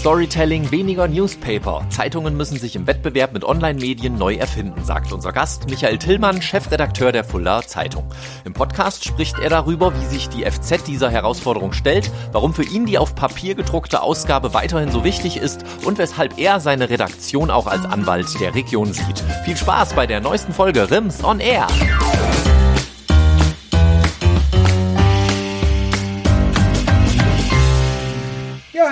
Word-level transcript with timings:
Storytelling, 0.00 0.70
weniger 0.70 1.08
Newspaper. 1.08 1.84
Zeitungen 1.90 2.34
müssen 2.34 2.58
sich 2.58 2.74
im 2.74 2.86
Wettbewerb 2.86 3.34
mit 3.34 3.44
Online-Medien 3.44 4.16
neu 4.16 4.36
erfinden, 4.36 4.82
sagt 4.82 5.12
unser 5.12 5.30
Gast 5.30 5.68
Michael 5.68 5.98
Tillmann, 5.98 6.40
Chefredakteur 6.40 7.12
der 7.12 7.22
Fuldaer 7.22 7.66
Zeitung. 7.66 8.06
Im 8.46 8.54
Podcast 8.54 9.04
spricht 9.04 9.38
er 9.38 9.50
darüber, 9.50 9.92
wie 10.00 10.06
sich 10.06 10.30
die 10.30 10.50
FZ 10.50 10.86
dieser 10.86 11.10
Herausforderung 11.10 11.74
stellt, 11.74 12.10
warum 12.32 12.54
für 12.54 12.64
ihn 12.64 12.86
die 12.86 12.96
auf 12.96 13.14
Papier 13.14 13.54
gedruckte 13.54 14.00
Ausgabe 14.00 14.54
weiterhin 14.54 14.90
so 14.90 15.04
wichtig 15.04 15.36
ist 15.36 15.66
und 15.84 15.98
weshalb 15.98 16.38
er 16.38 16.60
seine 16.60 16.88
Redaktion 16.88 17.50
auch 17.50 17.66
als 17.66 17.84
Anwalt 17.84 18.40
der 18.40 18.54
Region 18.54 18.94
sieht. 18.94 19.22
Viel 19.44 19.58
Spaß 19.58 19.92
bei 19.92 20.06
der 20.06 20.22
neuesten 20.22 20.54
Folge 20.54 20.90
Rims 20.90 21.22
on 21.22 21.40
Air. 21.40 21.66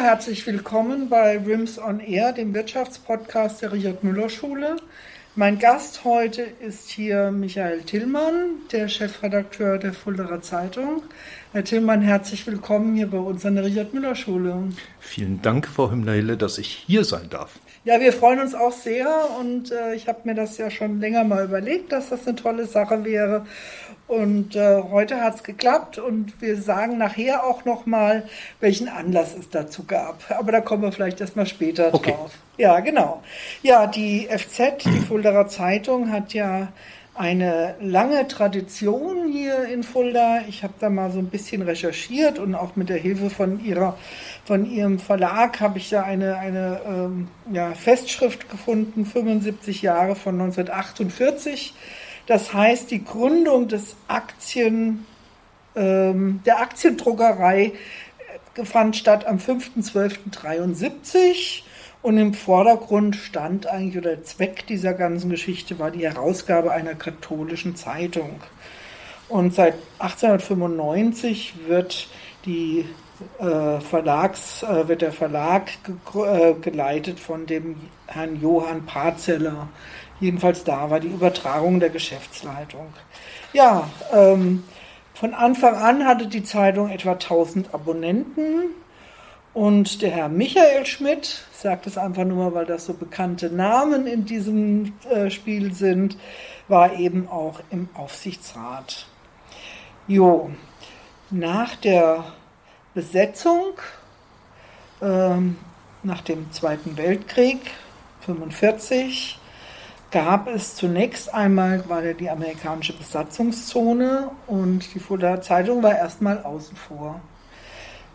Herzlich 0.09 0.47
willkommen 0.47 1.11
bei 1.11 1.37
Rims 1.37 1.79
on 1.79 2.01
Air, 2.01 2.33
dem 2.33 2.55
Wirtschaftspodcast 2.55 3.61
der 3.61 3.73
Richard 3.73 4.03
Müller 4.03 4.31
Schule. 4.31 4.77
Mein 5.35 5.59
Gast 5.59 6.03
heute 6.05 6.47
ist 6.67 6.89
hier 6.89 7.31
Michael 7.31 7.83
Tillmann, 7.83 8.63
der 8.73 8.89
Chefredakteur 8.89 9.77
der 9.77 9.93
Fulderer 9.93 10.41
Zeitung. 10.41 11.03
Herr 11.53 11.63
Tillmann, 11.63 12.01
herzlich 12.01 12.47
willkommen 12.47 12.97
hier 12.97 13.11
bei 13.11 13.19
uns 13.19 13.45
an 13.45 13.57
der 13.57 13.67
Richard 13.67 13.93
Müller 13.93 14.15
Schule. 14.15 14.71
Vielen 14.99 15.43
Dank, 15.43 15.69
Frau 15.69 15.91
Himmlerhille, 15.91 16.39
dass 16.39 16.57
ich 16.57 16.85
hier 16.87 17.05
sein 17.05 17.29
darf. 17.29 17.59
Ja, 17.85 18.01
wir 18.01 18.15
freuen 18.15 18.41
uns 18.41 18.55
auch 18.55 18.73
sehr 18.73 19.09
und 19.39 19.73
äh, 19.73 19.95
ich 19.95 20.09
habe 20.09 20.21
mir 20.25 20.35
das 20.35 20.57
ja 20.57 20.71
schon 20.71 21.01
länger 21.01 21.25
mal 21.25 21.45
überlegt, 21.45 21.93
dass 21.93 22.09
das 22.09 22.27
eine 22.27 22.35
tolle 22.35 22.67
Sache 22.67 23.05
wäre. 23.05 23.47
Und 24.09 24.57
äh, 24.57 24.83
heute 24.91 25.21
hat 25.21 25.37
es 25.37 25.43
geklappt 25.43 25.99
und 25.99 26.41
wir 26.41 26.61
sagen 26.61 26.97
nachher 26.97 27.45
auch 27.45 27.67
nochmal, 27.67 28.27
welchen 28.59 28.89
Anlass 28.89 29.37
es 29.39 29.51
dazu 29.51 29.85
gab. 29.85 30.25
Aber 30.31 30.51
da 30.51 30.61
kommen 30.63 30.83
wir 30.83 30.93
vielleicht 30.93 31.21
erstmal 31.21 31.47
später 31.47 31.93
okay. 31.93 32.13
drauf. 32.13 32.33
Ja, 32.57 32.81
genau. 32.81 33.23
Ja, 33.63 33.87
die 33.87 34.27
FZ, 34.27 34.85
die 34.85 35.01
Fuldaer 35.01 35.47
Zeitung, 35.49 36.11
hat 36.11 36.33
ja 36.33 36.69
eine 37.15 37.75
lange 37.81 38.27
Tradition 38.29 39.29
hier 39.29 39.65
in 39.65 39.83
Fulda. 39.83 40.43
Ich 40.49 40.63
habe 40.63 40.75
da 40.79 40.89
mal 40.89 41.11
so 41.11 41.19
ein 41.19 41.27
bisschen 41.27 41.63
recherchiert 41.63 42.39
und 42.39 42.55
auch 42.55 42.77
mit 42.77 42.89
der 42.89 42.97
Hilfe 42.97 43.29
von 43.29 43.63
ihrer 43.63 43.99
von 44.45 44.65
ihrem 44.65 44.99
Verlag 44.99 45.61
habe 45.61 45.79
ich 45.79 45.91
da 45.91 46.05
eine, 46.05 46.39
eine 46.39 46.81
ähm, 46.87 47.29
ja, 47.53 47.73
Festschrift 47.75 48.49
gefunden, 48.49 49.05
75 49.05 49.83
Jahre 49.83 50.15
von 50.15 50.41
1948 50.41 51.75
das 52.29 52.53
heißt, 52.53 52.91
die 52.91 53.03
Gründung 53.03 53.69
des 53.69 53.97
Aktien, 54.07 55.07
ähm, 55.75 56.41
der 56.45 56.61
Aktiendruckerei 56.61 57.73
äh, 58.55 58.65
fand 58.65 58.97
statt 58.97 59.27
am 59.27 59.39
5.12.73 59.39 61.63
und 62.03 62.19
im 62.19 62.35
Vordergrund 62.35 63.17
stand 63.17 63.67
eigentlich, 63.67 63.97
oder 63.97 64.17
der 64.17 64.25
Zweck 64.25 64.67
dieser 64.67 64.93
ganzen 64.93 65.31
Geschichte 65.31 65.79
war 65.79 65.91
die 65.91 66.07
Herausgabe 66.07 66.71
einer 66.71 66.95
katholischen 66.95 67.77
Zeitung. 67.77 68.43
Und 69.31 69.55
seit 69.55 69.77
1895 69.99 71.55
wird 71.67 72.09
die 72.45 72.85
äh, 73.39 73.81
Verlags, 73.81 74.63
äh, 74.65 74.87
wird 74.87 75.01
der 75.01 75.13
Verlag 75.13 75.71
ge 76.13 76.57
geleitet 76.61 77.19
von 77.19 77.47
dem 77.47 77.77
Herrn 78.07 78.39
Johann 78.41 78.85
Parzeller. 78.85 79.69
Jedenfalls 80.21 80.65
da 80.65 80.91
war 80.91 81.01
die 81.01 81.09
Übertragung 81.09 81.81
der 81.81 81.91
Geschäftsleitung. 81.91 82.87
Ja, 83.53 83.89
ähm, 84.13 84.65
von 85.15 85.35
Anfang 85.35 85.75
an 85.75 86.05
hatte 86.05 86.27
die 86.27 86.43
Zeitung 86.43 86.89
etwa 86.91 87.13
1000 87.13 87.75
Abonnenten 87.75 88.71
und 89.55 90.03
der 90.03 90.11
Herr 90.11 90.29
Michael 90.29 90.87
Schmidt, 90.87 91.45
ich 91.53 91.59
sage 91.59 91.81
das 91.85 91.99
einfach 91.99 92.25
nur 92.25 92.37
mal, 92.45 92.55
weil 92.55 92.67
das 92.67 92.87
so 92.87 92.95
bekannte 92.95 93.51
Namen 93.51 94.07
in 94.07 94.25
diesem 94.25 94.93
äh, 95.11 95.31
Spiel 95.31 95.73
sind, 95.73 96.17
war 96.69 96.95
eben 96.95 97.29
auch 97.29 97.61
im 97.71 97.89
Aufsichtsrat. 97.95 99.07
Jo, 100.07 100.51
nach 101.31 101.77
der 101.77 102.25
Besetzung, 102.95 103.73
ähm, 105.03 105.57
nach 106.03 106.21
dem 106.23 106.53
Zweiten 106.53 106.97
Weltkrieg, 106.97 107.59
1945, 108.21 109.38
gab 110.11 110.49
es 110.49 110.75
zunächst 110.75 111.33
einmal 111.33 111.89
war 111.89 112.05
ja 112.05 112.13
die 112.15 112.31
amerikanische 112.31 112.95
Besatzungszone 112.95 114.31
und 114.47 114.95
die 114.95 115.01
Fulda 115.01 115.41
Zeitung 115.41 115.83
war 115.83 115.97
erstmal 115.97 116.43
außen 116.43 116.77
vor. 116.77 117.21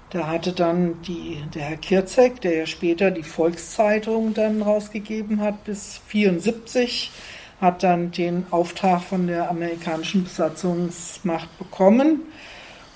Da 0.09 0.27
hatte 0.27 0.53
dann 0.53 1.01
die, 1.01 1.43
der 1.55 1.63
Herr 1.63 1.77
Kirzek, 1.77 2.39
der 2.41 2.55
ja 2.55 2.65
später 2.67 3.09
die 3.09 3.23
Volkszeitung 3.23 4.33
dann 4.33 4.61
rausgegeben 4.61 5.41
hat, 5.41 5.63
bis 5.63 6.01
1974, 6.07 7.11
hat 7.59 7.81
dann 7.81 8.11
den 8.11 8.45
Auftrag 8.51 9.01
von 9.01 9.25
der 9.25 9.49
amerikanischen 9.49 10.23
Besatzungsmacht 10.23 11.57
bekommen. 11.57 12.21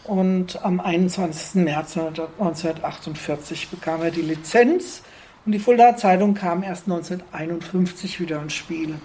Und 0.03 0.63
am 0.63 0.79
21. 0.79 1.63
März 1.63 1.97
1948 1.97 3.69
bekam 3.69 4.03
er 4.03 4.11
die 4.11 4.21
Lizenz 4.21 5.01
und 5.47 5.53
die 5.53 5.59
Fuldaer 5.59 5.95
Zeitung 5.95 6.33
kam 6.33 6.61
erst 6.61 6.87
1951 6.87 8.19
wieder 8.19 8.41
ins 8.41 8.53
Spiel. 8.53 8.95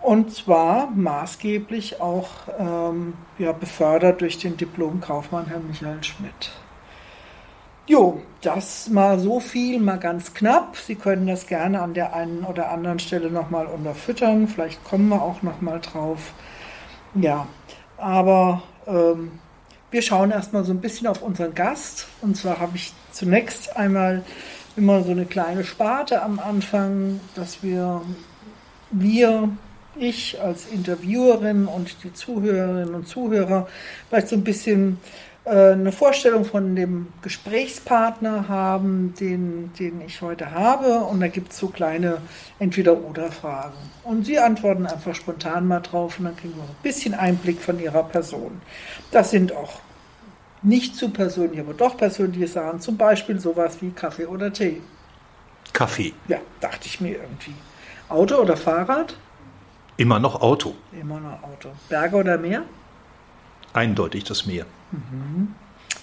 Und 0.00 0.34
zwar 0.34 0.90
maßgeblich 0.90 2.00
auch 2.00 2.30
ähm, 2.58 3.12
ja, 3.38 3.52
befördert 3.52 4.22
durch 4.22 4.38
den 4.38 4.56
Diplom-Kaufmann 4.56 5.48
Herrn 5.48 5.66
Michael 5.66 6.02
Schmidt. 6.02 6.50
Jo, 7.86 8.22
das 8.40 8.88
mal 8.88 9.18
so 9.18 9.38
viel, 9.38 9.80
mal 9.80 9.98
ganz 9.98 10.32
knapp. 10.32 10.78
Sie 10.78 10.94
können 10.94 11.26
das 11.26 11.46
gerne 11.46 11.82
an 11.82 11.92
der 11.92 12.14
einen 12.14 12.44
oder 12.44 12.70
anderen 12.70 12.98
Stelle 12.98 13.30
nochmal 13.30 13.66
unterfüttern. 13.66 14.48
Vielleicht 14.48 14.82
kommen 14.82 15.10
wir 15.10 15.20
auch 15.20 15.42
nochmal 15.42 15.80
drauf. 15.80 16.32
Ja, 17.14 17.46
aber 17.98 18.62
ähm, 18.86 19.32
wir 19.90 20.00
schauen 20.00 20.30
erstmal 20.30 20.64
so 20.64 20.72
ein 20.72 20.80
bisschen 20.80 21.06
auf 21.06 21.20
unseren 21.20 21.54
Gast. 21.54 22.06
Und 22.22 22.34
zwar 22.34 22.60
habe 22.60 22.76
ich 22.76 22.94
zunächst 23.12 23.76
einmal 23.76 24.24
immer 24.76 25.02
so 25.02 25.10
eine 25.10 25.26
kleine 25.26 25.64
Sparte 25.64 26.22
am 26.22 26.38
Anfang, 26.38 27.20
dass 27.34 27.62
wir, 27.62 28.02
wir, 28.90 29.50
ich 29.96 30.40
als 30.40 30.66
Interviewerin 30.66 31.66
und 31.66 32.02
die 32.02 32.12
Zuhörerinnen 32.12 32.94
und 32.94 33.06
Zuhörer 33.06 33.68
vielleicht 34.08 34.28
so 34.28 34.36
ein 34.36 34.44
bisschen 34.44 34.98
äh, 35.44 35.72
eine 35.72 35.92
Vorstellung 35.92 36.44
von 36.44 36.74
dem 36.74 37.08
Gesprächspartner 37.22 38.48
haben, 38.48 39.14
den, 39.20 39.72
den 39.78 40.00
ich 40.00 40.20
heute 40.22 40.50
habe. 40.52 41.00
Und 41.04 41.20
da 41.20 41.28
gibt 41.28 41.52
es 41.52 41.58
so 41.58 41.68
kleine 41.68 42.18
Entweder-Oder-Fragen. 42.58 43.76
Und 44.04 44.26
Sie 44.26 44.38
antworten 44.38 44.86
einfach 44.86 45.14
spontan 45.14 45.66
mal 45.66 45.80
drauf 45.80 46.18
und 46.18 46.24
dann 46.24 46.36
kriegen 46.36 46.56
wir 46.56 46.64
ein 46.64 46.82
bisschen 46.82 47.14
Einblick 47.14 47.60
von 47.60 47.78
Ihrer 47.78 48.02
Person. 48.04 48.60
Das 49.10 49.30
sind 49.30 49.54
auch 49.54 49.80
nicht 50.64 50.96
zu 50.96 51.10
persönlich, 51.10 51.60
aber 51.60 51.74
doch 51.74 51.96
persönliche 51.96 52.48
Sachen, 52.48 52.80
zum 52.80 52.96
Beispiel 52.96 53.38
sowas 53.38 53.76
wie 53.80 53.90
Kaffee 53.90 54.26
oder 54.26 54.52
Tee. 54.52 54.80
Kaffee. 55.72 56.14
Ja, 56.28 56.38
dachte 56.60 56.86
ich 56.86 57.00
mir 57.00 57.16
irgendwie. 57.16 57.54
Auto 58.08 58.36
oder 58.36 58.56
Fahrrad? 58.56 59.16
Immer 59.96 60.18
noch 60.18 60.40
Auto. 60.40 60.74
Immer 60.92 61.20
noch 61.20 61.42
Auto. 61.42 61.70
Berge 61.88 62.16
oder 62.16 62.38
Meer? 62.38 62.64
Eindeutig 63.72 64.24
das 64.24 64.46
Meer. 64.46 64.66
Mhm. 64.90 65.54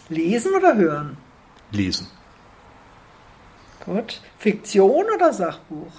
Lesen 0.09 0.53
oder 0.55 0.75
hören? 0.75 1.17
Lesen. 1.71 2.07
Gut. 3.85 4.21
Fiktion 4.37 5.05
oder 5.15 5.33
Sachbuch? 5.33 5.91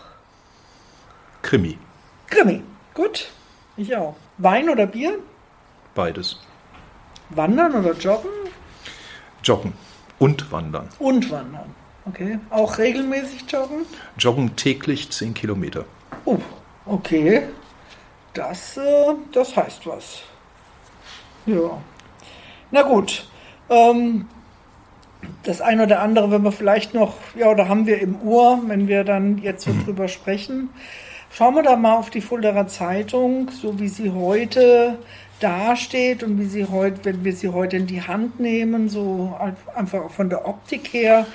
Krimi. 1.42 1.78
Krimi. 2.28 2.62
Gut. 2.94 3.30
Ich 3.76 3.96
auch. 3.96 4.16
Wein 4.38 4.68
oder 4.68 4.86
Bier? 4.86 5.18
Beides. 5.94 6.38
Wandern 7.30 7.74
oder 7.74 7.92
Joggen? 7.94 8.41
Joggen 9.42 9.72
und 10.18 10.50
Wandern. 10.52 10.88
Und 10.98 11.30
Wandern. 11.30 11.74
Okay. 12.04 12.38
Auch 12.50 12.78
regelmäßig 12.78 13.44
joggen? 13.48 13.86
Joggen 14.18 14.56
täglich 14.56 15.10
10 15.10 15.34
Kilometer. 15.34 15.84
Oh, 16.24 16.38
okay. 16.86 17.44
Das, 18.34 18.76
äh, 18.76 19.14
das 19.32 19.56
heißt 19.56 19.86
was. 19.86 20.22
Ja. 21.46 21.80
Na 22.70 22.82
gut. 22.82 23.26
Ähm, 23.68 24.26
das 25.44 25.60
eine 25.60 25.84
oder 25.84 26.00
andere, 26.00 26.30
wenn 26.30 26.42
wir 26.42 26.52
vielleicht 26.52 26.94
noch, 26.94 27.14
ja, 27.36 27.48
oder 27.48 27.68
haben 27.68 27.86
wir 27.86 28.00
im 28.00 28.20
Ohr, 28.22 28.60
wenn 28.66 28.88
wir 28.88 29.04
dann 29.04 29.38
jetzt 29.38 29.64
so 29.64 29.70
hm. 29.70 29.84
drüber 29.84 30.08
sprechen. 30.08 30.70
Schauen 31.30 31.54
wir 31.54 31.62
da 31.62 31.76
mal 31.76 31.96
auf 31.96 32.10
die 32.10 32.20
Fulderer 32.20 32.66
Zeitung, 32.66 33.50
so 33.50 33.78
wie 33.78 33.88
sie 33.88 34.10
heute 34.10 34.98
dasteht 35.42 36.22
und 36.22 36.38
wie 36.38 36.46
sie 36.46 36.66
heute, 36.66 37.04
wenn 37.04 37.24
wir 37.24 37.34
sie 37.34 37.48
heute 37.48 37.76
in 37.76 37.86
die 37.86 38.02
Hand 38.02 38.40
nehmen, 38.40 38.88
so 38.88 39.38
einfach 39.74 40.10
von 40.10 40.28
der 40.28 40.46
Optik 40.46 40.92
her. 40.92 41.26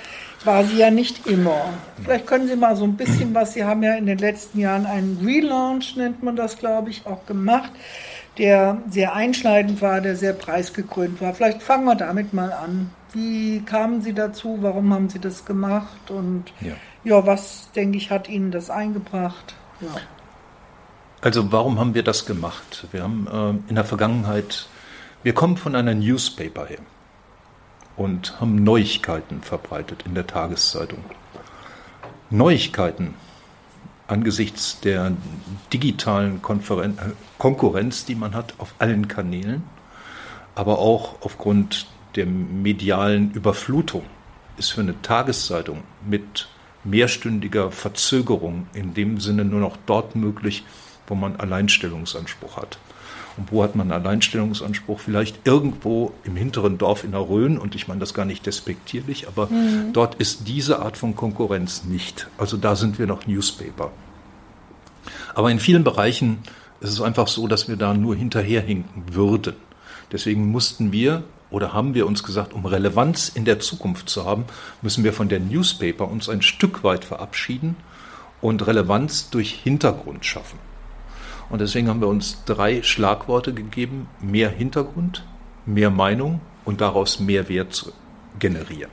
war 0.44 0.64
sie 0.64 0.78
ja 0.78 0.90
nicht 0.90 1.26
immer. 1.26 1.70
Vielleicht 2.02 2.26
können 2.26 2.46
Sie 2.46 2.56
mal 2.56 2.76
so 2.76 2.84
ein 2.84 2.96
bisschen 2.96 3.34
was, 3.34 3.54
Sie 3.54 3.64
haben 3.64 3.82
ja 3.82 3.94
in 3.94 4.06
den 4.06 4.18
letzten 4.18 4.60
Jahren 4.60 4.86
einen 4.86 5.18
Relaunch, 5.24 5.96
nennt 5.96 6.22
man 6.22 6.36
das, 6.36 6.58
glaube 6.58 6.90
ich, 6.90 7.06
auch 7.06 7.26
gemacht, 7.26 7.72
der 8.38 8.78
sehr 8.88 9.14
einschneidend 9.14 9.82
war, 9.82 10.00
der 10.00 10.16
sehr 10.16 10.32
preisgekrönt 10.32 11.20
war. 11.20 11.34
Vielleicht 11.34 11.62
fangen 11.62 11.84
wir 11.84 11.96
damit 11.96 12.32
mal 12.32 12.52
an. 12.52 12.90
Wie 13.12 13.60
kamen 13.60 14.02
Sie 14.02 14.12
dazu? 14.12 14.58
Warum 14.60 14.92
haben 14.94 15.08
Sie 15.08 15.18
das 15.18 15.44
gemacht? 15.44 16.10
Und 16.10 16.44
ja, 16.60 16.74
ja 17.02 17.26
was, 17.26 17.70
denke 17.74 17.98
ich, 17.98 18.10
hat 18.10 18.28
Ihnen 18.28 18.50
das 18.50 18.70
eingebracht? 18.70 19.54
Ja. 19.80 19.88
Also 21.20 21.50
warum 21.50 21.80
haben 21.80 21.94
wir 21.94 22.04
das 22.04 22.26
gemacht? 22.26 22.86
Wir 22.92 23.02
haben 23.02 23.26
äh, 23.26 23.70
in 23.70 23.74
der 23.74 23.84
Vergangenheit, 23.84 24.68
wir 25.24 25.34
kommen 25.34 25.56
von 25.56 25.74
einer 25.74 25.94
Newspaper 25.94 26.66
her 26.66 26.78
und 27.96 28.40
haben 28.40 28.62
Neuigkeiten 28.62 29.42
verbreitet 29.42 30.04
in 30.06 30.14
der 30.14 30.28
Tageszeitung. 30.28 31.04
Neuigkeiten 32.30 33.14
angesichts 34.06 34.80
der 34.80 35.12
digitalen 35.72 36.40
Konferen 36.40 36.98
Konkurrenz, 37.36 38.04
die 38.04 38.14
man 38.14 38.34
hat 38.34 38.54
auf 38.58 38.74
allen 38.78 39.08
Kanälen, 39.08 39.64
aber 40.54 40.78
auch 40.78 41.16
aufgrund 41.22 41.88
der 42.14 42.26
medialen 42.26 43.32
Überflutung 43.32 44.04
ist 44.56 44.70
für 44.70 44.80
eine 44.82 45.00
Tageszeitung 45.02 45.82
mit 46.08 46.48
mehrstündiger 46.84 47.70
Verzögerung 47.70 48.68
in 48.72 48.94
dem 48.94 49.20
Sinne 49.20 49.44
nur 49.44 49.60
noch 49.60 49.76
dort 49.84 50.14
möglich, 50.16 50.64
wo 51.08 51.14
man 51.14 51.36
Alleinstellungsanspruch 51.36 52.56
hat. 52.56 52.78
Und 53.36 53.52
wo 53.52 53.62
hat 53.62 53.76
man 53.76 53.92
Alleinstellungsanspruch? 53.92 54.98
Vielleicht 54.98 55.46
irgendwo 55.46 56.12
im 56.24 56.34
hinteren 56.34 56.76
Dorf 56.76 57.04
in 57.04 57.12
der 57.12 57.20
Rhön, 57.20 57.56
und 57.56 57.74
ich 57.76 57.86
meine 57.86 58.00
das 58.00 58.12
gar 58.12 58.24
nicht 58.24 58.44
despektierlich, 58.46 59.28
aber 59.28 59.46
mhm. 59.46 59.92
dort 59.92 60.16
ist 60.16 60.48
diese 60.48 60.80
Art 60.80 60.96
von 60.96 61.14
Konkurrenz 61.14 61.84
nicht. 61.84 62.26
Also 62.36 62.56
da 62.56 62.74
sind 62.74 62.98
wir 62.98 63.06
noch 63.06 63.26
Newspaper. 63.26 63.92
Aber 65.34 65.50
in 65.52 65.60
vielen 65.60 65.84
Bereichen 65.84 66.38
ist 66.80 66.90
es 66.90 67.00
einfach 67.00 67.28
so, 67.28 67.46
dass 67.46 67.68
wir 67.68 67.76
da 67.76 67.94
nur 67.94 68.16
hinterherhinken 68.16 69.14
würden. 69.14 69.54
Deswegen 70.10 70.50
mussten 70.50 70.90
wir 70.90 71.22
oder 71.50 71.72
haben 71.72 71.94
wir 71.94 72.06
uns 72.06 72.24
gesagt, 72.24 72.52
um 72.52 72.66
Relevanz 72.66 73.28
in 73.28 73.44
der 73.44 73.60
Zukunft 73.60 74.08
zu 74.08 74.26
haben, 74.26 74.44
müssen 74.82 75.04
wir 75.04 75.12
von 75.12 75.28
der 75.28 75.40
Newspaper 75.40 76.08
uns 76.08 76.28
ein 76.28 76.42
Stück 76.42 76.84
weit 76.84 77.04
verabschieden 77.04 77.76
und 78.40 78.66
Relevanz 78.66 79.30
durch 79.30 79.52
Hintergrund 79.52 80.24
schaffen. 80.24 80.58
Und 81.50 81.60
deswegen 81.60 81.88
haben 81.88 82.00
wir 82.00 82.08
uns 82.08 82.44
drei 82.44 82.82
Schlagworte 82.82 83.54
gegeben, 83.54 84.08
mehr 84.20 84.50
Hintergrund, 84.50 85.24
mehr 85.66 85.90
Meinung 85.90 86.40
und 86.64 86.80
daraus 86.80 87.20
mehr 87.20 87.48
Wert 87.48 87.72
zu 87.72 87.92
generieren. 88.38 88.90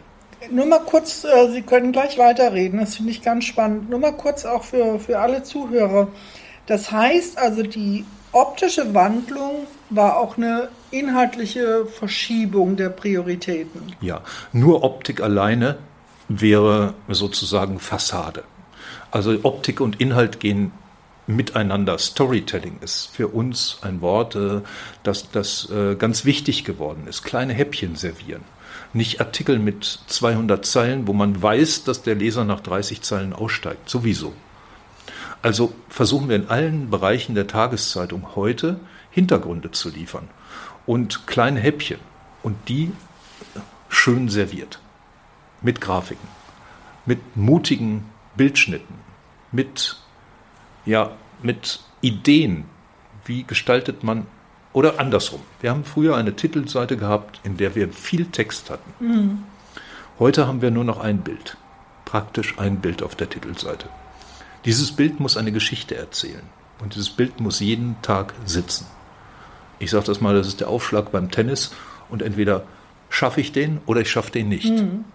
Nur 0.51 0.65
mal 0.65 0.79
kurz, 0.79 1.23
äh, 1.23 1.51
Sie 1.51 1.61
können 1.61 1.91
gleich 1.91 2.17
weiterreden, 2.17 2.79
das 2.79 2.95
finde 2.95 3.11
ich 3.11 3.21
ganz 3.21 3.45
spannend. 3.45 3.89
Nur 3.89 3.99
mal 3.99 4.13
kurz 4.13 4.45
auch 4.45 4.63
für, 4.63 4.99
für 4.99 5.19
alle 5.19 5.43
Zuhörer. 5.43 6.07
Das 6.67 6.91
heißt 6.91 7.37
also, 7.37 7.63
die 7.63 8.05
optische 8.31 8.93
Wandlung 8.93 9.67
war 9.89 10.17
auch 10.17 10.37
eine 10.37 10.69
inhaltliche 10.91 11.85
Verschiebung 11.85 12.75
der 12.75 12.89
Prioritäten. 12.89 13.95
Ja, 14.01 14.21
nur 14.51 14.83
Optik 14.83 15.21
alleine 15.21 15.77
wäre 16.27 16.93
sozusagen 17.07 17.79
Fassade. 17.79 18.43
Also 19.11 19.37
Optik 19.43 19.79
und 19.79 20.01
Inhalt 20.01 20.39
gehen 20.39 20.71
miteinander. 21.27 21.97
Storytelling 21.97 22.79
ist 22.81 23.15
für 23.15 23.27
uns 23.27 23.79
ein 23.81 24.01
Wort, 24.01 24.35
äh, 24.35 24.61
das, 25.03 25.31
das 25.31 25.69
äh, 25.69 25.95
ganz 25.95 26.25
wichtig 26.25 26.63
geworden 26.63 27.07
ist. 27.07 27.23
Kleine 27.23 27.53
Häppchen 27.53 27.95
servieren. 27.95 28.43
Nicht 28.93 29.19
Artikel 29.19 29.59
mit 29.59 29.83
200 30.07 30.65
Zeilen, 30.65 31.07
wo 31.07 31.13
man 31.13 31.41
weiß, 31.41 31.83
dass 31.83 32.01
der 32.01 32.15
Leser 32.15 32.45
nach 32.45 32.61
30 32.61 33.01
Zeilen 33.01 33.33
aussteigt. 33.33 33.89
Sowieso. 33.89 34.33
Also 35.41 35.73
versuchen 35.89 36.29
wir 36.29 36.35
in 36.35 36.49
allen 36.49 36.89
Bereichen 36.89 37.35
der 37.35 37.47
Tageszeitung 37.47 38.35
heute 38.35 38.79
Hintergründe 39.11 39.71
zu 39.71 39.89
liefern 39.89 40.27
und 40.85 41.27
kleine 41.27 41.59
Häppchen 41.59 41.99
und 42.41 42.55
die 42.67 42.91
schön 43.89 44.29
serviert. 44.29 44.79
Mit 45.61 45.81
Grafiken, 45.81 46.27
mit 47.05 47.37
mutigen 47.37 48.05
Bildschnitten, 48.35 48.95
mit 49.51 49.97
ja 50.85 51.11
mit 51.41 51.79
Ideen. 52.01 52.65
Wie 53.25 53.43
gestaltet 53.43 54.03
man 54.03 54.27
oder 54.75 54.99
andersrum. 54.99 55.39
Wir 55.61 55.71
haben 55.71 55.85
früher 55.85 56.17
eine 56.17 56.35
Titelseite 56.35 56.97
gehabt, 56.97 57.39
in 57.43 57.55
der 57.55 57.75
wir 57.75 57.89
viel 57.89 58.25
Text 58.25 58.69
hatten. 58.69 58.93
Mhm. 58.99 59.43
Heute 60.19 60.47
haben 60.47 60.61
wir 60.61 60.69
nur 60.69 60.83
noch 60.83 60.99
ein 60.99 61.19
Bild. 61.19 61.55
Praktisch 62.03 62.59
ein 62.59 62.81
Bild 62.81 63.01
auf 63.01 63.15
der 63.15 63.29
Titelseite. 63.29 63.87
Dieses 64.65 64.91
Bild 64.91 65.19
muss 65.19 65.37
eine 65.37 65.53
Geschichte 65.53 65.95
erzählen. 65.95 66.41
Und 66.79 66.95
dieses 66.95 67.09
Bild 67.09 67.39
muss 67.39 67.61
jeden 67.61 67.95
Tag 68.01 68.33
sitzen. 68.45 68.85
Ich 69.79 69.91
sage 69.91 70.05
das 70.05 70.19
mal, 70.19 70.35
das 70.35 70.47
ist 70.47 70.59
der 70.59 70.67
Aufschlag 70.67 71.11
beim 71.11 71.31
Tennis. 71.31 71.73
Und 72.09 72.21
entweder 72.21 72.63
schaffe 73.09 73.39
ich 73.39 73.53
den 73.53 73.79
oder 73.85 74.01
ich 74.01 74.11
schaffe 74.11 74.31
den 74.31 74.49
nicht. 74.49 74.71
Mhm. 74.71 75.05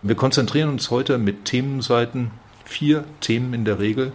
Wir 0.00 0.14
konzentrieren 0.14 0.70
uns 0.70 0.90
heute 0.90 1.18
mit 1.18 1.44
Themenseiten, 1.44 2.30
vier 2.64 3.04
Themen 3.20 3.52
in 3.52 3.64
der 3.66 3.78
Regel, 3.78 4.12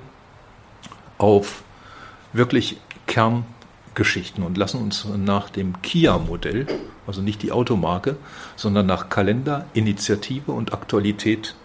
auf 1.24 1.64
wirklich 2.34 2.76
Kerngeschichten 3.08 4.44
und 4.44 4.58
lassen 4.58 4.82
uns 4.82 5.08
nach 5.16 5.50
dem 5.50 5.82
Kia-Modell, 5.82 6.68
also 7.08 7.22
nicht 7.22 7.42
die 7.44 7.54
Automarke, 7.54 8.18
sondern 8.58 8.88
nach 8.88 9.08
Kalender, 9.08 9.66
Initiative 9.74 10.52
und 10.52 10.74
Aktualität 10.74 11.56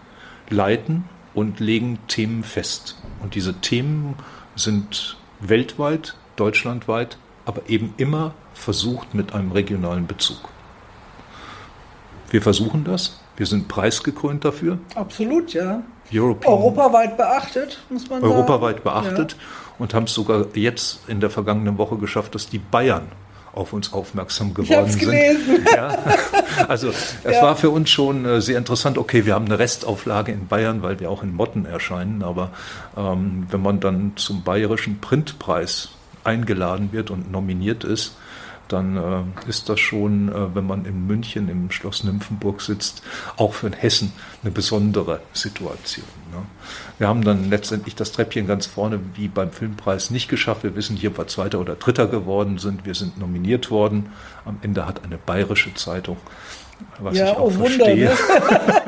leiten 0.49 1.03
und 1.33 1.59
legen 1.59 1.99
Themen 2.07 2.45
fest. 2.45 3.01
Und 3.21 3.35
diese 3.35 3.53
Themen 3.55 4.15
sind 4.55 5.17
weltweit, 5.41 6.15
deutschlandweit, 6.37 7.17
aber 7.43 7.67
eben 7.67 7.93
immer 7.97 8.33
versucht 8.53 9.13
mit 9.13 9.33
einem 9.33 9.51
regionalen 9.51 10.07
Bezug. 10.07 10.39
Wir 12.29 12.41
versuchen 12.41 12.85
das. 12.85 13.19
Wir 13.35 13.45
sind 13.45 13.67
preisgekrönt 13.67 14.45
dafür. 14.45 14.79
Absolut, 14.95 15.53
ja. 15.53 15.83
European, 16.11 16.53
europaweit 16.53 17.17
beachtet, 17.17 17.79
muss 17.89 18.09
man 18.09 18.21
sagen. 18.21 18.33
Europaweit 18.33 18.83
beachtet 18.83 19.33
ja. 19.33 19.37
und 19.77 19.93
haben 19.93 20.05
es 20.05 20.13
sogar 20.13 20.45
jetzt 20.53 21.07
in 21.07 21.19
der 21.19 21.29
vergangenen 21.29 21.77
Woche 21.77 21.97
geschafft, 21.97 22.35
dass 22.35 22.49
die 22.49 22.59
Bayern 22.59 23.07
auf 23.53 23.73
uns 23.73 23.93
aufmerksam 23.93 24.53
geworden 24.53 24.89
sind. 24.89 24.99
Gelesen. 24.99 25.65
Ja. 25.75 25.97
Also 26.67 26.89
es 26.89 27.15
ja. 27.23 27.41
war 27.41 27.55
für 27.55 27.69
uns 27.69 27.89
schon 27.89 28.25
äh, 28.25 28.41
sehr 28.41 28.57
interessant. 28.57 28.97
Okay, 28.97 29.25
wir 29.25 29.33
haben 29.33 29.45
eine 29.45 29.59
Restauflage 29.59 30.31
in 30.31 30.47
Bayern, 30.47 30.81
weil 30.81 30.99
wir 30.99 31.09
auch 31.09 31.23
in 31.23 31.33
Motten 31.33 31.65
erscheinen. 31.65 32.23
Aber 32.23 32.51
ähm, 32.97 33.47
wenn 33.49 33.61
man 33.61 33.79
dann 33.79 34.13
zum 34.15 34.43
bayerischen 34.43 34.99
Printpreis 34.99 35.89
eingeladen 36.23 36.89
wird 36.91 37.11
und 37.11 37.31
nominiert 37.31 37.83
ist, 37.83 38.15
dann 38.69 38.97
äh, 38.97 39.49
ist 39.49 39.67
das 39.67 39.79
schon, 39.79 40.29
äh, 40.29 40.55
wenn 40.55 40.65
man 40.65 40.85
in 40.85 41.07
München 41.07 41.49
im 41.49 41.71
Schloss 41.71 42.03
Nymphenburg 42.03 42.61
sitzt, 42.61 43.01
auch 43.35 43.53
für 43.53 43.71
Hessen 43.71 44.13
eine 44.43 44.51
besondere 44.51 45.21
Situation. 45.33 46.05
Ne? 46.31 46.43
Wir 46.97 47.07
haben 47.07 47.23
dann 47.23 47.49
letztendlich 47.49 47.95
das 47.95 48.11
Treppchen 48.11 48.47
ganz 48.47 48.67
vorne 48.67 48.99
wie 49.15 49.27
beim 49.27 49.51
Filmpreis 49.51 50.11
nicht 50.11 50.29
geschafft. 50.29 50.63
Wir 50.63 50.75
wissen 50.75 50.95
hier, 50.95 51.09
ob 51.09 51.17
wir 51.17 51.27
Zweiter 51.27 51.59
oder 51.59 51.75
Dritter 51.75 52.07
geworden 52.07 52.59
sind. 52.59 52.85
Wir 52.85 52.95
sind 52.95 53.17
nominiert 53.17 53.71
worden. 53.71 54.11
Am 54.45 54.57
Ende 54.61 54.85
hat 54.85 55.03
eine 55.03 55.17
bayerische 55.17 55.73
Zeitung, 55.73 56.17
was 56.99 57.17
ja, 57.17 57.31
ich 57.31 57.37
auch 57.37 57.47
oh 57.47 57.49
verstehe, 57.49 58.05
ne? 58.05 58.17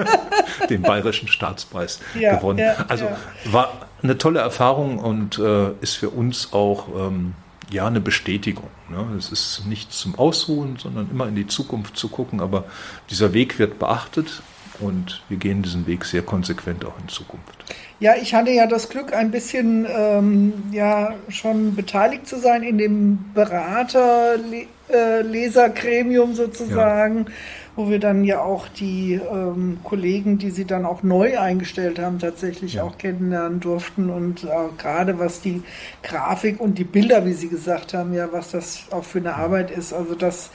den 0.69 0.83
bayerischen 0.83 1.27
Staatspreis 1.27 1.99
ja, 2.19 2.35
gewonnen. 2.35 2.59
Ja, 2.59 2.85
also 2.87 3.07
war 3.45 3.87
eine 4.03 4.17
tolle 4.17 4.39
Erfahrung 4.39 4.99
und 4.99 5.39
äh, 5.39 5.71
ist 5.81 5.95
für 5.95 6.09
uns 6.09 6.53
auch 6.53 6.87
ähm, 6.95 7.33
ja 7.71 7.87
eine 7.87 8.01
Bestätigung. 8.01 8.69
Ne? 8.89 9.15
Es 9.17 9.31
ist 9.31 9.63
nicht 9.67 9.93
zum 9.93 10.15
Ausruhen, 10.15 10.75
sondern 10.77 11.09
immer 11.09 11.27
in 11.27 11.35
die 11.35 11.47
Zukunft 11.47 11.97
zu 11.97 12.09
gucken. 12.09 12.41
Aber 12.41 12.65
dieser 13.09 13.33
Weg 13.33 13.57
wird 13.59 13.79
beachtet 13.79 14.43
und 14.79 15.23
wir 15.29 15.37
gehen 15.37 15.61
diesen 15.61 15.87
Weg 15.87 16.03
sehr 16.05 16.21
konsequent 16.21 16.83
auch 16.85 16.99
in 16.99 17.07
Zukunft. 17.07 17.63
Ja, 17.99 18.15
ich 18.15 18.33
hatte 18.33 18.51
ja 18.51 18.67
das 18.67 18.89
Glück, 18.89 19.13
ein 19.13 19.31
bisschen 19.31 19.85
ähm, 19.87 20.53
ja 20.71 21.13
schon 21.29 21.75
beteiligt 21.75 22.27
zu 22.27 22.39
sein 22.39 22.63
in 22.63 22.79
dem 22.79 23.31
Berater-Lesergremium 23.33 26.33
sozusagen. 26.33 27.25
Ja 27.27 27.33
wo 27.81 27.89
wir 27.89 27.99
dann 27.99 28.23
ja 28.23 28.41
auch 28.41 28.67
die 28.67 29.13
ähm, 29.13 29.79
Kollegen, 29.83 30.37
die 30.37 30.51
sie 30.51 30.65
dann 30.65 30.85
auch 30.85 31.01
neu 31.01 31.39
eingestellt 31.39 31.97
haben, 31.97 32.19
tatsächlich 32.19 32.75
ja. 32.75 32.83
auch 32.83 32.99
kennenlernen 32.99 33.59
durften. 33.59 34.11
Und 34.11 34.43
äh, 34.43 34.47
gerade 34.77 35.17
was 35.17 35.41
die 35.41 35.63
Grafik 36.03 36.59
und 36.59 36.77
die 36.77 36.83
Bilder, 36.83 37.25
wie 37.25 37.33
Sie 37.33 37.49
gesagt 37.49 37.95
haben, 37.95 38.13
ja, 38.13 38.31
was 38.31 38.51
das 38.51 38.83
auch 38.91 39.03
für 39.03 39.17
eine 39.17 39.35
Arbeit 39.35 39.71
ist. 39.71 39.93
Also 39.93 40.13
das 40.13 40.51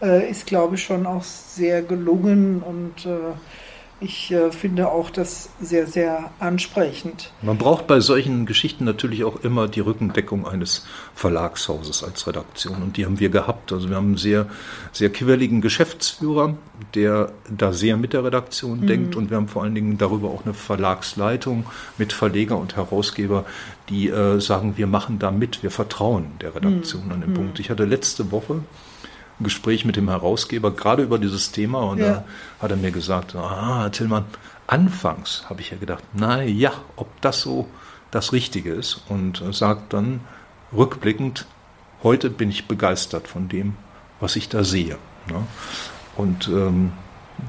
äh, 0.00 0.30
ist, 0.30 0.46
glaube 0.46 0.76
ich, 0.76 0.82
schon 0.82 1.06
auch 1.06 1.22
sehr 1.22 1.82
gelungen 1.82 2.62
und 2.62 3.04
äh, 3.04 3.34
ich 4.00 4.32
äh, 4.32 4.50
finde 4.50 4.88
auch 4.88 5.10
das 5.10 5.50
sehr, 5.60 5.86
sehr 5.86 6.30
ansprechend. 6.38 7.32
Man 7.42 7.58
braucht 7.58 7.86
bei 7.86 8.00
solchen 8.00 8.46
Geschichten 8.46 8.84
natürlich 8.84 9.24
auch 9.24 9.44
immer 9.44 9.68
die 9.68 9.80
Rückendeckung 9.80 10.46
eines 10.46 10.86
Verlagshauses 11.14 12.02
als 12.02 12.26
Redaktion. 12.26 12.82
Und 12.82 12.96
die 12.96 13.04
haben 13.04 13.20
wir 13.20 13.28
gehabt. 13.28 13.72
Also 13.72 13.90
wir 13.90 13.96
haben 13.96 14.06
einen 14.06 14.16
sehr, 14.16 14.46
sehr 14.92 15.10
quirligen 15.10 15.60
Geschäftsführer, 15.60 16.54
der 16.94 17.30
da 17.54 17.72
sehr 17.72 17.98
mit 17.98 18.14
der 18.14 18.24
Redaktion 18.24 18.80
mhm. 18.80 18.86
denkt. 18.86 19.16
Und 19.16 19.30
wir 19.30 19.36
haben 19.36 19.48
vor 19.48 19.62
allen 19.62 19.74
Dingen 19.74 19.98
darüber 19.98 20.28
auch 20.28 20.44
eine 20.44 20.54
Verlagsleitung 20.54 21.66
mit 21.98 22.14
Verleger 22.14 22.56
und 22.56 22.76
Herausgeber, 22.76 23.44
die 23.90 24.08
äh, 24.08 24.40
sagen, 24.40 24.78
wir 24.78 24.86
machen 24.86 25.18
da 25.18 25.30
mit, 25.30 25.62
wir 25.62 25.70
vertrauen 25.70 26.26
der 26.40 26.54
Redaktion 26.54 27.06
mhm. 27.06 27.12
an 27.12 27.20
den 27.20 27.30
mhm. 27.30 27.34
Punkt. 27.34 27.60
Ich 27.60 27.68
hatte 27.68 27.84
letzte 27.84 28.30
Woche 28.30 28.62
Gespräch 29.42 29.84
mit 29.84 29.96
dem 29.96 30.08
Herausgeber 30.08 30.70
gerade 30.70 31.02
über 31.02 31.18
dieses 31.18 31.52
Thema 31.52 31.80
und 31.80 31.98
ja. 31.98 32.06
da 32.06 32.24
hat 32.60 32.70
er 32.70 32.76
mir 32.76 32.90
gesagt, 32.90 33.34
ah, 33.34 33.88
Tillmann, 33.90 34.24
anfangs 34.66 35.44
habe 35.48 35.60
ich 35.60 35.70
ja 35.70 35.76
gedacht, 35.76 36.04
na 36.12 36.42
ja, 36.42 36.72
ob 36.96 37.08
das 37.20 37.40
so 37.40 37.66
das 38.10 38.32
Richtige 38.32 38.72
ist 38.72 39.02
und 39.08 39.42
sagt 39.52 39.92
dann 39.92 40.20
rückblickend, 40.72 41.46
heute 42.02 42.30
bin 42.30 42.50
ich 42.50 42.66
begeistert 42.66 43.28
von 43.28 43.48
dem, 43.48 43.76
was 44.20 44.36
ich 44.36 44.48
da 44.48 44.64
sehe. 44.64 44.96
Ne? 45.28 45.42
Und 46.16 46.48
ähm, 46.48 46.92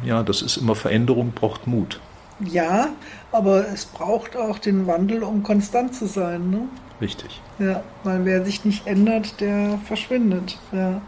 ja, 0.03 0.24
das 0.24 0.41
ist 0.41 0.57
immer 0.57 0.75
Veränderung, 0.75 1.31
braucht 1.31 1.67
Mut. 1.67 2.00
Ja, 2.39 2.89
aber 3.31 3.67
es 3.67 3.86
braucht 3.86 4.36
auch 4.36 4.57
den 4.57 4.88
Wandel, 4.88 5.24
um 5.24 5.43
konstant 5.43 5.93
zu 5.93 6.07
sein. 6.07 6.50
Ne? 6.50 6.62
Richtig. 7.00 7.41
Ja, 7.60 7.83
weil 8.03 8.25
wer 8.25 8.43
sich 8.45 8.65
nicht 8.65 8.88
ändert, 8.88 9.39
der 9.41 9.79
verschwindet. 9.86 10.57
Ja. 10.71 11.01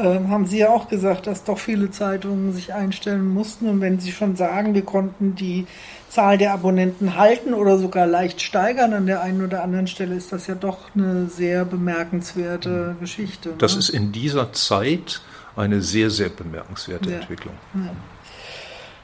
Ähm, 0.00 0.30
haben 0.30 0.46
Sie 0.46 0.58
ja 0.58 0.70
auch 0.70 0.88
gesagt, 0.88 1.26
dass 1.26 1.44
doch 1.44 1.58
viele 1.58 1.90
Zeitungen 1.90 2.52
sich 2.52 2.72
einstellen 2.72 3.26
mussten. 3.26 3.68
Und 3.68 3.80
wenn 3.80 3.98
Sie 3.98 4.12
schon 4.12 4.36
sagen, 4.36 4.74
wir 4.74 4.84
konnten 4.84 5.34
die 5.34 5.66
Zahl 6.08 6.38
der 6.38 6.52
Abonnenten 6.52 7.16
halten 7.16 7.52
oder 7.52 7.78
sogar 7.78 8.06
leicht 8.06 8.40
steigern 8.40 8.92
an 8.92 9.06
der 9.06 9.22
einen 9.22 9.44
oder 9.44 9.62
anderen 9.62 9.86
Stelle, 9.86 10.14
ist 10.14 10.32
das 10.32 10.46
ja 10.46 10.54
doch 10.54 10.94
eine 10.94 11.26
sehr 11.26 11.64
bemerkenswerte 11.64 12.94
mhm. 12.94 13.00
Geschichte. 13.00 13.54
Das 13.58 13.74
ne? 13.74 13.80
ist 13.80 13.88
in 13.88 14.12
dieser 14.12 14.52
Zeit 14.52 15.20
eine 15.56 15.82
sehr, 15.82 16.10
sehr 16.10 16.28
bemerkenswerte 16.28 17.10
ja. 17.10 17.16
Entwicklung. 17.16 17.54
Ja. 17.74 17.90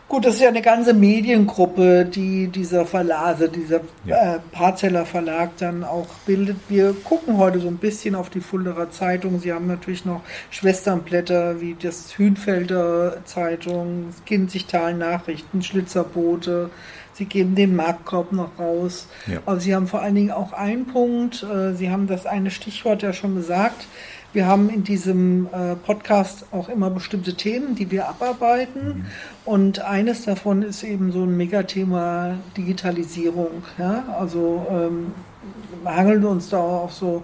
Gut, 0.07 0.27
das 0.27 0.35
ist 0.35 0.43
ja 0.43 0.49
eine 0.49 0.61
ganze 0.61 0.93
Mediengruppe, 0.93 2.05
die 2.05 2.49
dieser 2.49 2.85
Verlag, 2.85 3.25
also 3.25 3.47
dieser 3.47 3.81
ja. 4.05 4.37
äh, 4.37 4.39
Parzeller 4.53 5.07
Verlag 5.07 5.57
dann 5.59 5.83
auch 5.83 6.07
bildet. 6.27 6.59
Wir 6.69 6.95
gucken 7.05 7.39
heute 7.39 7.59
so 7.59 7.69
ein 7.69 7.79
bisschen 7.79 8.15
auf 8.15 8.29
die 8.29 8.41
Fulderer 8.41 8.91
Zeitung. 8.91 9.41
Sie 9.41 9.53
haben 9.53 9.67
natürlich 9.67 10.05
noch 10.05 10.21
Schwesternblätter 10.51 11.61
wie 11.63 11.75
das 11.81 12.19
Hünfelder 12.19 13.25
Zeitung, 13.25 14.11
Kinzigtal 14.27 14.93
Nachrichten, 14.95 15.63
Schlitzerboote. 15.63 16.71
Sie 17.15 17.25
geben 17.25 17.55
den 17.55 17.75
Marktkorb 17.75 18.33
noch 18.33 18.59
raus. 18.59 19.09
Ja. 19.27 19.39
Aber 19.47 19.59
Sie 19.59 19.75
haben 19.75 19.87
vor 19.87 20.03
allen 20.03 20.17
Dingen 20.17 20.33
auch 20.33 20.53
einen 20.53 20.87
Punkt. 20.87 21.45
Äh, 21.45 21.75
Sie 21.75 21.91
haben 21.91 22.09
das 22.09 22.27
eine 22.27 22.51
Stichwort 22.51 23.03
ja 23.03 23.13
schon 23.13 23.37
gesagt. 23.37 23.87
Wir 24.35 24.47
haben 24.47 24.69
in 24.69 24.83
diesem 24.83 25.47
äh, 25.53 25.77
Podcast 25.77 26.47
auch 26.51 26.69
immer 26.69 26.91
bestimmte 26.91 27.35
Themen, 27.35 27.77
die 27.77 27.93
wir 27.93 28.09
abarbeiten. 28.09 28.87
Mhm. 28.87 29.07
Und 29.45 29.79
eines 29.79 30.25
davon 30.25 30.63
ist 30.63 30.83
eben 30.83 31.13
so 31.13 31.23
ein 31.23 31.37
Megathema 31.37 32.37
Digitalisierung. 32.57 33.63
Ja? 33.79 34.17
Also 34.19 34.67
ähm, 34.69 35.13
hangeln 35.85 36.25
uns 36.25 36.49
da 36.49 36.59
auch 36.59 36.91
so 36.91 37.23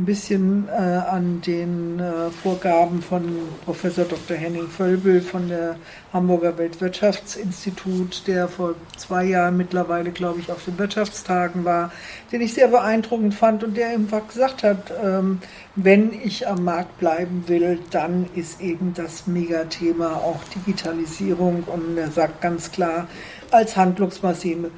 ein 0.00 0.06
bisschen 0.06 0.66
äh, 0.68 0.72
an 0.72 1.42
den 1.42 2.00
äh, 2.00 2.30
Vorgaben 2.30 3.02
von 3.02 3.22
Professor 3.66 4.06
Dr. 4.06 4.34
Henning 4.34 4.68
Völbel 4.68 5.20
von 5.20 5.48
der 5.48 5.76
Hamburger 6.12 6.56
Weltwirtschaftsinstitut, 6.56 8.26
der 8.26 8.48
vor 8.48 8.76
zwei 8.96 9.24
Jahren 9.26 9.58
mittlerweile, 9.58 10.10
glaube 10.10 10.40
ich, 10.40 10.50
auf 10.50 10.64
den 10.64 10.78
Wirtschaftstagen 10.78 11.66
war, 11.66 11.92
den 12.32 12.40
ich 12.40 12.54
sehr 12.54 12.68
beeindruckend 12.68 13.34
fand 13.34 13.62
und 13.62 13.76
der 13.76 13.88
einfach 13.88 14.26
gesagt 14.26 14.62
hat, 14.62 14.90
ähm, 15.04 15.40
wenn 15.76 16.12
ich 16.12 16.48
am 16.48 16.64
Markt 16.64 16.98
bleiben 16.98 17.44
will, 17.46 17.78
dann 17.90 18.26
ist 18.34 18.62
eben 18.62 18.94
das 18.94 19.26
Megathema 19.26 20.14
auch 20.14 20.40
Digitalisierung 20.54 21.64
und 21.64 21.98
er 21.98 22.10
sagt 22.10 22.40
ganz 22.40 22.72
klar 22.72 23.06
als 23.50 23.76
Handlungsmaschine 23.76 24.70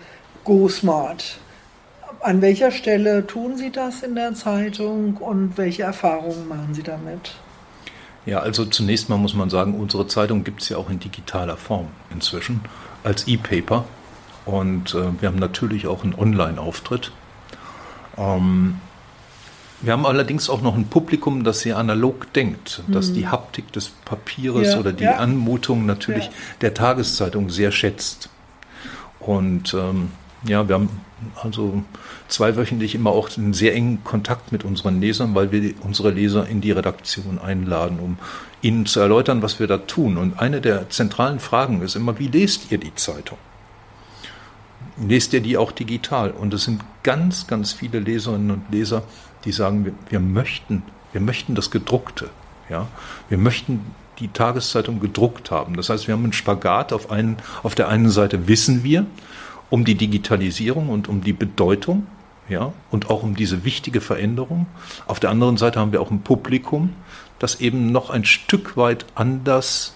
Go 0.42 0.68
Smart. 0.68 1.38
An 2.22 2.40
welcher 2.40 2.70
Stelle 2.70 3.26
tun 3.26 3.56
Sie 3.56 3.72
das 3.72 4.02
in 4.02 4.14
der 4.14 4.34
Zeitung 4.34 5.16
und 5.16 5.58
welche 5.58 5.82
Erfahrungen 5.82 6.46
machen 6.46 6.72
Sie 6.72 6.84
damit? 6.84 7.34
Ja, 8.26 8.38
also 8.38 8.64
zunächst 8.64 9.08
mal 9.08 9.16
muss 9.16 9.34
man 9.34 9.50
sagen, 9.50 9.74
unsere 9.74 10.06
Zeitung 10.06 10.44
gibt 10.44 10.62
es 10.62 10.68
ja 10.68 10.76
auch 10.76 10.88
in 10.88 11.00
digitaler 11.00 11.56
Form 11.56 11.88
inzwischen 12.10 12.60
als 13.02 13.26
E-Paper. 13.26 13.84
Und 14.44 14.94
äh, 14.94 15.20
wir 15.20 15.28
haben 15.28 15.38
natürlich 15.38 15.88
auch 15.88 16.04
einen 16.04 16.14
Online-Auftritt. 16.14 17.10
Ähm, 18.16 18.78
wir 19.80 19.92
haben 19.92 20.06
allerdings 20.06 20.48
auch 20.48 20.62
noch 20.62 20.76
ein 20.76 20.86
Publikum, 20.86 21.42
das 21.42 21.60
sehr 21.60 21.76
analog 21.76 22.32
denkt, 22.32 22.84
mhm. 22.86 22.92
das 22.92 23.12
die 23.12 23.26
Haptik 23.26 23.72
des 23.72 23.88
Papieres 23.88 24.74
ja, 24.74 24.78
oder 24.78 24.92
die 24.92 25.04
ja. 25.04 25.16
Anmutung 25.16 25.86
natürlich 25.86 26.26
ja. 26.26 26.32
der 26.60 26.74
Tageszeitung 26.74 27.50
sehr 27.50 27.72
schätzt. 27.72 28.30
Und 29.18 29.74
ähm, 29.74 30.12
ja, 30.46 30.68
wir 30.68 30.76
haben 30.76 30.88
also 31.42 31.82
zweiwöchentlich 32.28 32.94
immer 32.94 33.10
auch 33.10 33.28
einen 33.36 33.54
sehr 33.54 33.74
engen 33.74 34.04
Kontakt 34.04 34.52
mit 34.52 34.64
unseren 34.64 35.00
Lesern, 35.00 35.34
weil 35.34 35.52
wir 35.52 35.74
unsere 35.82 36.10
Leser 36.10 36.46
in 36.48 36.60
die 36.60 36.72
Redaktion 36.72 37.38
einladen, 37.38 37.98
um 38.00 38.18
ihnen 38.62 38.86
zu 38.86 39.00
erläutern, 39.00 39.42
was 39.42 39.60
wir 39.60 39.66
da 39.66 39.78
tun. 39.78 40.16
Und 40.16 40.38
eine 40.38 40.60
der 40.60 40.90
zentralen 40.90 41.40
Fragen 41.40 41.82
ist 41.82 41.96
immer, 41.96 42.18
wie 42.18 42.28
lest 42.28 42.70
ihr 42.70 42.78
die 42.78 42.94
Zeitung? 42.94 43.38
Lest 44.98 45.32
ihr 45.32 45.40
die 45.40 45.56
auch 45.56 45.72
digital? 45.72 46.30
Und 46.30 46.54
es 46.54 46.64
sind 46.64 46.82
ganz, 47.02 47.46
ganz 47.46 47.72
viele 47.72 47.98
Leserinnen 47.98 48.50
und 48.50 48.70
Leser, 48.70 49.02
die 49.44 49.52
sagen, 49.52 49.84
wir, 49.84 49.94
wir 50.08 50.20
möchten, 50.20 50.82
wir 51.12 51.20
möchten 51.20 51.54
das 51.54 51.70
Gedruckte. 51.70 52.30
Ja? 52.68 52.86
Wir 53.28 53.38
möchten 53.38 53.80
die 54.18 54.28
Tageszeitung 54.28 55.00
gedruckt 55.00 55.50
haben. 55.50 55.76
Das 55.76 55.88
heißt, 55.88 56.06
wir 56.06 56.14
haben 56.14 56.22
einen 56.22 56.32
Spagat. 56.32 56.92
Auf, 56.92 57.10
einen, 57.10 57.36
auf 57.62 57.74
der 57.74 57.88
einen 57.88 58.10
Seite 58.10 58.46
wissen 58.48 58.84
wir, 58.84 59.06
um 59.72 59.86
die 59.86 59.94
Digitalisierung 59.94 60.90
und 60.90 61.08
um 61.08 61.22
die 61.22 61.32
Bedeutung, 61.32 62.06
ja, 62.46 62.74
und 62.90 63.08
auch 63.08 63.22
um 63.22 63.34
diese 63.34 63.64
wichtige 63.64 64.02
Veränderung. 64.02 64.66
Auf 65.06 65.18
der 65.18 65.30
anderen 65.30 65.56
Seite 65.56 65.80
haben 65.80 65.92
wir 65.92 66.02
auch 66.02 66.10
ein 66.10 66.20
Publikum, 66.20 66.92
das 67.38 67.58
eben 67.58 67.90
noch 67.90 68.10
ein 68.10 68.26
Stück 68.26 68.76
weit 68.76 69.06
anders 69.14 69.94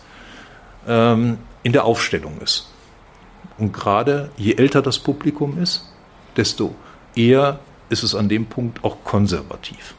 ähm, 0.89 1.37
in 1.63 1.75
der 1.75 1.85
Aufstellung 1.85 2.41
ist. 2.41 2.71
Und 3.59 3.75
gerade 3.75 4.31
je 4.39 4.55
älter 4.55 4.81
das 4.81 4.99
Publikum 4.99 5.59
ist, 5.59 5.93
desto 6.39 6.75
eher 7.15 7.59
ist 7.91 8.03
es 8.03 8.15
an 8.15 8.31
dem 8.31 8.47
Punkt 8.47 8.83
auch 8.83 9.05
konservativ. 9.05 9.95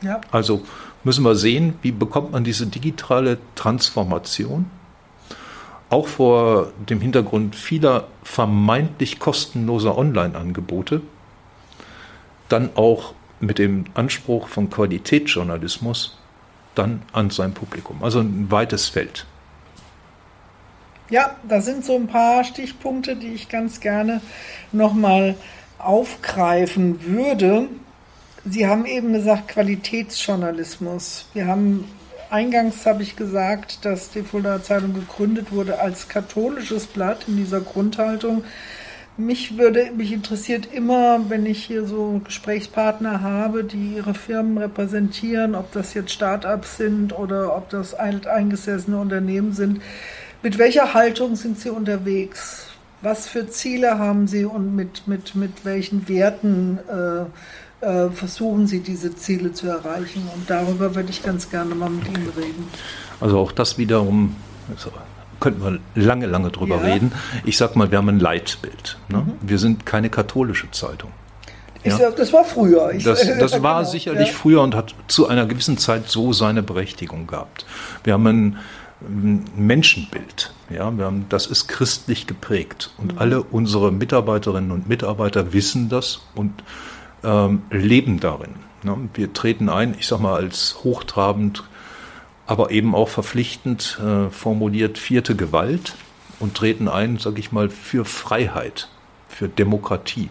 Ja. 0.00 0.20
Also 0.30 0.62
müssen 1.02 1.24
wir 1.24 1.34
sehen, 1.34 1.74
wie 1.82 1.90
bekommt 1.90 2.30
man 2.30 2.44
diese 2.44 2.68
digitale 2.68 3.38
Transformation 3.56 4.70
auch 5.90 6.06
vor 6.06 6.72
dem 6.88 7.00
Hintergrund 7.00 7.56
vieler 7.56 8.06
vermeintlich 8.22 9.18
kostenloser 9.18 9.98
Online-Angebote, 9.98 11.02
dann 12.48 12.70
auch 12.76 13.14
mit 13.40 13.58
dem 13.58 13.84
Anspruch 13.94 14.48
von 14.48 14.70
Qualitätsjournalismus 14.70 16.18
dann 16.74 17.02
an 17.12 17.30
sein 17.30 17.52
Publikum. 17.52 18.02
Also 18.02 18.20
ein 18.20 18.50
weites 18.50 18.88
Feld. 18.88 19.26
Ja, 21.08 21.36
da 21.48 21.60
sind 21.60 21.84
so 21.84 21.96
ein 21.96 22.06
paar 22.06 22.44
Stichpunkte, 22.44 23.16
die 23.16 23.34
ich 23.34 23.48
ganz 23.48 23.80
gerne 23.80 24.20
nochmal 24.70 25.34
aufgreifen 25.78 27.04
würde. 27.04 27.66
Sie 28.44 28.68
haben 28.68 28.86
eben 28.86 29.12
gesagt 29.12 29.48
Qualitätsjournalismus. 29.48 31.26
Wir 31.34 31.46
haben 31.46 31.84
Eingangs 32.30 32.86
habe 32.86 33.02
ich 33.02 33.16
gesagt, 33.16 33.84
dass 33.84 34.10
die 34.10 34.22
Fuldaer 34.22 34.62
Zeitung 34.62 34.94
gegründet 34.94 35.50
wurde 35.50 35.80
als 35.80 36.08
katholisches 36.08 36.86
Blatt 36.86 37.26
in 37.26 37.36
dieser 37.36 37.60
Grundhaltung. 37.60 38.44
Mich 39.16 39.58
würde, 39.58 39.90
mich 39.96 40.12
interessiert 40.12 40.68
immer, 40.72 41.28
wenn 41.28 41.44
ich 41.44 41.64
hier 41.64 41.84
so 41.84 42.20
Gesprächspartner 42.24 43.20
habe, 43.20 43.64
die 43.64 43.96
ihre 43.96 44.14
Firmen 44.14 44.58
repräsentieren, 44.58 45.56
ob 45.56 45.72
das 45.72 45.92
jetzt 45.92 46.12
Start-ups 46.12 46.76
sind 46.76 47.18
oder 47.18 47.56
ob 47.56 47.68
das 47.68 47.94
alteingesessene 47.94 48.96
Unternehmen 48.96 49.52
sind. 49.52 49.82
Mit 50.42 50.56
welcher 50.56 50.94
Haltung 50.94 51.34
sind 51.34 51.58
sie 51.58 51.70
unterwegs? 51.70 52.68
Was 53.02 53.26
für 53.26 53.48
Ziele 53.48 53.98
haben 53.98 54.28
sie 54.28 54.44
und 54.44 54.76
mit, 54.76 55.08
mit, 55.08 55.34
mit 55.34 55.64
welchen 55.64 56.08
Werten 56.08 56.78
äh, 56.88 57.24
äh, 57.80 58.10
versuchen 58.10 58.66
Sie 58.66 58.80
diese 58.80 59.14
Ziele 59.14 59.52
zu 59.52 59.68
erreichen. 59.68 60.28
Und 60.34 60.48
darüber 60.48 60.94
würde 60.94 61.10
ich 61.10 61.22
ganz 61.22 61.50
gerne 61.50 61.74
mal 61.74 61.90
mit 61.90 62.06
Ihnen 62.08 62.28
reden. 62.36 62.68
Also 63.20 63.38
auch 63.38 63.52
das 63.52 63.78
wiederum 63.78 64.36
also 64.74 64.90
könnten 65.40 65.62
wir 65.64 66.02
lange, 66.02 66.26
lange 66.26 66.50
drüber 66.50 66.76
ja. 66.76 66.92
reden. 66.92 67.12
Ich 67.44 67.56
sag 67.56 67.76
mal, 67.76 67.90
wir 67.90 67.98
haben 67.98 68.08
ein 68.08 68.20
Leitbild. 68.20 68.98
Ne? 69.08 69.18
Mhm. 69.18 69.32
Wir 69.40 69.58
sind 69.58 69.86
keine 69.86 70.10
katholische 70.10 70.70
Zeitung. 70.70 71.10
Ja? 71.82 71.96
Sag, 71.96 72.16
das 72.16 72.32
war 72.32 72.44
früher. 72.44 72.92
Ich, 72.92 73.04
das, 73.04 73.20
das 73.38 73.62
war 73.62 73.80
genau. 73.80 73.90
sicherlich 73.90 74.28
ja. 74.28 74.34
früher 74.34 74.62
und 74.62 74.74
hat 74.74 74.94
zu 75.08 75.28
einer 75.28 75.46
gewissen 75.46 75.78
Zeit 75.78 76.08
so 76.08 76.32
seine 76.32 76.62
Berechtigung 76.62 77.26
gehabt. 77.26 77.64
Wir 78.04 78.12
haben 78.12 78.26
ein 78.26 78.58
Menschenbild. 79.56 80.52
Ja, 80.68 80.96
wir 80.96 81.06
haben, 81.06 81.24
das 81.30 81.46
ist 81.46 81.68
christlich 81.68 82.26
geprägt. 82.26 82.90
Und 82.98 83.18
alle 83.18 83.42
unsere 83.42 83.92
Mitarbeiterinnen 83.92 84.70
und 84.70 84.88
Mitarbeiter 84.88 85.54
wissen 85.54 85.88
das 85.88 86.20
und 86.34 86.52
ähm, 87.22 87.62
leben 87.70 88.20
darin. 88.20 88.54
Ne? 88.82 88.96
Wir 89.14 89.32
treten 89.32 89.68
ein, 89.68 89.94
ich 89.98 90.06
sage 90.06 90.22
mal, 90.22 90.34
als 90.34 90.78
hochtrabend, 90.84 91.64
aber 92.46 92.70
eben 92.70 92.94
auch 92.94 93.08
verpflichtend 93.08 94.00
äh, 94.04 94.30
formuliert 94.30 94.98
vierte 94.98 95.36
Gewalt 95.36 95.94
und 96.40 96.56
treten 96.56 96.88
ein, 96.88 97.18
sage 97.18 97.38
ich 97.38 97.52
mal, 97.52 97.68
für 97.68 98.04
Freiheit, 98.04 98.88
für 99.28 99.48
Demokratie. 99.48 100.30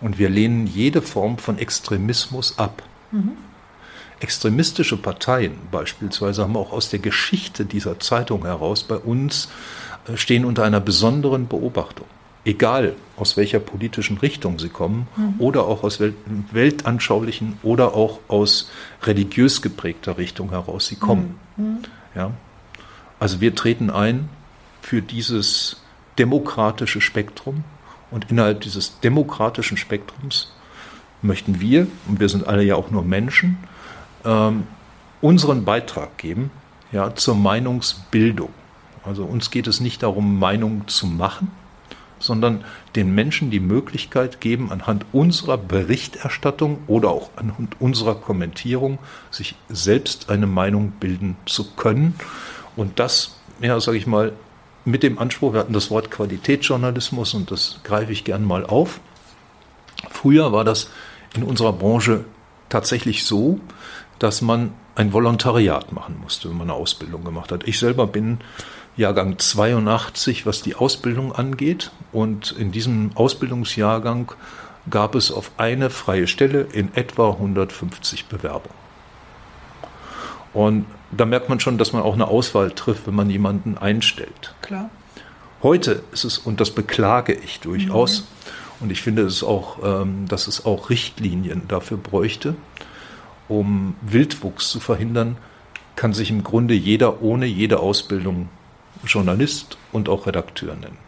Und 0.00 0.18
wir 0.18 0.30
lehnen 0.30 0.66
jede 0.66 1.02
Form 1.02 1.38
von 1.38 1.58
Extremismus 1.58 2.58
ab. 2.58 2.82
Mhm. 3.10 3.32
Extremistische 4.20 4.98
Parteien 4.98 5.54
beispielsweise 5.70 6.42
haben 6.42 6.56
auch 6.56 6.72
aus 6.72 6.90
der 6.90 6.98
Geschichte 6.98 7.64
dieser 7.64 7.98
Zeitung 8.00 8.44
heraus 8.44 8.84
bei 8.84 8.96
uns 8.96 9.48
äh, 10.06 10.16
stehen 10.16 10.44
unter 10.44 10.64
einer 10.64 10.80
besonderen 10.80 11.48
Beobachtung. 11.48 12.06
Egal 12.44 12.94
aus 13.16 13.36
welcher 13.36 13.58
politischen 13.58 14.18
Richtung 14.18 14.58
sie 14.58 14.70
kommen 14.70 15.06
mhm. 15.16 15.34
oder 15.38 15.66
auch 15.66 15.82
aus 15.82 16.00
weltanschaulichen 16.00 17.58
oder 17.62 17.94
auch 17.94 18.20
aus 18.28 18.70
religiös 19.02 19.60
geprägter 19.60 20.16
Richtung 20.16 20.50
heraus 20.50 20.86
sie 20.86 20.96
kommen. 20.96 21.38
Mhm. 21.56 21.64
mhm. 21.64 21.78
Ja? 22.14 22.30
Also 23.18 23.40
wir 23.42 23.54
treten 23.54 23.90
ein 23.90 24.30
für 24.80 25.02
dieses 25.02 25.82
demokratische 26.18 27.02
Spektrum 27.02 27.64
und 28.10 28.30
innerhalb 28.30 28.62
dieses 28.62 29.00
demokratischen 29.00 29.76
Spektrums 29.76 30.52
möchten 31.22 31.60
wir, 31.60 31.86
und 32.08 32.18
wir 32.18 32.28
sind 32.28 32.46
alle 32.46 32.62
ja 32.62 32.76
auch 32.76 32.90
nur 32.90 33.04
Menschen, 33.04 33.58
ähm, 34.24 34.64
unseren 35.20 35.64
Beitrag 35.64 36.16
geben 36.18 36.50
ja, 36.92 37.14
zur 37.14 37.34
Meinungsbildung. 37.34 38.50
Also 39.04 39.24
uns 39.24 39.50
geht 39.50 39.66
es 39.66 39.80
nicht 39.80 40.02
darum, 40.02 40.38
Meinungen 40.38 40.88
zu 40.88 41.06
machen, 41.06 41.50
sondern 42.20 42.64
den 42.94 43.14
Menschen 43.14 43.50
die 43.50 43.60
Möglichkeit 43.60 44.40
geben, 44.40 44.70
anhand 44.70 45.04
unserer 45.12 45.58
Berichterstattung 45.58 46.78
oder 46.86 47.10
auch 47.10 47.30
anhand 47.36 47.80
unserer 47.80 48.14
Kommentierung 48.14 48.98
sich 49.30 49.56
selbst 49.68 50.30
eine 50.30 50.46
Meinung 50.46 50.92
bilden 51.00 51.36
zu 51.46 51.72
können. 51.72 52.14
Und 52.76 53.00
das, 53.00 53.40
ja, 53.60 53.80
sage 53.80 53.98
ich 53.98 54.06
mal, 54.06 54.32
mit 54.84 55.02
dem 55.02 55.18
Anspruch, 55.18 55.52
wir 55.52 55.60
hatten 55.60 55.72
das 55.72 55.90
Wort 55.90 56.10
Qualitätsjournalismus 56.10 57.34
und 57.34 57.50
das 57.50 57.80
greife 57.82 58.12
ich 58.12 58.24
gern 58.24 58.44
mal 58.44 58.64
auf. 58.64 59.00
Früher 60.10 60.52
war 60.52 60.64
das 60.64 60.90
in 61.34 61.42
unserer 61.42 61.72
Branche 61.72 62.24
tatsächlich 62.68 63.24
so, 63.24 63.60
dass 64.18 64.42
man 64.42 64.72
ein 64.94 65.12
Volontariat 65.12 65.92
machen 65.92 66.18
musste, 66.22 66.48
wenn 66.50 66.58
man 66.58 66.70
eine 66.70 66.78
Ausbildung 66.78 67.24
gemacht 67.24 67.52
hat. 67.52 67.66
Ich 67.66 67.78
selber 67.78 68.06
bin 68.06 68.38
Jahrgang 69.00 69.38
82, 69.38 70.46
was 70.46 70.62
die 70.62 70.76
Ausbildung 70.76 71.32
angeht. 71.32 71.90
Und 72.12 72.52
in 72.52 72.70
diesem 72.70 73.10
Ausbildungsjahrgang 73.14 74.32
gab 74.88 75.14
es 75.14 75.32
auf 75.32 75.50
eine 75.56 75.90
freie 75.90 76.26
Stelle 76.26 76.66
in 76.72 76.94
etwa 76.94 77.30
150 77.30 78.26
Bewerbungen. 78.26 78.78
Und 80.52 80.86
da 81.10 81.24
merkt 81.24 81.48
man 81.48 81.60
schon, 81.60 81.78
dass 81.78 81.92
man 81.92 82.02
auch 82.02 82.14
eine 82.14 82.28
Auswahl 82.28 82.70
trifft, 82.70 83.06
wenn 83.06 83.14
man 83.14 83.30
jemanden 83.30 83.78
einstellt. 83.78 84.54
Klar. 84.62 84.90
Heute 85.62 86.02
ist 86.12 86.24
es, 86.24 86.38
und 86.38 86.60
das 86.60 86.70
beklage 86.70 87.32
ich 87.34 87.60
durchaus, 87.60 88.20
mhm. 88.20 88.84
und 88.84 88.90
ich 88.90 89.02
finde 89.02 89.22
es 89.22 89.42
auch, 89.42 89.78
ähm, 89.84 90.26
dass 90.26 90.46
es 90.46 90.64
auch 90.64 90.90
Richtlinien 90.90 91.62
dafür 91.68 91.98
bräuchte, 91.98 92.54
um 93.48 93.94
Wildwuchs 94.00 94.70
zu 94.70 94.80
verhindern, 94.80 95.36
kann 95.96 96.14
sich 96.14 96.30
im 96.30 96.42
Grunde 96.42 96.74
jeder 96.74 97.20
ohne 97.22 97.46
jede 97.46 97.80
Ausbildung 97.80 98.48
Journalist 99.04 99.76
und 99.92 100.08
auch 100.08 100.26
Redakteur 100.26 100.74
nennen. 100.74 100.98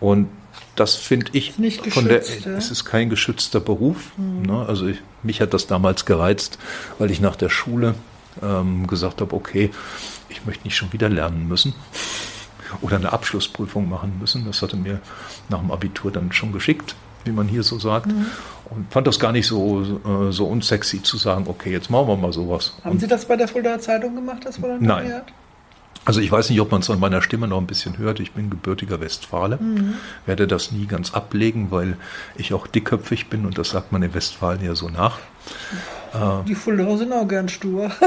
Und 0.00 0.28
das 0.76 0.94
finde 0.94 1.30
ich 1.32 1.58
nicht 1.58 1.86
von 1.88 2.06
der, 2.06 2.20
es 2.20 2.70
ist 2.70 2.84
kein 2.84 3.10
geschützter 3.10 3.60
Beruf. 3.60 4.12
Mhm. 4.16 4.42
Ne? 4.42 4.64
Also 4.66 4.86
ich, 4.86 4.98
mich 5.22 5.40
hat 5.40 5.52
das 5.52 5.66
damals 5.66 6.04
gereizt, 6.04 6.58
weil 6.98 7.10
ich 7.10 7.20
nach 7.20 7.36
der 7.36 7.48
Schule 7.48 7.94
ähm, 8.42 8.86
gesagt 8.86 9.20
habe, 9.20 9.34
okay, 9.34 9.70
ich 10.28 10.46
möchte 10.46 10.64
nicht 10.64 10.76
schon 10.76 10.92
wieder 10.92 11.08
lernen 11.08 11.48
müssen 11.48 11.74
oder 12.80 12.96
eine 12.96 13.12
Abschlussprüfung 13.12 13.88
machen 13.88 14.18
müssen. 14.20 14.44
Das 14.44 14.62
hatte 14.62 14.76
mir 14.76 15.00
nach 15.48 15.58
dem 15.58 15.70
Abitur 15.70 16.12
dann 16.12 16.32
schon 16.32 16.52
geschickt, 16.52 16.94
wie 17.24 17.32
man 17.32 17.48
hier 17.48 17.62
so 17.62 17.78
sagt. 17.78 18.06
Mhm. 18.06 18.26
Und 18.70 18.92
fand 18.92 19.06
das 19.06 19.18
gar 19.18 19.32
nicht 19.32 19.46
so, 19.46 19.82
äh, 19.82 20.30
so 20.32 20.46
unsexy 20.46 21.02
zu 21.02 21.16
sagen, 21.16 21.46
okay, 21.48 21.72
jetzt 21.72 21.90
machen 21.90 22.08
wir 22.08 22.16
mal 22.16 22.32
sowas. 22.32 22.74
Haben 22.84 22.92
Und 22.92 23.00
Sie 23.00 23.06
das 23.06 23.24
bei 23.24 23.36
der 23.36 23.48
Fuldaer 23.48 23.80
Zeitung 23.80 24.14
gemacht, 24.14 24.44
das 24.44 24.60
Volontariat? 24.60 25.24
Nein. 25.26 25.34
Also 26.08 26.22
ich 26.22 26.32
weiß 26.32 26.48
nicht, 26.48 26.58
ob 26.62 26.72
man 26.72 26.80
es 26.80 26.88
an 26.88 27.00
meiner 27.00 27.20
Stimme 27.20 27.48
noch 27.48 27.58
ein 27.58 27.66
bisschen 27.66 27.98
hört. 27.98 28.18
Ich 28.18 28.32
bin 28.32 28.48
gebürtiger 28.48 28.98
Westfale, 28.98 29.58
mhm. 29.60 29.92
werde 30.24 30.46
das 30.46 30.72
nie 30.72 30.86
ganz 30.86 31.12
ablegen, 31.12 31.70
weil 31.70 31.98
ich 32.34 32.54
auch 32.54 32.66
dickköpfig 32.66 33.26
bin 33.28 33.44
und 33.44 33.58
das 33.58 33.68
sagt 33.68 33.92
man 33.92 34.02
in 34.02 34.14
Westfalen 34.14 34.64
ja 34.64 34.74
so 34.74 34.88
nach. 34.88 35.18
Die 36.46 36.54
Fuldaer 36.54 36.96
sind 36.96 37.12
auch 37.12 37.28
gern 37.28 37.50
stur. 37.50 37.90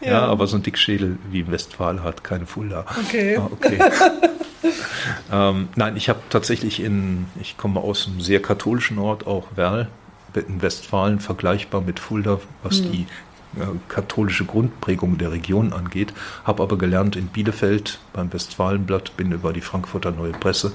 ja. 0.00 0.10
ja. 0.10 0.24
aber 0.26 0.46
so 0.46 0.54
ein 0.56 0.62
Dickschädel 0.62 1.18
wie 1.32 1.50
Westfalen 1.50 2.04
hat 2.04 2.22
keine 2.22 2.46
Fulda. 2.46 2.84
Okay. 3.06 3.36
Ah, 3.36 3.48
okay. 3.50 3.80
ähm, 5.32 5.70
nein, 5.74 5.96
ich 5.96 6.08
habe 6.08 6.20
tatsächlich 6.30 6.78
in, 6.78 7.26
ich 7.40 7.56
komme 7.56 7.80
aus 7.80 8.06
einem 8.06 8.20
sehr 8.20 8.40
katholischen 8.40 8.98
Ort, 8.98 9.26
auch 9.26 9.48
Werl, 9.56 9.88
in 10.34 10.62
Westfalen 10.62 11.18
vergleichbar 11.18 11.80
mit 11.80 11.98
Fulda, 11.98 12.38
was 12.62 12.80
mhm. 12.80 12.92
die 12.92 13.00
äh, 13.02 13.06
katholische 13.88 14.44
Grundprägung 14.44 15.18
der 15.18 15.32
Region 15.32 15.72
angeht, 15.72 16.12
habe 16.44 16.62
aber 16.62 16.78
gelernt 16.78 17.16
in 17.16 17.28
Bielefeld 17.28 17.98
beim 18.12 18.32
Westfalenblatt, 18.32 19.16
bin 19.16 19.32
über 19.32 19.52
die 19.52 19.60
Frankfurter 19.60 20.10
Neue 20.10 20.32
Presse 20.32 20.72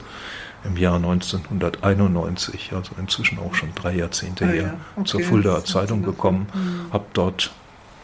im 0.64 0.78
Jahr 0.78 0.96
1991, 0.96 2.74
also 2.74 2.92
inzwischen 3.00 3.40
auch 3.40 3.54
schon 3.56 3.74
drei 3.76 3.96
Jahrzehnte 3.96 4.46
ah, 4.46 4.48
her, 4.48 4.64
ja. 4.64 4.74
okay. 4.96 5.06
zur 5.06 5.22
Fuldaer 5.22 5.66
Zeitung 5.66 6.04
gekommen, 6.04 6.48
mhm. 6.54 6.94
habe 6.94 7.06
dort 7.14 7.52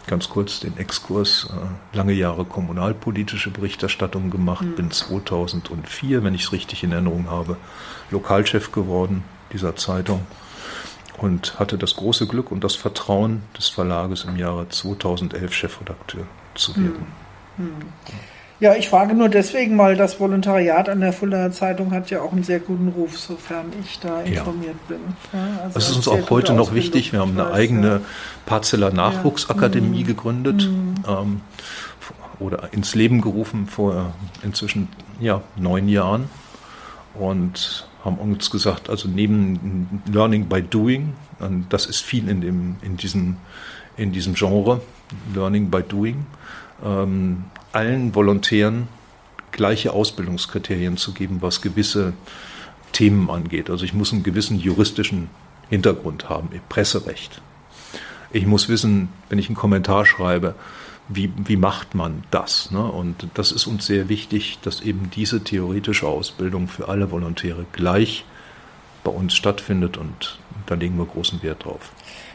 ganz 0.07 0.29
kurz 0.29 0.59
den 0.59 0.77
Exkurs, 0.77 1.49
äh, 1.51 1.97
lange 1.97 2.13
Jahre 2.13 2.45
kommunalpolitische 2.45 3.49
Berichterstattung 3.49 4.29
gemacht, 4.29 4.63
mhm. 4.63 4.75
bin 4.75 4.91
2004, 4.91 6.23
wenn 6.23 6.35
ich 6.35 6.43
es 6.43 6.51
richtig 6.51 6.83
in 6.83 6.91
Erinnerung 6.91 7.29
habe, 7.29 7.57
Lokalchef 8.11 8.71
geworden 8.71 9.23
dieser 9.51 9.75
Zeitung 9.75 10.25
und 11.17 11.59
hatte 11.59 11.77
das 11.77 11.95
große 11.95 12.27
Glück 12.27 12.51
und 12.51 12.63
das 12.63 12.75
Vertrauen 12.75 13.43
des 13.57 13.69
Verlages 13.69 14.25
im 14.25 14.35
Jahre 14.37 14.67
2011 14.69 15.53
Chefredakteur 15.53 16.25
zu 16.55 16.75
werden. 16.75 17.07
Hm. 17.57 17.65
Hm. 17.65 17.73
Ja, 18.61 18.73
ich 18.73 18.87
frage 18.87 19.15
nur 19.15 19.27
deswegen 19.27 19.75
mal, 19.75 19.97
das 19.97 20.19
Volontariat 20.19 20.87
an 20.87 21.01
der 21.01 21.11
Fuldaer 21.11 21.51
Zeitung 21.51 21.91
hat 21.91 22.09
ja 22.09 22.21
auch 22.21 22.31
einen 22.31 22.43
sehr 22.43 22.59
guten 22.59 22.87
Ruf, 22.87 23.19
sofern 23.19 23.65
ich 23.83 23.99
da 23.99 24.21
informiert 24.21 24.77
ja. 24.89 24.95
bin. 24.95 24.99
Ja, 25.33 25.63
also 25.63 25.73
das 25.73 25.89
ist 25.89 25.95
uns 25.97 26.07
auch 26.07 26.29
heute 26.29 26.53
noch 26.53 26.73
wichtig. 26.73 27.11
Wir 27.11 27.19
haben 27.19 27.31
eine 27.31 27.49
weiß, 27.49 27.53
eigene 27.53 27.87
ja. 27.87 28.01
Parzeller 28.45 28.91
Nachwuchsakademie 28.91 30.01
ja. 30.01 30.07
gegründet 30.07 30.63
hm. 30.63 30.95
ähm, 31.05 31.41
oder 32.39 32.71
ins 32.71 32.95
Leben 32.95 33.19
gerufen 33.19 33.67
vor 33.67 34.13
inzwischen 34.41 34.87
ja, 35.19 35.41
neun 35.57 35.89
Jahren 35.89 36.29
und 37.13 37.87
haben 38.05 38.17
uns 38.17 38.51
gesagt, 38.51 38.89
also 38.89 39.09
neben 39.09 40.01
Learning 40.09 40.47
by 40.47 40.61
Doing, 40.61 41.13
das 41.69 41.87
ist 41.87 42.01
viel 42.01 42.29
in, 42.29 42.39
dem, 42.39 42.75
in, 42.83 42.97
diesem, 42.97 43.37
in 43.97 44.11
diesem 44.11 44.35
Genre, 44.35 44.81
Learning 45.33 45.71
by 45.71 45.81
Doing, 45.81 46.25
ähm, 46.83 47.45
allen 47.73 48.13
Volontären 48.13 48.87
gleiche 49.51 49.91
Ausbildungskriterien 49.91 50.97
zu 50.97 51.13
geben, 51.13 51.41
was 51.41 51.61
gewisse 51.61 52.13
Themen 52.91 53.29
angeht. 53.29 53.69
Also 53.69 53.85
ich 53.85 53.93
muss 53.93 54.13
einen 54.13 54.23
gewissen 54.23 54.59
juristischen 54.59 55.29
Hintergrund 55.69 56.29
haben, 56.29 56.49
Presserecht. 56.69 57.41
Ich 58.31 58.45
muss 58.45 58.69
wissen, 58.69 59.09
wenn 59.29 59.39
ich 59.39 59.47
einen 59.47 59.55
Kommentar 59.55 60.05
schreibe, 60.05 60.55
wie, 61.07 61.31
wie 61.37 61.57
macht 61.57 61.95
man 61.95 62.23
das? 62.31 62.71
Ne? 62.71 62.83
Und 62.83 63.27
das 63.35 63.51
ist 63.51 63.67
uns 63.67 63.85
sehr 63.85 64.09
wichtig, 64.09 64.59
dass 64.61 64.81
eben 64.81 65.09
diese 65.11 65.43
theoretische 65.43 66.07
Ausbildung 66.07 66.67
für 66.67 66.87
alle 66.87 67.11
Volontäre 67.11 67.65
gleich 67.71 68.25
bei 69.03 69.11
uns 69.11 69.35
stattfindet 69.35 69.97
und 69.97 70.39
da 70.65 70.75
legen 70.75 70.97
wir 70.97 71.05
großen 71.05 71.43
Wert 71.43 71.65
drauf. 71.65 71.91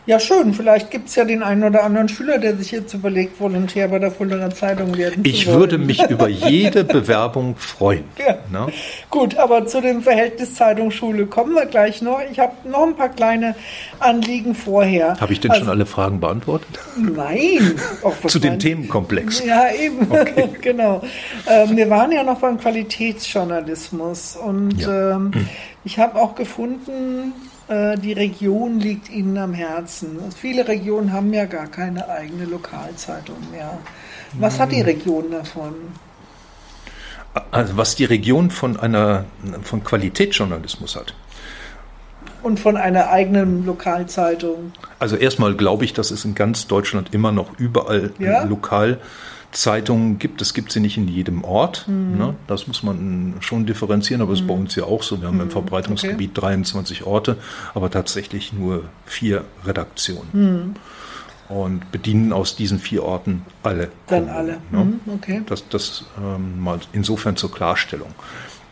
Ja, 0.07 0.19
schön. 0.19 0.55
Vielleicht 0.55 0.91
gibt 0.91 1.09
es 1.09 1.15
ja 1.15 1.25
den 1.25 1.43
einen 1.43 1.63
oder 1.63 1.85
anderen 1.85 2.09
Schüler, 2.09 2.39
der 2.39 2.57
sich 2.57 2.71
jetzt 2.71 2.95
überlegt, 2.95 3.39
Volontär 3.39 3.89
bei 3.89 3.99
der 3.99 4.11
Fuldaer 4.11 4.51
Zeitung 4.51 4.97
werden 4.97 5.25
ich 5.25 5.45
zu 5.45 5.47
wollen. 5.49 5.57
Ich 5.57 5.61
würde 5.61 5.79
mich 5.79 6.03
über 6.11 6.29
jede 6.49 6.85
Bewerbung 6.85 7.55
freuen. 7.57 8.05
Ja. 8.19 8.39
Ne? 8.51 8.73
Gut, 9.11 9.37
aber 9.37 9.67
zu 9.67 9.81
dem 9.81 10.03
Verhältnis 10.03 10.55
Zeitungsschule 10.55 11.27
kommen 11.27 11.55
wir 11.55 11.67
gleich 11.67 12.01
noch. 12.01 12.21
Ich 12.31 12.39
habe 12.39 12.53
noch 12.69 12.87
ein 12.87 12.97
paar 12.97 13.11
kleine 13.11 13.55
Anliegen 13.99 14.55
vorher. 14.55 15.21
Habe 15.21 15.33
ich 15.33 15.41
denn 15.41 15.51
also, 15.51 15.65
schon 15.65 15.71
alle 15.71 15.87
Fragen 15.87 16.19
beantwortet? 16.19 16.79
Nein. 16.97 17.75
zu 18.27 18.39
dem 18.39 18.59
Themenkomplex. 18.59 19.45
Ja, 19.45 19.71
eben. 19.73 20.01
Okay. 20.21 20.49
genau. 20.61 21.03
Ähm, 21.49 21.77
wir 21.77 21.89
waren 21.89 22.13
ja 22.13 22.23
noch 22.23 22.41
beim 22.41 22.59
Qualitätsjournalismus 22.59 24.37
und 24.37 24.79
ja. 24.79 25.17
ähm, 25.17 25.31
hm. 25.33 25.49
ich 25.85 25.99
habe 25.99 26.21
auch 26.21 26.35
gefunden, 26.35 27.33
äh, 27.71 27.97
die 27.97 28.13
Region 28.13 28.81
liegt 28.81 29.09
Ihnen 29.09 29.39
am 29.39 29.55
Herzen. 29.55 30.19
Viele 30.37 30.67
Regionen 30.67 31.13
haben 31.13 31.33
ja 31.33 31.45
gar 31.45 31.69
keine 31.69 32.09
eigene 32.09 32.45
Lokalzeitung 32.45 33.37
mehr. 33.53 33.79
Was 34.39 34.59
hat 34.59 34.73
die 34.73 34.81
Region 34.81 35.31
davon? 35.31 35.75
Also 37.53 37.77
was 37.77 37.95
die 37.95 38.05
Region 38.05 38.51
von 38.51 38.79
einer 38.79 39.25
von 39.63 39.85
Qualitätsjournalismus 39.85 40.97
hat. 40.97 41.15
Und 42.43 42.59
von 42.59 42.77
einer 42.77 43.11
eigenen 43.11 43.65
Lokalzeitung. 43.67 44.73
Also 44.99 45.15
erstmal 45.17 45.55
glaube 45.55 45.85
ich, 45.85 45.93
dass 45.93 46.11
es 46.11 46.25
in 46.25 46.35
ganz 46.35 46.67
Deutschland 46.67 47.15
immer 47.15 47.31
noch 47.31 47.59
überall 47.59 48.13
ja? 48.19 48.45
Lokalzeitungen 49.51 50.19
gibt. 50.19 50.41
Es 50.41 50.55
gibt 50.55 50.73
sie 50.73 50.81
nicht 50.81 50.97
in 50.97 51.09
jedem 51.09 51.45
Ort. 51.45 51.87
Mhm. 51.89 52.19
Ne? 52.19 52.35
Das 52.47 52.67
muss 52.67 52.83
man 52.83 53.35
schon 53.41 53.67
differenzieren, 53.67 54.23
aber 54.23 54.33
es 54.33 54.41
mhm. 54.41 54.45
ist 54.45 54.49
bei 54.49 54.55
uns 54.55 54.75
ja 54.77 54.85
auch 54.85 55.03
so. 55.03 55.21
Wir 55.21 55.29
haben 55.29 55.37
mhm. 55.37 55.43
im 55.43 55.51
Verbreitungsgebiet 55.51 56.31
okay. 56.31 56.41
23 56.41 57.05
Orte, 57.05 57.37
aber 57.75 57.91
tatsächlich 57.91 58.53
nur 58.53 58.85
vier 59.05 59.45
Redaktionen. 59.65 60.29
Mhm 60.33 60.75
und 61.49 61.91
bedienen 61.91 62.33
aus 62.33 62.55
diesen 62.55 62.79
vier 62.79 63.03
Orten 63.03 63.45
alle. 63.65 63.91
Dann 64.07 64.29
Kommunen, 64.29 64.29
alle. 64.29 64.53
Ne? 64.71 64.85
Mhm, 64.85 65.01
okay. 65.15 65.43
Das, 65.47 65.69
das 65.69 66.05
ähm, 66.17 66.61
mal 66.61 66.79
insofern 66.93 67.35
zur 67.35 67.51
Klarstellung. 67.51 68.15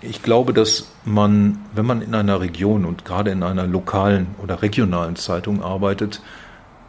Ich 0.01 0.23
glaube, 0.23 0.53
dass 0.53 0.89
man, 1.05 1.59
wenn 1.75 1.87
man 1.87 2.03
in 2.03 2.15
einer 2.15 2.41
Region 2.41 2.85
und 2.85 3.05
gerade 3.05 3.33
in 3.33 3.43
einer 3.43 3.67
lokalen 3.67 4.29
oder 4.41 4.63
regionalen 4.63 5.17
Zeitung 5.17 5.61
arbeitet, 5.61 6.23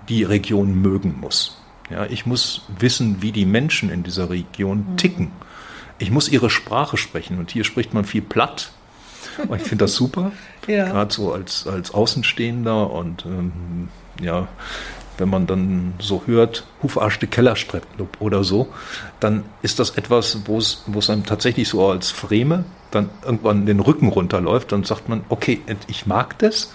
die 0.10 0.21
Region 0.23 0.80
mögen 0.80 1.17
muss. 1.19 1.58
Ja, 1.89 2.06
ich 2.06 2.25
muss 2.25 2.62
wissen, 2.78 3.21
wie 3.21 3.32
die 3.32 3.45
Menschen 3.45 3.89
in 3.89 4.04
dieser 4.04 4.30
Region 4.30 4.91
mhm. 4.91 4.97
ticken. 4.97 5.32
Ich 5.97 6.12
muss 6.12 6.30
ihre 6.30 6.49
Sprache 6.49 6.97
sprechen 6.97 7.39
und 7.39 7.52
hier 7.52 7.63
spricht 7.63 7.93
man 7.93 8.06
viel 8.06 8.21
platt. 8.21 8.71
Und 9.47 9.62
ich 9.62 9.67
finde 9.67 9.86
das 9.86 9.95
super, 9.95 10.32
ja. 10.67 10.86
gerade 10.86 11.13
so 11.13 11.34
als, 11.34 11.67
als 11.67 11.93
Außenstehender 11.93 12.89
und 12.89 13.25
ähm, 13.25 13.89
ja, 14.21 14.47
wenn 15.17 15.30
man 15.30 15.47
dann 15.47 15.93
so 15.99 16.23
hört, 16.25 16.65
Hufarschte 16.82 17.28
Kellerstreckclub 17.28 18.17
oder 18.21 18.43
so, 18.43 18.69
dann 19.19 19.43
ist 19.62 19.80
das 19.80 19.91
etwas, 19.91 20.39
wo 20.45 20.58
es, 20.58 20.84
wo 20.88 20.99
es 20.99 21.10
einem 21.10 21.25
tatsächlich 21.25 21.67
so 21.67 21.88
als 21.88 22.12
Freme 22.12 22.63
dann 22.91 23.10
irgendwann 23.23 23.65
den 23.65 23.82
Rücken 23.82 24.08
runterläuft, 24.08 24.71
dann 24.71 24.84
sagt 24.84 25.10
man, 25.10 25.23
okay, 25.30 25.62
ich 25.88 26.06
mag 26.06 26.39
das 26.39 26.73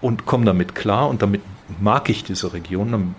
und 0.00 0.26
komme 0.26 0.44
damit 0.44 0.74
klar 0.74 1.08
und 1.08 1.22
damit 1.22 1.40
mag 1.80 2.08
ich 2.10 2.24
diese 2.24 2.52
Region 2.52 3.14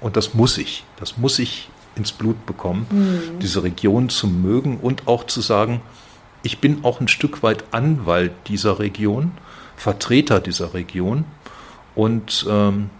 und 0.00 0.16
das 0.16 0.34
muss 0.34 0.58
ich, 0.58 0.84
das 0.98 1.18
muss 1.18 1.38
ich 1.38 1.68
ins 1.96 2.12
Blut 2.12 2.46
bekommen, 2.46 2.86
mhm. 2.90 3.38
diese 3.40 3.62
Region 3.62 4.08
zu 4.08 4.26
mögen 4.26 4.78
und 4.78 5.08
auch 5.08 5.24
zu 5.24 5.40
sagen, 5.40 5.82
ich 6.42 6.58
bin 6.58 6.84
auch 6.84 7.00
ein 7.00 7.08
Stück 7.08 7.42
weit 7.42 7.64
Anwalt 7.72 8.32
dieser 8.46 8.78
Region, 8.78 9.32
Vertreter 9.76 10.40
dieser 10.40 10.74
Region 10.74 11.24
und 11.94 12.46
ähm, 12.48 12.90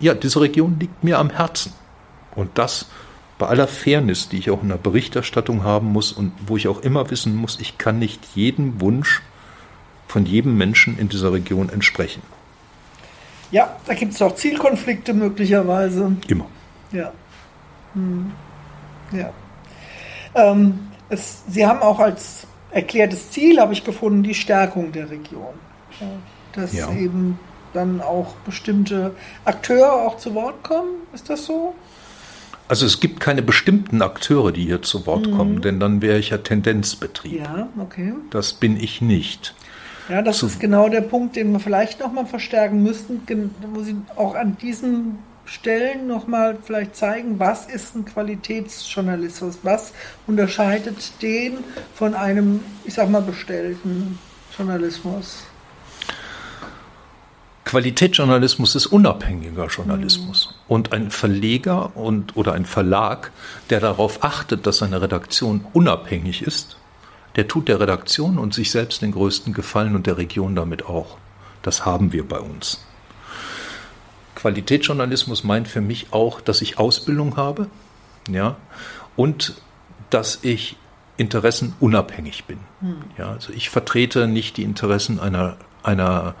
ja, 0.00 0.14
diese 0.14 0.40
Region 0.40 0.78
liegt 0.78 1.04
mir 1.04 1.18
am 1.18 1.30
Herzen. 1.30 1.72
Und 2.34 2.56
das 2.56 2.86
bei 3.38 3.46
aller 3.46 3.68
Fairness, 3.68 4.28
die 4.28 4.38
ich 4.38 4.50
auch 4.50 4.62
in 4.62 4.68
der 4.68 4.76
Berichterstattung 4.76 5.62
haben 5.62 5.88
muss 5.88 6.12
und 6.12 6.32
wo 6.46 6.56
ich 6.56 6.68
auch 6.68 6.80
immer 6.80 7.10
wissen 7.10 7.34
muss, 7.36 7.58
ich 7.60 7.78
kann 7.78 7.98
nicht 7.98 8.20
jedem 8.34 8.80
Wunsch 8.80 9.22
von 10.08 10.26
jedem 10.26 10.56
Menschen 10.56 10.98
in 10.98 11.08
dieser 11.08 11.32
Region 11.32 11.68
entsprechen. 11.68 12.22
Ja, 13.50 13.76
da 13.86 13.94
gibt 13.94 14.14
es 14.14 14.22
auch 14.22 14.34
Zielkonflikte 14.34 15.14
möglicherweise. 15.14 16.16
Immer. 16.28 16.46
Ja. 16.92 17.12
Hm. 17.94 18.32
Ja. 19.12 19.32
Ähm, 20.34 20.78
es, 21.08 21.44
Sie 21.48 21.66
haben 21.66 21.80
auch 21.80 21.98
als 21.98 22.46
erklärtes 22.70 23.30
Ziel, 23.30 23.58
habe 23.60 23.72
ich 23.72 23.84
gefunden, 23.84 24.22
die 24.22 24.34
Stärkung 24.34 24.92
der 24.92 25.10
Region. 25.10 25.54
Ja, 26.00 26.06
dass 26.52 26.72
ja. 26.72 26.92
eben 26.92 27.38
dann 27.72 28.00
auch 28.00 28.34
bestimmte 28.44 29.14
Akteure 29.44 29.92
auch 29.92 30.18
zu 30.18 30.34
Wort 30.34 30.62
kommen? 30.62 31.02
Ist 31.12 31.30
das 31.30 31.46
so? 31.46 31.74
Also 32.68 32.84
es 32.84 33.00
gibt 33.00 33.20
keine 33.20 33.40
bestimmten 33.40 34.02
Akteure, 34.02 34.52
die 34.52 34.64
hier 34.64 34.82
zu 34.82 35.06
Wort 35.06 35.26
mhm. 35.26 35.36
kommen, 35.36 35.62
denn 35.62 35.80
dann 35.80 36.02
wäre 36.02 36.18
ich 36.18 36.30
ja 36.30 36.38
Tendenzbetrieb. 36.38 37.40
Ja, 37.40 37.68
okay. 37.78 38.12
Das 38.30 38.52
bin 38.52 38.78
ich 38.78 39.00
nicht. 39.00 39.54
Ja, 40.08 40.22
das 40.22 40.42
ist 40.42 40.58
genau 40.58 40.88
der 40.88 41.02
Punkt, 41.02 41.36
den 41.36 41.52
wir 41.52 41.60
vielleicht 41.60 42.00
nochmal 42.00 42.26
verstärken 42.26 42.82
müssten, 42.82 43.20
wo 43.74 43.82
Sie 43.82 43.96
auch 44.16 44.34
an 44.34 44.56
diesen 44.56 45.18
Stellen 45.44 46.06
nochmal 46.06 46.58
vielleicht 46.62 46.96
zeigen, 46.96 47.38
was 47.38 47.66
ist 47.66 47.94
ein 47.94 48.04
Qualitätsjournalismus, 48.04 49.58
was 49.62 49.92
unterscheidet 50.26 51.22
den 51.22 51.58
von 51.94 52.14
einem, 52.14 52.60
ich 52.84 52.94
sag 52.94 53.10
mal, 53.10 53.22
bestellten 53.22 54.18
Journalismus. 54.56 55.44
Qualitätsjournalismus 57.64 58.74
ist 58.76 58.86
unabhängiger 58.86 59.66
Journalismus. 59.66 60.48
Mhm. 60.48 60.72
Und 60.72 60.92
ein 60.92 61.10
Verleger 61.10 61.96
und, 61.96 62.36
oder 62.36 62.54
ein 62.54 62.64
Verlag, 62.64 63.30
der 63.68 63.80
darauf 63.80 64.24
achtet, 64.24 64.66
dass 64.66 64.78
seine 64.78 65.02
Redaktion 65.02 65.66
unabhängig 65.74 66.42
ist, 66.42 66.78
der 67.38 67.46
tut 67.46 67.68
der 67.68 67.78
Redaktion 67.78 68.36
und 68.36 68.52
sich 68.52 68.72
selbst 68.72 69.00
den 69.00 69.12
größten 69.12 69.54
Gefallen 69.54 69.94
und 69.94 70.08
der 70.08 70.18
Region 70.18 70.56
damit 70.56 70.86
auch. 70.86 71.18
Das 71.62 71.86
haben 71.86 72.12
wir 72.12 72.26
bei 72.26 72.40
uns. 72.40 72.84
Qualitätsjournalismus 74.34 75.44
meint 75.44 75.68
für 75.68 75.80
mich 75.80 76.08
auch, 76.10 76.40
dass 76.40 76.62
ich 76.62 76.80
Ausbildung 76.80 77.36
habe, 77.36 77.68
ja, 78.28 78.56
und 79.14 79.54
dass 80.10 80.40
ich 80.42 80.78
interessenunabhängig 81.16 82.44
bin. 82.46 82.58
Mhm. 82.80 83.04
Ja, 83.16 83.30
also 83.30 83.52
ich 83.52 83.70
vertrete 83.70 84.26
nicht 84.26 84.56
die 84.56 84.64
Interessen 84.64 85.20
einer, 85.20 85.58
einer 85.84 86.34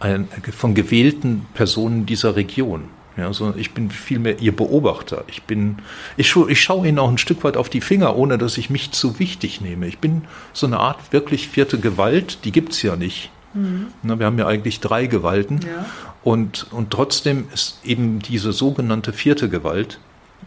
ein, 0.00 0.26
von 0.50 0.74
gewählten 0.74 1.46
Personen 1.54 2.06
dieser 2.06 2.34
Region. 2.34 2.88
Ja, 3.16 3.32
sondern 3.32 3.60
ich 3.60 3.72
bin 3.72 3.90
vielmehr 3.90 4.40
ihr 4.40 4.54
Beobachter. 4.54 5.24
Ich 5.28 5.44
bin, 5.44 5.76
ich, 6.16 6.28
scha 6.28 6.46
ich 6.48 6.60
schaue 6.60 6.88
ihnen 6.88 6.98
auch 6.98 7.08
ein 7.08 7.18
Stück 7.18 7.44
weit 7.44 7.56
auf 7.56 7.68
die 7.68 7.80
Finger, 7.80 8.16
ohne 8.16 8.38
dass 8.38 8.58
ich 8.58 8.70
mich 8.70 8.90
zu 8.90 9.20
wichtig 9.20 9.60
nehme. 9.60 9.86
Ich 9.86 9.98
bin 9.98 10.22
so 10.52 10.66
eine 10.66 10.80
Art 10.80 11.12
wirklich 11.12 11.48
vierte 11.48 11.78
Gewalt, 11.78 12.44
die 12.44 12.50
gibt's 12.50 12.82
ja 12.82 12.96
nicht. 12.96 13.30
Mhm. 13.54 13.86
Na, 14.02 14.18
wir 14.18 14.26
haben 14.26 14.38
ja 14.38 14.48
eigentlich 14.48 14.80
drei 14.80 15.06
Gewalten. 15.06 15.60
Ja. 15.64 15.86
Und, 16.24 16.66
und 16.72 16.90
trotzdem 16.90 17.46
ist 17.52 17.80
eben 17.84 18.18
diese 18.18 18.52
sogenannte 18.52 19.12
vierte 19.12 19.48
Gewalt, 19.48 20.00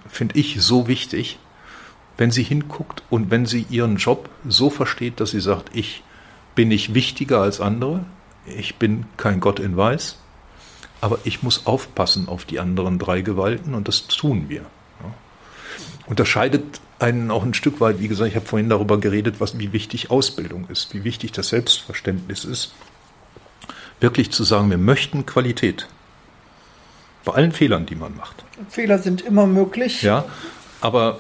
finde 0.10 0.38
ich, 0.38 0.62
so 0.62 0.88
wichtig, 0.88 1.40
wenn 2.18 2.32
sie 2.32 2.44
hinguckt 2.44 3.04
und 3.10 3.32
wenn 3.32 3.46
sie 3.46 3.66
ihren 3.70 3.98
Job 3.98 4.30
so 4.48 4.70
versteht, 4.70 5.20
dass 5.20 5.32
sie 5.32 5.40
sagt, 5.40 5.70
ich 5.74 6.04
bin 6.56 6.70
nicht 6.70 6.94
wichtiger 6.94 7.42
als 7.42 7.62
andere, 7.62 8.04
ich 8.46 8.76
bin 8.76 9.06
kein 9.18 9.40
Gott 9.40 9.60
in 9.60 9.78
Weiß, 9.78 10.18
aber 11.02 11.20
ich 11.24 11.44
muss 11.44 11.66
aufpassen 11.66 12.28
auf 12.28 12.46
die 12.46 12.60
anderen 12.60 13.00
drei 13.00 13.22
Gewalten 13.22 13.74
und 13.74 13.88
das 13.88 14.08
tun 14.08 14.50
wir. 14.50 14.62
Ja. 14.62 15.14
Unterscheidet 16.08 16.82
einen 17.00 17.30
auch 17.30 17.44
ein 17.44 17.54
Stück 17.54 17.80
weit, 17.80 18.00
wie 18.00 18.08
gesagt, 18.08 18.30
ich 18.30 18.36
habe 18.36 18.46
vorhin 18.46 18.70
darüber 18.70 19.00
geredet, 19.00 19.36
was, 19.40 19.60
wie 19.60 19.74
wichtig 19.74 20.10
Ausbildung 20.10 20.68
ist, 20.70 20.94
wie 20.94 21.04
wichtig 21.04 21.32
das 21.32 21.50
Selbstverständnis 21.50 22.44
ist. 22.44 22.74
Wirklich 24.00 24.32
zu 24.32 24.44
sagen, 24.44 24.70
wir 24.70 24.78
möchten 24.78 25.26
Qualität. 25.26 25.88
Bei 27.26 27.34
allen 27.34 27.52
Fehlern, 27.52 27.86
die 27.86 27.96
man 27.96 28.16
macht. 28.16 28.44
Fehler 28.70 29.00
sind 29.00 29.22
immer 29.22 29.46
möglich. 29.46 30.02
Ja, 30.02 30.26
aber 30.82 31.20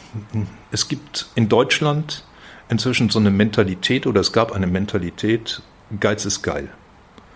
es 0.70 0.88
gibt 0.88 1.28
in 1.34 1.48
Deutschland 1.48 2.24
inzwischen 2.68 3.10
so 3.10 3.18
eine 3.18 3.30
Mentalität 3.30 4.06
oder 4.06 4.20
es 4.20 4.32
gab 4.32 4.52
eine 4.52 4.66
Mentalität, 4.66 5.62
Geiz 5.98 6.24
ist 6.24 6.42
geil. 6.42 6.68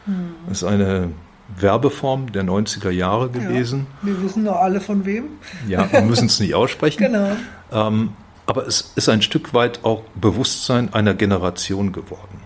Hm. 0.06 0.34
Das 0.48 0.58
ist 0.58 0.64
eine 0.64 1.12
Werbeform 1.48 2.32
der 2.32 2.44
90er 2.44 2.90
Jahre 2.90 3.30
gewesen. 3.30 3.86
Ja, 4.02 4.08
wir 4.08 4.22
wissen 4.22 4.44
doch 4.44 4.56
alle 4.56 4.80
von 4.80 5.04
wem. 5.04 5.24
Ja, 5.68 5.90
wir 5.92 6.02
müssen 6.02 6.26
es 6.26 6.40
nicht 6.40 6.54
aussprechen. 6.54 7.04
genau. 7.04 7.36
Ähm, 7.70 8.10
aber 8.46 8.66
es 8.66 8.92
ist 8.96 9.08
ein 9.08 9.22
Stück 9.22 9.54
weit 9.54 9.84
auch 9.84 10.02
Bewusstsein 10.14 10.92
einer 10.92 11.14
Generation 11.14 11.92
geworden. 11.92 12.40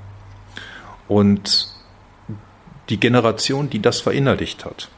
Und 1.09 1.73
die 2.89 3.01
Generation, 3.01 3.71
die 3.71 3.81
das 3.81 4.01
verinnerlicht 4.01 4.65
hat, 4.65 4.89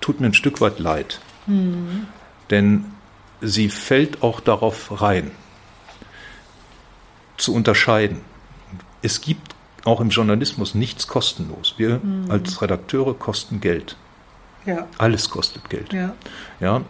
tut 0.00 0.20
mir 0.20 0.26
ein 0.26 0.34
Stück 0.34 0.60
weit 0.60 0.78
leid. 0.78 1.20
Hm. 1.46 2.06
Denn 2.50 2.84
sie 3.40 3.68
fällt 3.68 4.22
auch 4.22 4.40
darauf 4.40 5.00
rein, 5.00 5.30
zu 7.36 7.54
unterscheiden. 7.54 8.20
Es 9.02 9.20
gibt 9.20 9.51
auch 9.84 10.00
im 10.00 10.10
Journalismus 10.10 10.74
nichts 10.74 11.08
kostenlos. 11.08 11.74
Wir 11.76 12.00
mhm. 12.02 12.30
als 12.30 12.60
Redakteure 12.62 13.14
kosten 13.14 13.60
Geld. 13.60 13.96
Ja. 14.66 14.86
Alles 14.98 15.28
kostet 15.30 15.68
Geld. 15.70 15.92
Ja. 15.92 16.14
ja. 16.60 16.82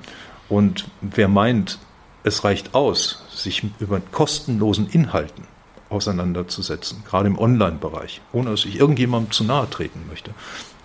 Und 0.48 0.86
wer 1.00 1.28
meint, 1.28 1.78
es 2.24 2.44
reicht 2.44 2.74
aus, 2.74 3.24
sich 3.34 3.64
über 3.80 4.00
kostenlosen 4.00 4.88
Inhalten 4.88 5.44
auseinanderzusetzen, 5.88 7.02
gerade 7.06 7.28
im 7.28 7.38
Online-Bereich, 7.38 8.22
ohne 8.32 8.50
dass 8.50 8.64
ich 8.64 8.78
irgendjemandem 8.78 9.30
zu 9.30 9.44
nahe 9.44 9.68
treten 9.68 10.04
möchte, 10.08 10.32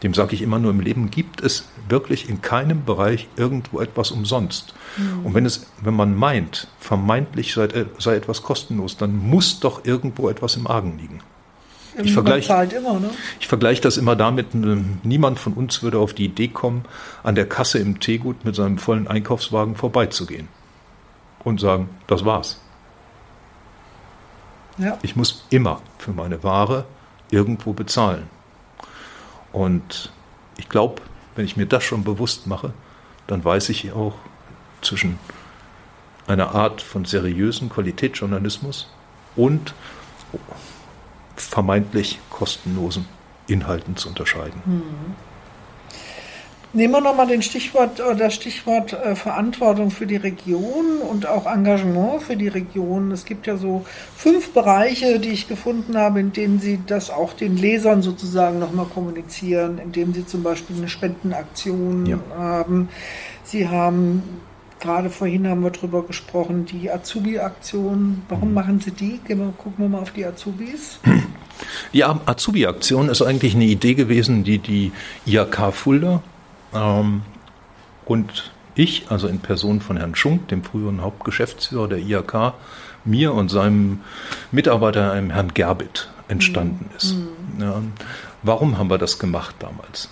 dem 0.04 0.14
sage 0.14 0.36
ich 0.36 0.42
immer 0.42 0.60
nur, 0.60 0.72
im 0.72 0.80
Leben 0.80 1.10
gibt 1.10 1.42
es 1.42 1.70
wirklich 1.90 2.30
in 2.30 2.42
keinem 2.42 2.86
Bereich 2.86 3.28
irgendwo 3.36 3.80
etwas 3.80 4.12
umsonst. 4.12 4.76
Mhm. 4.98 5.26
Und 5.26 5.34
wenn 5.34 5.46
es, 5.46 5.68
wenn 5.82 5.96
man 5.96 6.16
meint, 6.16 6.68
vermeintlich 6.80 7.54
sei, 7.54 7.68
sei 7.98 8.16
etwas 8.16 8.44
kostenlos, 8.44 8.98
dann 8.98 9.18
muss 9.18 9.60
doch 9.60 9.86
irgendwo 9.86 10.30
etwas 10.30 10.56
im 10.56 10.68
Argen 10.68 11.00
liegen. 11.00 11.22
Ich 12.04 12.14
vergleiche 12.14 12.54
immer, 12.76 13.00
ne? 13.00 13.10
Ich 13.40 13.48
vergleiche 13.48 13.82
das 13.82 13.98
immer 13.98 14.16
damit, 14.16 14.54
niemand 14.54 15.40
von 15.40 15.54
uns 15.54 15.82
würde 15.82 16.00
auf 16.00 16.14
die 16.14 16.26
Idee 16.26 16.48
kommen, 16.48 16.86
an 17.24 17.36
der 17.36 17.48
Kasse 17.48 17.80
im 17.80 18.00
Teegut 18.00 18.46
mit 18.46 18.56
seinem 18.56 18.78
vollen 18.78 19.08
Einkaufswagen 19.08 19.76
vorbeizugehen 19.76 20.48
und 21.44 21.60
sagen, 21.60 21.90
das 22.06 22.24
war's. 22.24 22.60
Ja. 24.78 24.98
Ich 25.02 25.16
muss 25.16 25.46
immer 25.50 25.82
für 25.98 26.12
meine 26.12 26.44
Ware 26.44 26.86
irgendwo 27.32 27.74
bezahlen. 27.74 28.30
Und 29.52 30.12
ich 30.58 30.70
glaube, 30.70 31.02
wenn 31.36 31.46
ich 31.46 31.58
mir 31.58 31.66
das 31.66 31.84
schon 31.84 32.04
bewusst 32.04 32.46
mache, 32.46 32.74
dann 33.26 33.44
weiß 33.44 33.70
ich 33.70 33.92
auch 33.92 34.14
zwischen 34.82 35.18
einer 36.28 36.54
Art 36.54 36.82
von 36.82 37.06
seriösen 37.06 37.70
Qualitätsjournalismus 37.70 38.88
und 39.36 39.74
vermeintlich 41.42 42.20
kostenlosen 42.30 43.06
Inhalten 43.48 43.96
zu 43.96 44.10
unterscheiden. 44.10 44.62
Mhm. 44.66 45.16
Nehmen 46.74 46.94
wir 46.94 47.02
nochmal 47.02 47.28
den 47.28 47.42
Stichwort, 47.42 48.00
äh, 48.00 48.16
das 48.16 48.36
Stichwort 48.36 48.94
äh, 48.94 49.16
Verantwortung 49.16 49.90
für 49.90 50.06
die 50.06 50.18
Region 50.18 50.98
und 51.10 51.26
auch 51.26 51.46
Engagement 51.46 52.22
für 52.22 52.36
die 52.36 52.50
Region. 52.50 53.12
Es 53.12 53.24
gibt 53.26 53.48
ja 53.48 53.56
so 53.58 53.86
fünf 54.16 54.52
Bereiche, 54.52 55.20
die 55.20 55.30
ich 55.30 55.48
gefunden 55.48 55.98
habe, 55.98 56.20
in 56.20 56.34
denen 56.34 56.60
Sie 56.60 56.80
das 56.86 57.10
auch 57.10 57.34
den 57.34 57.56
Lesern 57.56 58.02
sozusagen 58.02 58.60
nochmal 58.60 58.86
kommunizieren, 58.86 59.80
indem 59.80 60.14
Sie 60.14 60.26
zum 60.26 60.44
Beispiel 60.44 60.76
eine 60.76 60.90
Spendenaktion 60.90 62.06
ja. 62.06 62.20
haben. 62.38 62.90
Sie 63.44 63.70
haben 63.70 64.24
Gerade 64.80 65.10
vorhin 65.10 65.48
haben 65.48 65.64
wir 65.64 65.72
darüber 65.72 66.04
gesprochen, 66.04 66.66
die 66.66 66.92
Azubi-Aktion. 66.92 68.22
Warum 68.30 68.50
mhm. 68.50 68.54
machen 68.54 68.80
Sie 68.80 68.92
die? 68.92 69.20
Gucken 69.20 69.74
wir 69.78 69.90
mal 69.90 70.00
auf 70.00 70.12
die 70.12 70.26
Azubis. 70.26 71.00
Die 71.92 72.04
Azubi-Aktion 72.04 73.10
ist 73.10 73.24
eigentlich 73.24 73.56
eine 73.56 73.66
Idee 73.66 73.96
gewesen, 73.96 74.44
die 74.44 74.60
die 74.60 74.92
IAK 75.26 75.74
Fulda 75.74 76.22
ähm, 76.72 77.24
und 78.06 78.52
ich, 78.76 79.10
also 79.10 79.28
in 79.28 79.40
Person 79.40 79.82
von 79.82 79.98
Herrn 79.98 80.14
Schunk, 80.14 80.50
dem 80.50 80.64
früheren 80.64 81.02
Hauptgeschäftsführer 81.02 81.88
der 81.88 81.98
IAK, 81.98 82.54
mir 83.06 83.34
und 83.34 83.50
seinem 83.50 84.02
Mitarbeiter, 84.52 85.12
einem 85.12 85.32
Herrn 85.32 85.54
Gerbit, 85.54 86.10
entstanden 86.28 86.86
mhm. 86.90 86.96
ist. 86.96 87.16
Mhm. 87.16 87.62
Ja, 87.62 87.82
warum 88.44 88.78
haben 88.78 88.90
wir 88.90 89.00
das 89.00 89.18
gemacht 89.18 89.56
damals? 89.60 90.10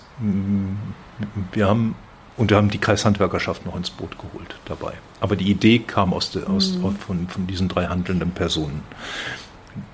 Wir 1.52 1.68
haben 1.68 1.94
und 2.36 2.50
wir 2.50 2.56
haben 2.56 2.70
die 2.70 2.78
Kreishandwerkerschaft 2.78 3.64
noch 3.64 3.76
ins 3.76 3.90
Boot 3.90 4.18
geholt 4.18 4.56
dabei. 4.66 4.92
Aber 5.20 5.36
die 5.36 5.50
Idee 5.50 5.78
kam 5.78 6.12
aus, 6.12 6.30
de, 6.30 6.44
aus 6.44 6.72
mhm. 6.72 6.96
von, 6.96 7.28
von 7.28 7.46
diesen 7.46 7.68
drei 7.68 7.86
handelnden 7.86 8.32
Personen. 8.32 8.82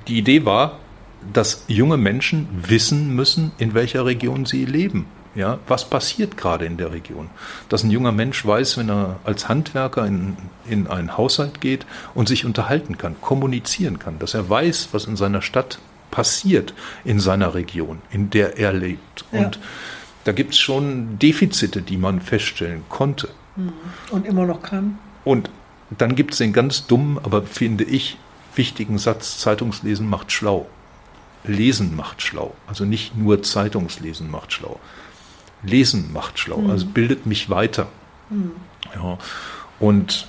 Die 0.08 0.18
Idee 0.18 0.44
war, 0.44 0.78
dass 1.32 1.64
junge 1.68 1.96
Menschen 1.96 2.48
wissen 2.52 3.14
müssen, 3.14 3.52
in 3.58 3.74
welcher 3.74 4.04
Region 4.04 4.44
sie 4.44 4.64
leben. 4.64 5.06
Ja, 5.34 5.58
was 5.66 5.88
passiert 5.88 6.36
gerade 6.36 6.66
in 6.66 6.76
der 6.76 6.92
Region? 6.92 7.30
Dass 7.70 7.84
ein 7.84 7.90
junger 7.90 8.12
Mensch 8.12 8.44
weiß, 8.44 8.76
wenn 8.76 8.90
er 8.90 9.18
als 9.24 9.48
Handwerker 9.48 10.04
in, 10.06 10.36
in 10.68 10.88
einen 10.88 11.16
Haushalt 11.16 11.62
geht 11.62 11.86
und 12.14 12.28
sich 12.28 12.44
unterhalten 12.44 12.98
kann, 12.98 13.16
kommunizieren 13.22 13.98
kann, 13.98 14.18
dass 14.18 14.34
er 14.34 14.50
weiß, 14.50 14.88
was 14.92 15.06
in 15.06 15.16
seiner 15.16 15.40
Stadt 15.40 15.78
passiert, 16.10 16.74
in 17.04 17.18
seiner 17.18 17.54
Region, 17.54 18.02
in 18.10 18.28
der 18.28 18.58
er 18.58 18.74
lebt. 18.74 19.24
Ja. 19.32 19.38
Und 19.38 19.58
da 20.24 20.32
gibt 20.32 20.54
es 20.54 20.60
schon 20.60 21.18
Defizite, 21.18 21.82
die 21.82 21.96
man 21.96 22.20
feststellen 22.20 22.84
konnte. 22.88 23.28
Hm. 23.56 23.72
Und 24.10 24.26
immer 24.26 24.46
noch 24.46 24.62
kann. 24.62 24.98
Und 25.24 25.50
dann 25.90 26.14
gibt 26.14 26.32
es 26.32 26.38
den 26.38 26.52
ganz 26.52 26.86
dummen, 26.86 27.18
aber 27.22 27.42
finde 27.42 27.84
ich 27.84 28.16
wichtigen 28.54 28.98
Satz, 28.98 29.38
Zeitungslesen 29.38 30.08
macht 30.08 30.32
schlau. 30.32 30.66
Lesen 31.44 31.96
macht 31.96 32.22
schlau. 32.22 32.54
Also 32.66 32.84
nicht 32.84 33.16
nur 33.16 33.42
Zeitungslesen 33.42 34.30
macht 34.30 34.52
schlau. 34.52 34.78
Lesen 35.62 36.12
macht 36.12 36.38
schlau, 36.38 36.58
mhm. 36.58 36.70
also 36.70 36.86
bildet 36.86 37.26
mich 37.26 37.50
weiter. 37.50 37.88
Mhm. 38.30 38.52
Ja. 38.94 39.18
Und 39.78 40.28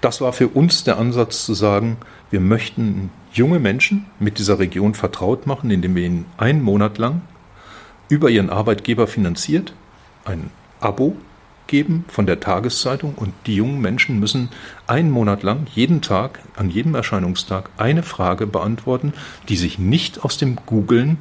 das 0.00 0.20
war 0.20 0.32
für 0.32 0.48
uns 0.48 0.84
der 0.84 0.98
Ansatz 0.98 1.44
zu 1.44 1.54
sagen, 1.54 1.98
wir 2.30 2.40
möchten 2.40 3.10
junge 3.32 3.58
Menschen 3.58 4.06
mit 4.18 4.38
dieser 4.38 4.58
Region 4.58 4.94
vertraut 4.94 5.46
machen, 5.46 5.70
indem 5.70 5.94
wir 5.94 6.04
ihnen 6.04 6.26
einen 6.36 6.62
Monat 6.62 6.98
lang 6.98 7.22
über 8.08 8.30
ihren 8.30 8.50
Arbeitgeber 8.50 9.06
finanziert, 9.06 9.72
ein 10.24 10.50
Abo 10.80 11.16
geben 11.66 12.04
von 12.08 12.26
der 12.26 12.40
Tageszeitung 12.40 13.14
und 13.14 13.32
die 13.46 13.56
jungen 13.56 13.80
Menschen 13.80 14.20
müssen 14.20 14.50
einen 14.86 15.10
Monat 15.10 15.42
lang 15.42 15.66
jeden 15.74 16.00
Tag, 16.00 16.40
an 16.54 16.70
jedem 16.70 16.94
Erscheinungstag 16.94 17.70
eine 17.76 18.02
Frage 18.02 18.46
beantworten, 18.46 19.12
die 19.48 19.56
sich 19.56 19.78
nicht 19.78 20.24
aus 20.24 20.38
dem 20.38 20.56
Googlen 20.66 21.18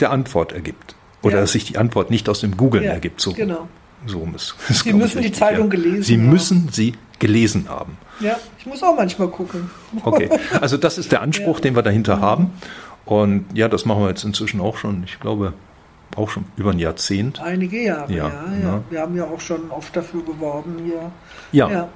der 0.00 0.10
Antwort 0.10 0.52
ergibt. 0.52 0.94
Oder 1.22 1.36
ja. 1.36 1.40
dass 1.42 1.52
sich 1.52 1.64
die 1.64 1.78
Antwort 1.78 2.10
nicht 2.10 2.28
aus 2.28 2.40
dem 2.40 2.56
Googlen 2.56 2.84
ja, 2.84 2.92
ergibt. 2.92 3.20
So, 3.20 3.32
genau. 3.32 3.68
so 4.06 4.20
um 4.20 4.34
es. 4.34 4.54
Sie 4.68 4.92
müssen 4.92 5.22
die 5.22 5.32
Zeitung 5.32 5.70
ja. 5.70 5.76
gelesen 5.76 6.02
Sie 6.02 6.16
haben. 6.16 6.30
müssen 6.30 6.68
sie 6.70 6.94
gelesen 7.18 7.68
haben. 7.68 7.96
Ja, 8.20 8.36
ich 8.58 8.66
muss 8.66 8.82
auch 8.82 8.96
manchmal 8.96 9.28
gucken. 9.28 9.70
Okay, 10.02 10.28
also 10.60 10.76
das 10.76 10.98
ist 10.98 11.10
der 11.10 11.22
Anspruch, 11.22 11.60
den 11.60 11.74
wir 11.74 11.82
dahinter 11.82 12.20
haben. 12.20 12.50
Und 13.04 13.46
ja, 13.54 13.68
das 13.68 13.84
machen 13.84 14.02
wir 14.02 14.08
jetzt 14.08 14.24
inzwischen 14.24 14.60
auch 14.60 14.76
schon, 14.76 15.04
ich 15.04 15.20
glaube, 15.20 15.52
auch 16.16 16.30
schon 16.30 16.44
über 16.56 16.70
ein 16.70 16.78
Jahrzehnt. 16.78 17.40
Einige 17.40 17.82
Jahre, 17.82 18.12
ja. 18.12 18.28
ja, 18.28 18.44
ja. 18.60 18.68
ja. 18.68 18.82
Wir 18.90 19.00
haben 19.00 19.16
ja 19.16 19.24
auch 19.24 19.40
schon 19.40 19.70
oft 19.70 19.94
dafür 19.96 20.22
geworben 20.22 20.76
hier. 20.84 21.10
Ja. 21.52 21.70
ja. 21.70 21.88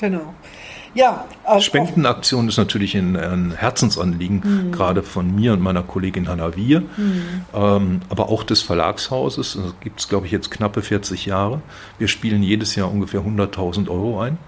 Genau. 0.00 0.34
Ja, 0.94 1.24
also 1.42 1.60
Spendenaktion 1.60 2.48
ist 2.48 2.56
natürlich 2.56 2.96
ein, 2.96 3.16
ein 3.16 3.52
Herzensanliegen, 3.56 4.42
mhm. 4.44 4.72
gerade 4.72 5.02
von 5.02 5.34
mir 5.34 5.52
und 5.52 5.60
meiner 5.60 5.82
Kollegin 5.82 6.28
Hanna 6.28 6.54
Wier, 6.54 6.80
mhm. 6.80 7.22
ähm, 7.52 8.00
aber 8.08 8.28
auch 8.28 8.44
des 8.44 8.62
Verlagshauses. 8.62 9.58
Das 9.60 9.74
gibt 9.80 10.00
es, 10.00 10.08
glaube 10.08 10.26
ich, 10.26 10.32
jetzt 10.32 10.52
knappe 10.52 10.82
40 10.82 11.26
Jahre. 11.26 11.60
Wir 11.98 12.06
spielen 12.06 12.44
jedes 12.44 12.76
Jahr 12.76 12.92
ungefähr 12.92 13.22
100.000 13.22 13.88
Euro 13.88 14.20
ein 14.20 14.38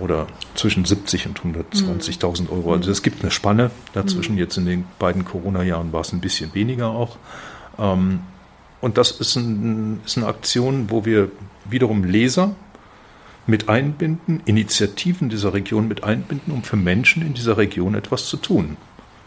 oder 0.00 0.26
zwischen 0.54 0.84
70 0.84 1.26
und 1.26 1.40
120.000 1.40 2.50
Euro. 2.50 2.72
Also 2.72 2.90
es 2.90 3.02
gibt 3.02 3.22
eine 3.22 3.30
Spanne 3.30 3.70
dazwischen. 3.92 4.36
Jetzt 4.36 4.56
in 4.56 4.66
den 4.66 4.84
beiden 4.98 5.24
Corona-Jahren 5.24 5.92
war 5.92 6.00
es 6.00 6.12
ein 6.12 6.20
bisschen 6.20 6.54
weniger 6.54 6.88
auch. 6.88 7.16
Ähm, 7.78 8.20
und 8.80 8.98
das 8.98 9.12
ist, 9.12 9.36
ein, 9.36 10.00
ist 10.04 10.18
eine 10.18 10.26
Aktion, 10.26 10.90
wo 10.90 11.04
wir 11.04 11.30
wiederum 11.64 12.04
Leser 12.04 12.54
mit 13.46 13.68
einbinden, 13.68 14.42
Initiativen 14.44 15.28
dieser 15.28 15.54
Region 15.54 15.88
mit 15.88 16.04
einbinden, 16.04 16.52
um 16.52 16.62
für 16.62 16.76
Menschen 16.76 17.26
in 17.26 17.34
dieser 17.34 17.56
Region 17.56 17.94
etwas 17.94 18.26
zu 18.26 18.36
tun. 18.36 18.76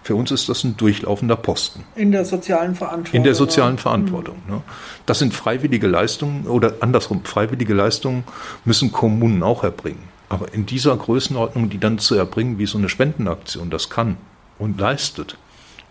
Für 0.04 0.16
uns 0.16 0.32
ist 0.32 0.48
das 0.48 0.64
ein 0.64 0.78
durchlaufender 0.78 1.36
Posten. 1.36 1.84
In 1.96 2.14
der 2.14 2.24
sozialen 2.24 2.76
Verantwortung. 2.76 3.18
In 3.18 3.24
der 3.24 3.36
sozialen 3.36 3.78
Verantwortung. 3.78 4.38
Mhm. 4.48 4.62
Das 5.06 5.20
sind 5.20 5.34
freiwillige 5.34 5.88
Leistungen 5.88 6.48
oder 6.48 6.76
andersrum, 6.80 7.26
freiwillige 7.26 7.74
Leistungen 7.74 8.24
müssen 8.64 8.92
Kommunen 8.92 9.44
auch 9.44 9.64
erbringen. 9.64 10.17
Aber 10.30 10.54
in 10.54 10.66
dieser 10.66 10.96
Größenordnung, 10.96 11.70
die 11.70 11.80
dann 11.80 12.00
zu 12.00 12.16
erbringen, 12.16 12.58
wie 12.58 12.66
so 12.66 12.78
eine 12.78 12.90
Spendenaktion 12.90 13.70
das 13.70 13.90
kann 13.90 14.18
und 14.60 14.80
leistet, 14.80 15.38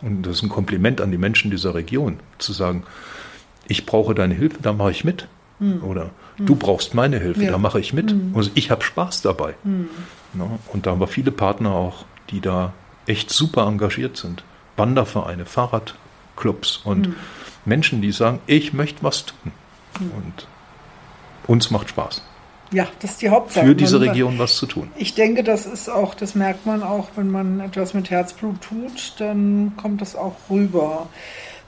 und 0.03 0.22
das 0.22 0.37
ist 0.37 0.42
ein 0.42 0.51
Kompliment 0.51 1.01
an 1.01 1.11
die 1.11 1.18
Menschen 1.18 1.51
dieser 1.51 1.75
Region, 1.75 2.20
zu 2.38 2.53
sagen, 2.53 2.85
ich 3.66 3.87
brauche 3.87 4.14
deine 4.14 4.35
Hilfe, 4.35 4.59
da 4.61 4.72
mache 4.72 4.90
ich 4.90 5.05
mit. 5.05 5.27
Mhm. 5.59 5.83
Oder 5.83 6.11
mhm. 6.37 6.46
du 6.46 6.55
brauchst 6.55 6.94
meine 6.94 7.18
Hilfe, 7.18 7.44
ja. 7.44 7.51
da 7.51 7.59
mache 7.59 7.81
ich 7.81 7.92
mit. 7.92 8.12
Mhm. 8.12 8.35
Und 8.35 8.51
ich 8.55 8.70
habe 8.70 8.85
Spaß 8.85 9.22
dabei. 9.22 9.55
Mhm. 9.64 9.88
Ja, 10.35 10.59
und 10.72 10.87
da 10.87 10.90
haben 10.90 11.01
wir 11.01 11.07
viele 11.07 11.33
Partner 11.33 11.72
auch, 11.72 12.05
die 12.31 12.40
da 12.40 12.75
echt 13.07 13.31
super 13.31 13.66
engagiert 13.66 14.16
sind. 14.16 14.44
Wandervereine, 14.77 15.46
Fahrradclubs 15.46 16.79
und 16.85 17.07
hm. 17.07 17.14
Menschen, 17.64 18.03
die 18.03 18.12
sagen, 18.12 18.40
ich 18.46 18.75
möchte 18.75 19.03
was 19.03 19.25
tun. 19.25 19.53
Hm. 19.99 20.11
Und 20.11 20.49
uns 21.46 21.70
macht 21.70 21.88
Spaß. 21.88 22.22
Ja, 22.72 22.88
das 23.00 23.12
ist 23.12 23.22
die 23.22 23.31
Hauptsache. 23.31 23.66
Für 23.66 23.74
diese 23.74 24.00
Region 24.00 24.38
was 24.38 24.57
zu 24.57 24.66
tun. 24.66 24.90
Ich 24.96 25.14
denke, 25.14 25.44
das 25.44 25.66
ist 25.66 25.88
auch, 25.88 26.14
das 26.14 26.35
merkt 26.35 26.66
man 26.66 26.83
auch, 26.83 27.09
wenn 27.16 27.31
man 27.31 27.61
etwas 27.61 27.94
mit 27.94 28.11
Herzblut 28.11 28.61
tut, 28.61 29.14
dann 29.18 29.72
kommt 29.76 30.00
das 30.00 30.16
auch 30.16 30.35
rüber. 30.50 31.09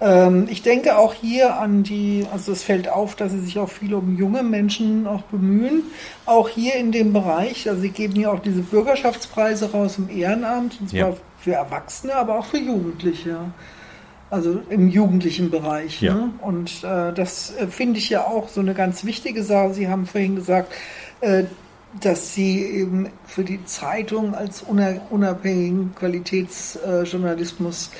Ähm, 0.01 0.47
ich 0.51 0.63
denke 0.63 0.97
auch 0.97 1.15
hier 1.15 1.59
an 1.59 1.83
die, 1.83 2.27
also 2.33 2.53
es 2.53 2.63
fällt 2.63 2.89
auf, 2.89 3.17
dass 3.17 3.33
sie 3.33 3.41
sich 3.41 3.59
auch 3.59 3.69
viel 3.69 3.95
um 3.95 4.17
junge 4.17 4.43
Menschen 4.43 5.07
auch 5.07 5.23
bemühen. 5.23 5.83
Auch 6.27 6.49
hier 6.49 6.75
in 6.75 6.93
dem 6.93 7.13
Bereich, 7.13 7.69
also 7.69 7.81
sie 7.81 7.91
geben 7.91 8.17
ja 8.17 8.31
auch 8.31 8.41
diese 8.41 8.63
Bürgerschaftspreise 8.63 9.73
raus 9.73 9.99
im 9.99 10.09
Ehrenamt, 10.09 10.81
und 10.81 10.91
zwar 10.91 10.99
ja. 10.99 11.15
für 11.41 11.53
Erwachsene, 11.53 12.15
aber 12.15 12.39
auch 12.39 12.47
für 12.47 12.59
Jugendliche 12.59 13.39
also 14.31 14.61
im 14.69 14.89
jugendlichen 14.89 15.51
Bereich. 15.51 16.03
Ja. 16.03 16.15
Ne? 16.15 16.31
Und 16.41 16.85
äh, 16.85 17.13
das 17.13 17.55
äh, 17.57 17.67
finde 17.67 17.99
ich 17.99 18.11
ja 18.11 18.25
auch 18.25 18.49
so 18.49 18.61
eine 18.61 18.75
ganz 18.75 19.05
wichtige 19.05 19.43
Sache. 19.43 19.75
Sie 19.75 19.89
haben 19.89 20.07
vorhin 20.07 20.37
gesagt, 20.37 20.73
äh, 21.21 21.45
dass 22.01 22.35
Sie 22.35 22.63
eben 22.63 23.09
für 23.27 23.45
die 23.45 23.65
Zeitung 23.65 24.35
als 24.35 24.63
unabhängigen 24.63 25.95
Qualitätsjournalismus 25.95 27.91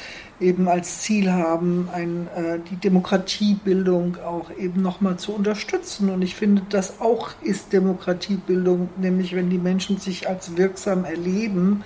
eben 0.41 0.69
als 0.69 1.01
Ziel 1.01 1.33
haben, 1.33 1.89
ein, 1.93 2.29
äh, 2.37 2.59
die 2.71 2.77
Demokratiebildung 2.77 4.19
auch 4.25 4.51
eben 4.57 4.83
nochmal 4.83 5.17
zu 5.17 5.33
unterstützen. 5.33 6.11
Und 6.11 6.23
ich 6.23 6.35
finde, 6.35 6.63
das 6.69 7.01
auch 7.01 7.31
ist 7.43 7.73
Demokratiebildung, 7.73 8.91
nämlich 8.99 9.35
wenn 9.35 9.51
die 9.51 9.59
Menschen 9.59 9.97
sich 9.99 10.29
als 10.29 10.57
wirksam 10.57 11.05
erleben, 11.05 11.83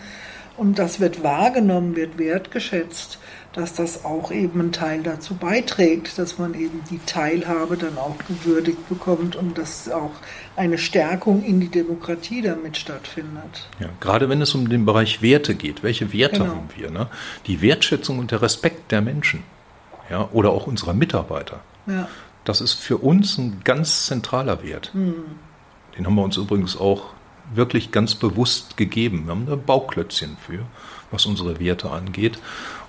und 0.56 0.78
das 0.78 1.00
wird 1.00 1.22
wahrgenommen, 1.22 1.96
wird 1.96 2.18
wertgeschätzt, 2.18 3.18
dass 3.52 3.74
das 3.74 4.04
auch 4.04 4.32
eben 4.32 4.60
einen 4.60 4.72
Teil 4.72 5.02
dazu 5.02 5.34
beiträgt, 5.34 6.18
dass 6.18 6.38
man 6.38 6.54
eben 6.54 6.80
die 6.90 7.00
Teilhabe 7.04 7.76
dann 7.76 7.98
auch 7.98 8.16
gewürdigt 8.26 8.88
bekommt 8.88 9.36
und 9.36 9.58
dass 9.58 9.90
auch 9.90 10.12
eine 10.56 10.78
Stärkung 10.78 11.44
in 11.44 11.60
die 11.60 11.68
Demokratie 11.68 12.40
damit 12.40 12.78
stattfindet. 12.78 13.68
Ja, 13.78 13.88
gerade 14.00 14.28
wenn 14.28 14.40
es 14.40 14.54
um 14.54 14.68
den 14.68 14.86
Bereich 14.86 15.20
Werte 15.20 15.54
geht. 15.54 15.82
Welche 15.82 16.12
Werte 16.12 16.40
genau. 16.40 16.50
haben 16.54 16.68
wir? 16.76 16.90
Ne? 16.90 17.08
Die 17.46 17.60
Wertschätzung 17.60 18.18
und 18.18 18.30
der 18.30 18.40
Respekt 18.40 18.90
der 18.90 19.02
Menschen 19.02 19.42
ja, 20.08 20.28
oder 20.32 20.50
auch 20.50 20.66
unserer 20.66 20.94
Mitarbeiter. 20.94 21.60
Ja. 21.86 22.08
Das 22.44 22.60
ist 22.60 22.74
für 22.74 22.98
uns 22.98 23.38
ein 23.38 23.60
ganz 23.64 24.06
zentraler 24.06 24.62
Wert. 24.62 24.90
Mhm. 24.94 25.14
Den 25.96 26.06
haben 26.06 26.14
wir 26.14 26.22
uns 26.22 26.38
übrigens 26.38 26.76
auch 26.76 27.10
wirklich 27.54 27.92
ganz 27.92 28.14
bewusst 28.14 28.76
gegeben. 28.76 29.24
Wir 29.26 29.32
haben 29.32 29.46
da 29.46 29.56
Bauklötzchen 29.56 30.36
für, 30.44 30.60
was 31.10 31.26
unsere 31.26 31.60
Werte 31.60 31.90
angeht 31.90 32.38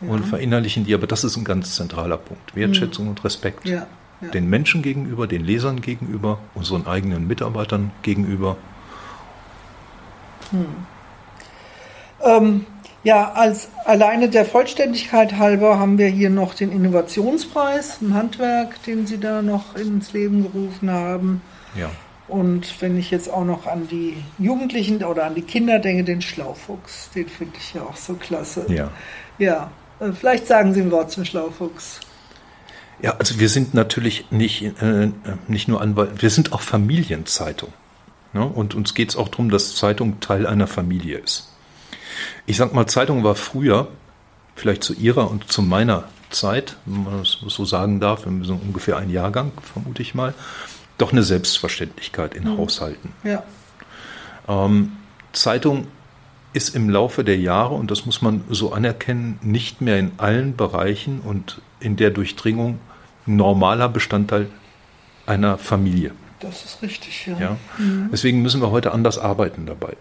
ja. 0.05 0.11
und 0.11 0.25
verinnerlichen 0.25 0.85
die. 0.85 0.93
Aber 0.93 1.07
das 1.07 1.23
ist 1.23 1.37
ein 1.37 1.43
ganz 1.43 1.75
zentraler 1.75 2.17
Punkt. 2.17 2.55
Wertschätzung 2.55 3.05
mhm. 3.05 3.11
und 3.11 3.23
Respekt. 3.23 3.65
Ja. 3.65 3.87
Ja. 4.21 4.29
Den 4.29 4.49
Menschen 4.49 4.81
gegenüber, 4.81 5.27
den 5.27 5.43
Lesern 5.43 5.81
gegenüber, 5.81 6.39
unseren 6.53 6.87
eigenen 6.87 7.27
Mitarbeitern 7.27 7.91
gegenüber. 8.03 8.55
Hm. 10.51 10.65
Ähm, 12.23 12.65
ja, 13.03 13.33
als 13.33 13.69
alleine 13.83 14.29
der 14.29 14.45
Vollständigkeit 14.45 15.37
halber 15.37 15.77
haben 15.77 15.97
wir 15.97 16.07
hier 16.07 16.29
noch 16.29 16.53
den 16.53 16.71
Innovationspreis 16.71 17.97
im 18.01 18.13
Handwerk, 18.13 18.81
den 18.83 19.05
Sie 19.05 19.19
da 19.19 19.41
noch 19.41 19.75
ins 19.75 20.13
Leben 20.13 20.43
gerufen 20.43 20.89
haben. 20.89 21.41
Ja. 21.75 21.89
Und 22.29 22.81
wenn 22.81 22.97
ich 22.97 23.11
jetzt 23.11 23.29
auch 23.29 23.43
noch 23.43 23.67
an 23.67 23.89
die 23.89 24.15
Jugendlichen 24.39 25.03
oder 25.03 25.25
an 25.25 25.35
die 25.35 25.41
Kinder 25.41 25.79
denke, 25.79 26.05
den 26.05 26.21
Schlaufuchs, 26.21 27.09
den 27.13 27.27
finde 27.27 27.57
ich 27.57 27.73
ja 27.73 27.81
auch 27.81 27.97
so 27.97 28.13
klasse. 28.13 28.65
Ja. 28.69 28.89
Ja, 29.37 29.71
vielleicht 30.11 30.47
sagen 30.47 30.73
Sie 30.73 30.81
ein 30.81 30.91
Wort 30.91 31.11
zum 31.11 31.23
Schlaufuchs. 31.23 31.99
Ja, 33.01 33.17
also 33.17 33.39
wir 33.39 33.49
sind 33.49 33.73
natürlich 33.73 34.31
nicht, 34.31 34.63
äh, 34.81 35.11
nicht 35.47 35.67
nur 35.67 35.81
Anwalt, 35.81 36.21
wir 36.21 36.29
sind 36.29 36.53
auch 36.53 36.61
Familienzeitung. 36.61 37.71
Ne? 38.33 38.45
Und 38.45 38.75
uns 38.75 38.93
geht 38.93 39.09
es 39.09 39.15
auch 39.15 39.29
darum, 39.29 39.49
dass 39.49 39.75
Zeitung 39.75 40.19
Teil 40.19 40.47
einer 40.47 40.67
Familie 40.67 41.19
ist. 41.19 41.49
Ich 42.45 42.57
sag 42.57 42.73
mal, 42.73 42.87
Zeitung 42.87 43.23
war 43.23 43.35
früher, 43.35 43.87
vielleicht 44.55 44.83
zu 44.83 44.93
ihrer 44.93 45.29
und 45.29 45.51
zu 45.51 45.61
meiner 45.61 46.05
Zeit, 46.29 46.77
wenn 46.85 47.03
man 47.03 47.19
das 47.19 47.37
so 47.47 47.65
sagen 47.65 47.99
darf, 47.99 48.25
wir 48.25 48.45
sind 48.45 48.61
ungefähr 48.61 48.97
ein 48.97 49.09
Jahrgang, 49.09 49.51
vermute 49.61 50.01
ich 50.01 50.15
mal, 50.15 50.33
doch 50.97 51.11
eine 51.11 51.23
Selbstverständlichkeit 51.23 52.33
in 52.33 52.43
mhm. 52.43 52.57
Haushalten. 52.57 53.13
Ja. 53.23 53.43
Ähm, 54.47 54.93
Zeitung 55.31 55.87
ist 56.53 56.75
im 56.75 56.89
Laufe 56.89 57.23
der 57.23 57.37
Jahre, 57.37 57.73
und 57.73 57.91
das 57.91 58.05
muss 58.05 58.21
man 58.21 58.43
so 58.49 58.73
anerkennen, 58.73 59.39
nicht 59.41 59.81
mehr 59.81 59.99
in 59.99 60.11
allen 60.17 60.55
Bereichen 60.55 61.19
und 61.19 61.61
in 61.79 61.95
der 61.95 62.11
Durchdringung 62.11 62.79
normaler 63.25 63.89
Bestandteil 63.89 64.47
einer 65.25 65.57
Familie. 65.57 66.11
Das 66.39 66.65
ist 66.65 66.81
richtig, 66.81 67.27
ja. 67.27 67.39
ja? 67.39 67.57
Mhm. 67.77 68.09
Deswegen 68.11 68.41
müssen 68.41 68.61
wir 68.61 68.71
heute 68.71 68.91
anders 68.91 69.17
arbeiten 69.17 69.65
dabei. 69.65 69.95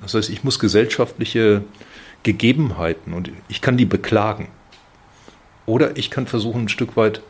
Das 0.00 0.14
heißt, 0.14 0.30
ich 0.30 0.44
muss 0.44 0.58
gesellschaftliche 0.58 1.64
Gegebenheiten 2.22 3.12
und 3.12 3.30
ich 3.48 3.60
kann 3.60 3.76
die 3.76 3.84
beklagen. 3.84 4.48
Oder 5.66 5.96
ich 5.96 6.10
kann 6.10 6.26
versuchen, 6.26 6.62
ein 6.62 6.68
Stück 6.68 6.96
weit 6.96 7.20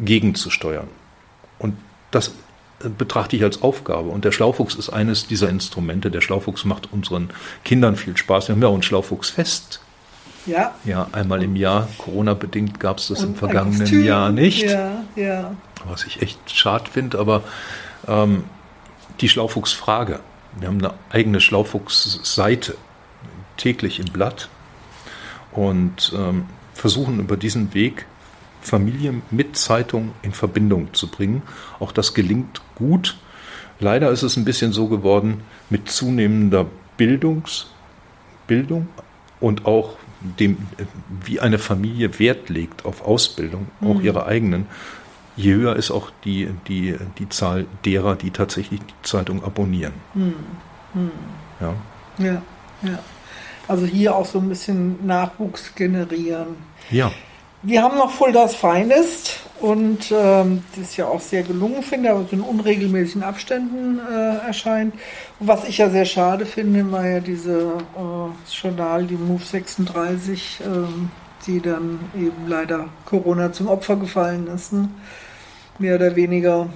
gegenzusteuern. 0.00 0.88
Und 1.58 1.76
das 2.10 2.32
betrachte 2.90 3.36
ich 3.36 3.42
als 3.42 3.62
Aufgabe. 3.62 4.08
Und 4.08 4.24
der 4.24 4.32
Schlaufuchs 4.32 4.74
ist 4.74 4.90
eines 4.90 5.26
dieser 5.26 5.48
Instrumente. 5.48 6.10
Der 6.10 6.20
Schlaufuchs 6.20 6.64
macht 6.64 6.92
unseren 6.92 7.30
Kindern 7.64 7.96
viel 7.96 8.16
Spaß. 8.16 8.48
Wir 8.48 8.54
haben 8.54 8.62
ja 8.62 8.68
auch 8.68 8.74
ein 8.74 8.82
Schlaufuchsfest. 8.82 9.80
Ja. 10.46 10.74
Ja, 10.84 11.08
einmal 11.12 11.42
im 11.42 11.56
Jahr. 11.56 11.88
Corona-bedingt 11.98 12.80
gab 12.80 12.98
es 12.98 13.08
das 13.08 13.20
Und 13.20 13.30
im 13.30 13.34
vergangenen 13.36 14.04
Jahr 14.04 14.30
nicht. 14.30 14.64
Ja, 14.64 15.04
ja. 15.14 15.54
Was 15.86 16.04
ich 16.04 16.22
echt 16.22 16.38
schade 16.50 16.90
finde, 16.90 17.18
aber 17.18 17.42
ähm, 18.08 18.44
die 19.20 19.28
Schlaufuchsfrage. 19.28 20.20
Wir 20.58 20.68
haben 20.68 20.78
eine 20.78 20.94
eigene 21.10 21.40
Schlaufuchs-Seite, 21.40 22.76
täglich 23.56 24.00
im 24.00 24.06
Blatt. 24.06 24.48
Und 25.52 26.12
ähm, 26.16 26.46
versuchen 26.74 27.20
über 27.20 27.36
diesen 27.36 27.74
Weg 27.74 28.06
Familie 28.62 29.14
mit 29.30 29.56
Zeitung 29.56 30.12
in 30.22 30.32
Verbindung 30.32 30.94
zu 30.94 31.08
bringen. 31.08 31.42
Auch 31.80 31.92
das 31.92 32.14
gelingt 32.14 32.62
gut. 32.74 33.18
Leider 33.80 34.10
ist 34.10 34.22
es 34.22 34.36
ein 34.36 34.44
bisschen 34.44 34.72
so 34.72 34.88
geworden 34.88 35.42
mit 35.68 35.90
zunehmender 35.90 36.66
Bildungs, 36.96 37.66
Bildung 38.46 38.88
und 39.40 39.66
auch 39.66 39.96
dem, 40.38 40.58
wie 41.24 41.40
eine 41.40 41.58
Familie 41.58 42.18
Wert 42.18 42.48
legt 42.48 42.84
auf 42.84 43.02
Ausbildung, 43.02 43.66
auch 43.80 43.94
mhm. 43.94 44.04
ihre 44.04 44.26
eigenen, 44.26 44.66
je 45.36 45.54
höher 45.54 45.76
ist 45.76 45.90
auch 45.90 46.10
die, 46.24 46.48
die, 46.68 46.96
die 47.18 47.28
Zahl 47.28 47.66
derer, 47.84 48.14
die 48.14 48.30
tatsächlich 48.30 48.80
die 48.80 49.02
Zeitung 49.02 49.42
abonnieren. 49.44 49.94
Mhm. 50.14 50.34
Mhm. 50.94 51.10
Ja. 51.60 51.74
ja, 52.18 52.42
ja. 52.82 52.98
Also 53.68 53.86
hier 53.86 54.14
auch 54.14 54.26
so 54.26 54.38
ein 54.38 54.48
bisschen 54.48 55.06
Nachwuchs 55.06 55.74
generieren. 55.74 56.56
Ja. 56.90 57.12
Wir 57.64 57.84
haben 57.84 57.96
noch 57.96 58.10
Fuldas 58.10 58.56
Finest 58.56 59.38
und 59.60 60.10
ähm, 60.10 60.64
das 60.74 60.96
ja 60.96 61.06
auch 61.06 61.20
sehr 61.20 61.44
gelungen 61.44 61.84
finde, 61.84 62.10
aber 62.10 62.24
so 62.24 62.30
in 62.32 62.40
unregelmäßigen 62.40 63.22
Abständen 63.22 64.00
äh, 64.00 64.46
erscheint. 64.48 64.94
Und 65.38 65.46
was 65.46 65.68
ich 65.68 65.78
ja 65.78 65.88
sehr 65.88 66.04
schade 66.04 66.44
finde, 66.44 66.90
war 66.90 67.06
ja 67.06 67.20
diese 67.20 67.74
äh, 67.96 68.52
Journal, 68.52 69.04
die 69.04 69.14
Move 69.14 69.44
36, 69.44 70.58
äh, 70.60 70.64
die 71.46 71.60
dann 71.60 72.00
eben 72.16 72.48
leider 72.48 72.88
Corona 73.06 73.52
zum 73.52 73.68
Opfer 73.68 73.94
gefallen 73.94 74.48
ist. 74.48 74.72
Ne? 74.72 74.88
Mehr 75.78 75.94
oder 75.94 76.16
weniger. 76.16 76.68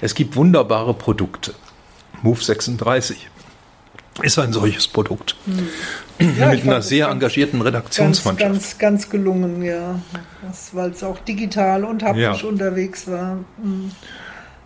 Es 0.00 0.16
gibt 0.16 0.34
wunderbare 0.34 0.94
Produkte. 0.94 1.54
Move 2.22 2.42
36 2.42 3.30
ist 4.22 4.38
ein 4.38 4.52
solches 4.52 4.88
Produkt. 4.88 5.36
Hm. 5.46 6.36
Ja, 6.38 6.50
Mit 6.50 6.62
einer 6.62 6.82
sehr 6.82 7.08
engagierten 7.08 7.60
Redaktionsmannschaft. 7.62 8.38
Ganz, 8.38 8.62
ganz, 8.62 8.78
ganz 8.78 9.10
gelungen, 9.10 9.62
ja. 9.62 10.00
Weil 10.72 10.90
es 10.90 11.04
auch 11.04 11.18
digital 11.20 11.84
und 11.84 12.02
haptisch 12.02 12.42
ja. 12.42 12.48
unterwegs 12.48 13.06
war. 13.06 13.38
Hm. 13.62 13.92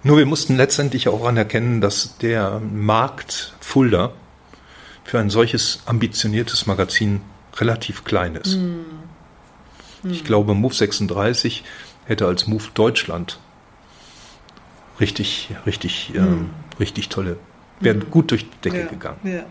Nur 0.02 0.18
wir 0.18 0.26
mussten 0.26 0.56
letztendlich 0.56 1.08
auch 1.08 1.26
anerkennen, 1.26 1.80
dass 1.80 2.16
der 2.18 2.60
Markt 2.60 3.54
Fulda 3.60 4.12
für 5.04 5.18
ein 5.18 5.30
solches 5.30 5.80
ambitioniertes 5.86 6.66
Magazin 6.66 7.20
relativ 7.56 8.04
klein 8.04 8.36
ist. 8.36 8.54
Hm. 8.54 8.84
Hm. 10.02 10.10
Ich 10.10 10.24
glaube, 10.24 10.54
Move 10.54 10.74
36 10.74 11.64
hätte 12.06 12.26
als 12.26 12.46
Move 12.46 12.64
Deutschland 12.74 13.38
richtig, 15.00 15.50
richtig, 15.66 16.12
ähm, 16.14 16.50
richtig 16.80 17.08
tolle 17.08 17.36
wären 17.82 17.98
mhm. 17.98 18.10
gut 18.10 18.30
durch 18.30 18.48
die 18.48 18.60
Decke 18.62 18.80
ja, 18.80 18.86
gegangen. 18.86 19.18
Ja. 19.24 19.42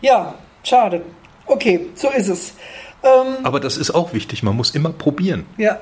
ja, 0.00 0.34
schade. 0.62 1.02
Okay, 1.46 1.88
so 1.94 2.10
ist 2.10 2.28
es. 2.28 2.54
Ähm, 3.02 3.44
Aber 3.44 3.60
das 3.60 3.76
ist 3.76 3.90
auch 3.90 4.12
wichtig. 4.12 4.42
Man 4.42 4.56
muss 4.56 4.70
immer 4.70 4.90
probieren. 4.90 5.46
Ja. 5.56 5.80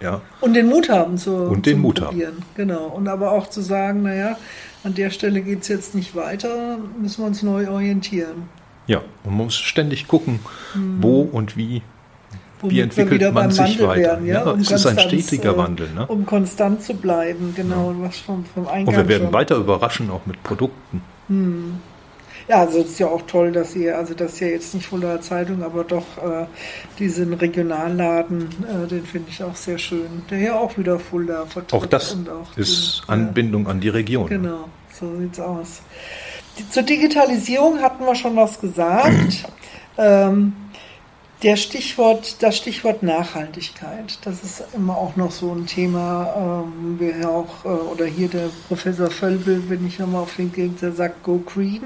Ja. 0.00 0.20
Und 0.40 0.54
den 0.54 0.68
Mut 0.68 0.88
haben 0.88 1.18
zu, 1.18 1.34
und 1.34 1.66
den 1.66 1.80
Mut 1.80 2.00
probieren. 2.00 2.36
Haben. 2.36 2.44
Genau. 2.54 2.86
Und 2.86 3.08
aber 3.08 3.32
auch 3.32 3.48
zu 3.48 3.60
sagen, 3.60 4.02
naja, 4.02 4.36
an 4.84 4.94
der 4.94 5.10
Stelle 5.10 5.40
geht 5.40 5.62
es 5.62 5.68
jetzt 5.68 5.94
nicht 5.94 6.14
weiter, 6.14 6.78
müssen 7.00 7.22
wir 7.22 7.26
uns 7.26 7.42
neu 7.42 7.68
orientieren. 7.68 8.48
Ja, 8.86 9.02
man 9.24 9.34
muss 9.34 9.56
ständig 9.56 10.08
gucken, 10.08 10.40
hm. 10.72 10.98
wo 11.02 11.22
und 11.22 11.56
wie 11.56 11.82
wie 12.62 12.80
entwickelt 12.80 13.32
man 13.32 13.50
sich 13.50 13.80
weiter? 13.80 13.96
Werden, 13.96 14.26
ja? 14.26 14.44
ja 14.44 14.50
um 14.50 14.60
es 14.60 14.70
ist 14.70 14.86
ein 14.86 14.98
stetiger 14.98 15.54
äh, 15.54 15.56
Wandel. 15.56 15.90
Ne? 15.94 16.06
Um 16.06 16.26
konstant 16.26 16.82
zu 16.82 16.94
bleiben, 16.94 17.52
genau. 17.56 17.92
Ja. 17.92 18.08
Was 18.08 18.18
vom, 18.18 18.44
vom 18.44 18.66
Eingang 18.66 18.88
Und 18.88 18.96
wir 18.96 19.08
werden 19.08 19.24
schon. 19.24 19.32
weiter 19.32 19.56
überraschen, 19.56 20.10
auch 20.10 20.24
mit 20.26 20.42
Produkten. 20.42 21.02
Hm. 21.28 21.74
Ja, 22.48 22.60
also 22.60 22.78
es 22.78 22.86
ist 22.92 22.98
ja 22.98 23.08
auch 23.08 23.22
toll, 23.22 23.52
dass 23.52 23.76
ihr, 23.76 23.98
also 23.98 24.14
das 24.14 24.32
ist 24.32 24.40
ja 24.40 24.46
jetzt 24.46 24.74
nicht 24.74 24.86
von 24.86 25.02
der 25.02 25.20
Zeitung, 25.20 25.62
aber 25.62 25.84
doch 25.84 26.06
äh, 26.16 26.46
diesen 26.98 27.34
Regionalladen, 27.34 28.48
äh, 28.64 28.86
den 28.88 29.04
finde 29.04 29.28
ich 29.30 29.42
auch 29.42 29.54
sehr 29.54 29.76
schön, 29.76 30.22
der 30.30 30.38
ja 30.38 30.54
auch 30.54 30.78
wieder 30.78 30.98
Fulda 30.98 31.44
vertritt. 31.44 31.74
Auch 31.74 31.84
das 31.84 32.12
auch 32.12 32.56
ist 32.56 33.02
den, 33.02 33.10
Anbindung 33.10 33.64
ja. 33.64 33.70
an 33.70 33.80
die 33.80 33.90
Region. 33.90 34.28
Genau, 34.28 34.64
so 34.98 35.14
sieht's 35.18 35.38
aus. 35.38 35.82
Die, 36.58 36.68
zur 36.70 36.84
Digitalisierung 36.84 37.82
hatten 37.82 38.04
wir 38.06 38.14
schon 38.14 38.34
was 38.34 38.58
gesagt. 38.58 39.44
ähm, 39.98 40.54
der 41.42 41.56
Stichwort, 41.56 42.42
das 42.42 42.56
Stichwort 42.56 43.02
Nachhaltigkeit, 43.02 44.18
das 44.24 44.42
ist 44.42 44.64
immer 44.74 44.96
auch 44.96 45.16
noch 45.16 45.30
so 45.30 45.52
ein 45.52 45.66
Thema, 45.66 46.64
ähm, 46.66 46.98
wir 46.98 47.28
auch, 47.28 47.64
äh, 47.64 47.68
oder 47.68 48.06
hier 48.06 48.28
der 48.28 48.50
Professor 48.66 49.10
Völbel, 49.10 49.62
wenn 49.68 49.86
ich 49.86 49.98
nochmal 49.98 50.22
auf 50.22 50.34
den 50.34 50.52
Gegend, 50.52 50.82
der 50.82 50.92
sagt 50.92 51.22
Go 51.22 51.38
Green. 51.38 51.82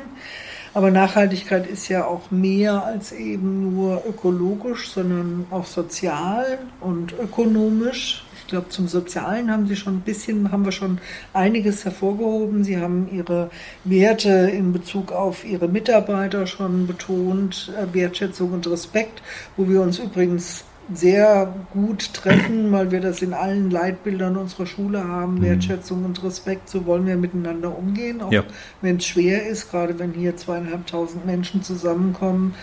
Aber 0.75 0.91
Nachhaltigkeit 0.91 1.67
ist 1.67 1.89
ja 1.89 2.07
auch 2.07 2.31
mehr 2.31 2.83
als 2.83 3.13
eben 3.13 3.75
nur 3.75 4.03
ökologisch, 4.09 4.91
sondern 4.91 5.45
auch 5.51 5.67
sozial 5.67 6.59
und 6.81 7.13
ökonomisch. 7.13 8.25
Ich 8.53 8.55
glaube, 8.55 8.69
zum 8.69 8.87
Sozialen 8.87 9.51
haben 9.51 9.67
Sie 9.67 9.77
schon 9.77 9.95
ein 9.95 10.01
bisschen, 10.03 10.53
haben 10.53 10.67
wir 10.67 10.73
schon 10.73 10.99
einiges 11.33 11.87
hervorgehoben. 11.87 12.65
Sie 12.65 12.77
haben 12.77 13.09
Ihre 13.11 13.49
Werte 13.85 14.29
in 14.29 14.75
Bezug 14.75 15.11
auf 15.11 15.43
Ihre 15.47 15.69
Mitarbeiter 15.69 16.47
schon 16.47 16.87
betont, 16.87 17.73
äh, 17.81 17.95
Wertschätzung 17.95 18.53
und 18.53 18.67
Respekt, 18.67 19.23
wo 19.57 19.71
wir 19.71 19.81
uns 19.81 19.99
übrigens 19.99 20.65
sehr 20.93 21.55
gut 21.73 22.13
treffen, 22.13 22.71
weil 22.73 22.91
wir 22.91 23.01
das 23.01 23.23
in 23.23 23.33
allen 23.33 23.71
Leitbildern 23.71 24.37
unserer 24.37 24.67
Schule 24.67 25.03
haben, 25.03 25.37
mhm. 25.37 25.45
Wertschätzung 25.45 26.05
und 26.05 26.23
Respekt, 26.23 26.69
so 26.69 26.85
wollen 26.85 27.07
wir 27.07 27.17
miteinander 27.17 27.75
umgehen, 27.75 28.21
auch 28.21 28.33
ja. 28.33 28.45
wenn 28.83 28.99
es 28.99 29.07
schwer 29.07 29.47
ist, 29.47 29.71
gerade 29.71 29.99
wenn 29.99 30.13
hier 30.13 30.37
zweieinhalbtausend 30.37 31.25
Menschen 31.25 31.63
zusammenkommen 31.63 32.55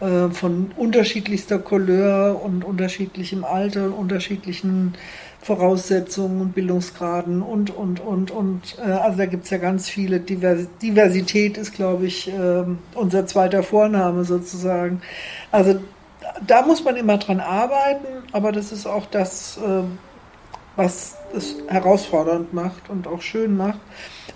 äh, 0.00 0.28
von 0.28 0.70
unterschiedlichster 0.76 1.58
Couleur 1.58 2.40
und 2.40 2.64
unterschiedlichem 2.64 3.44
Alter 3.44 3.86
und 3.86 3.94
unterschiedlichen 3.94 4.94
Voraussetzungen 5.42 6.40
und 6.40 6.54
Bildungsgraden 6.54 7.42
und, 7.42 7.70
und, 7.70 8.00
und, 8.00 8.30
und. 8.30 8.76
Äh, 8.78 8.90
also 8.90 9.18
da 9.18 9.26
gibt 9.26 9.44
es 9.44 9.50
ja 9.50 9.58
ganz 9.58 9.88
viele. 9.88 10.20
Diversität 10.20 11.56
ist, 11.56 11.74
glaube 11.74 12.06
ich, 12.06 12.28
äh, 12.28 12.64
unser 12.94 13.26
zweiter 13.26 13.62
Vorname 13.62 14.24
sozusagen. 14.24 15.00
Also 15.50 15.80
da 16.46 16.62
muss 16.62 16.84
man 16.84 16.96
immer 16.96 17.18
dran 17.18 17.40
arbeiten, 17.40 18.06
aber 18.32 18.52
das 18.52 18.72
ist 18.72 18.86
auch 18.86 19.06
das, 19.06 19.58
äh, 19.58 19.82
was 20.76 21.16
es 21.34 21.56
herausfordernd 21.68 22.52
macht 22.52 22.88
und 22.88 23.06
auch 23.06 23.22
schön 23.22 23.56
macht. 23.56 23.80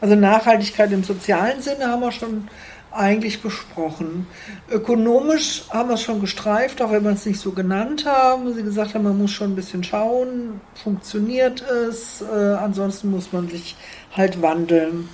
Also 0.00 0.16
Nachhaltigkeit 0.16 0.90
im 0.92 1.04
sozialen 1.04 1.62
Sinne 1.62 1.86
haben 1.86 2.00
wir 2.00 2.12
schon 2.12 2.48
eigentlich 2.94 3.42
besprochen. 3.42 4.26
Ökonomisch 4.70 5.64
haben 5.70 5.88
wir 5.88 5.94
es 5.94 6.02
schon 6.02 6.20
gestreift, 6.20 6.82
auch 6.82 6.92
wenn 6.92 7.04
wir 7.04 7.12
es 7.12 7.26
nicht 7.26 7.40
so 7.40 7.52
genannt 7.52 8.06
haben. 8.06 8.54
Sie 8.54 8.62
gesagt 8.62 8.94
haben, 8.94 9.04
man 9.04 9.18
muss 9.18 9.30
schon 9.30 9.52
ein 9.52 9.56
bisschen 9.56 9.82
schauen, 9.84 10.60
funktioniert 10.74 11.62
es, 11.62 12.22
äh, 12.22 12.54
ansonsten 12.54 13.10
muss 13.10 13.32
man 13.32 13.48
sich 13.48 13.76
halt 14.14 14.42
wandeln. 14.42 15.08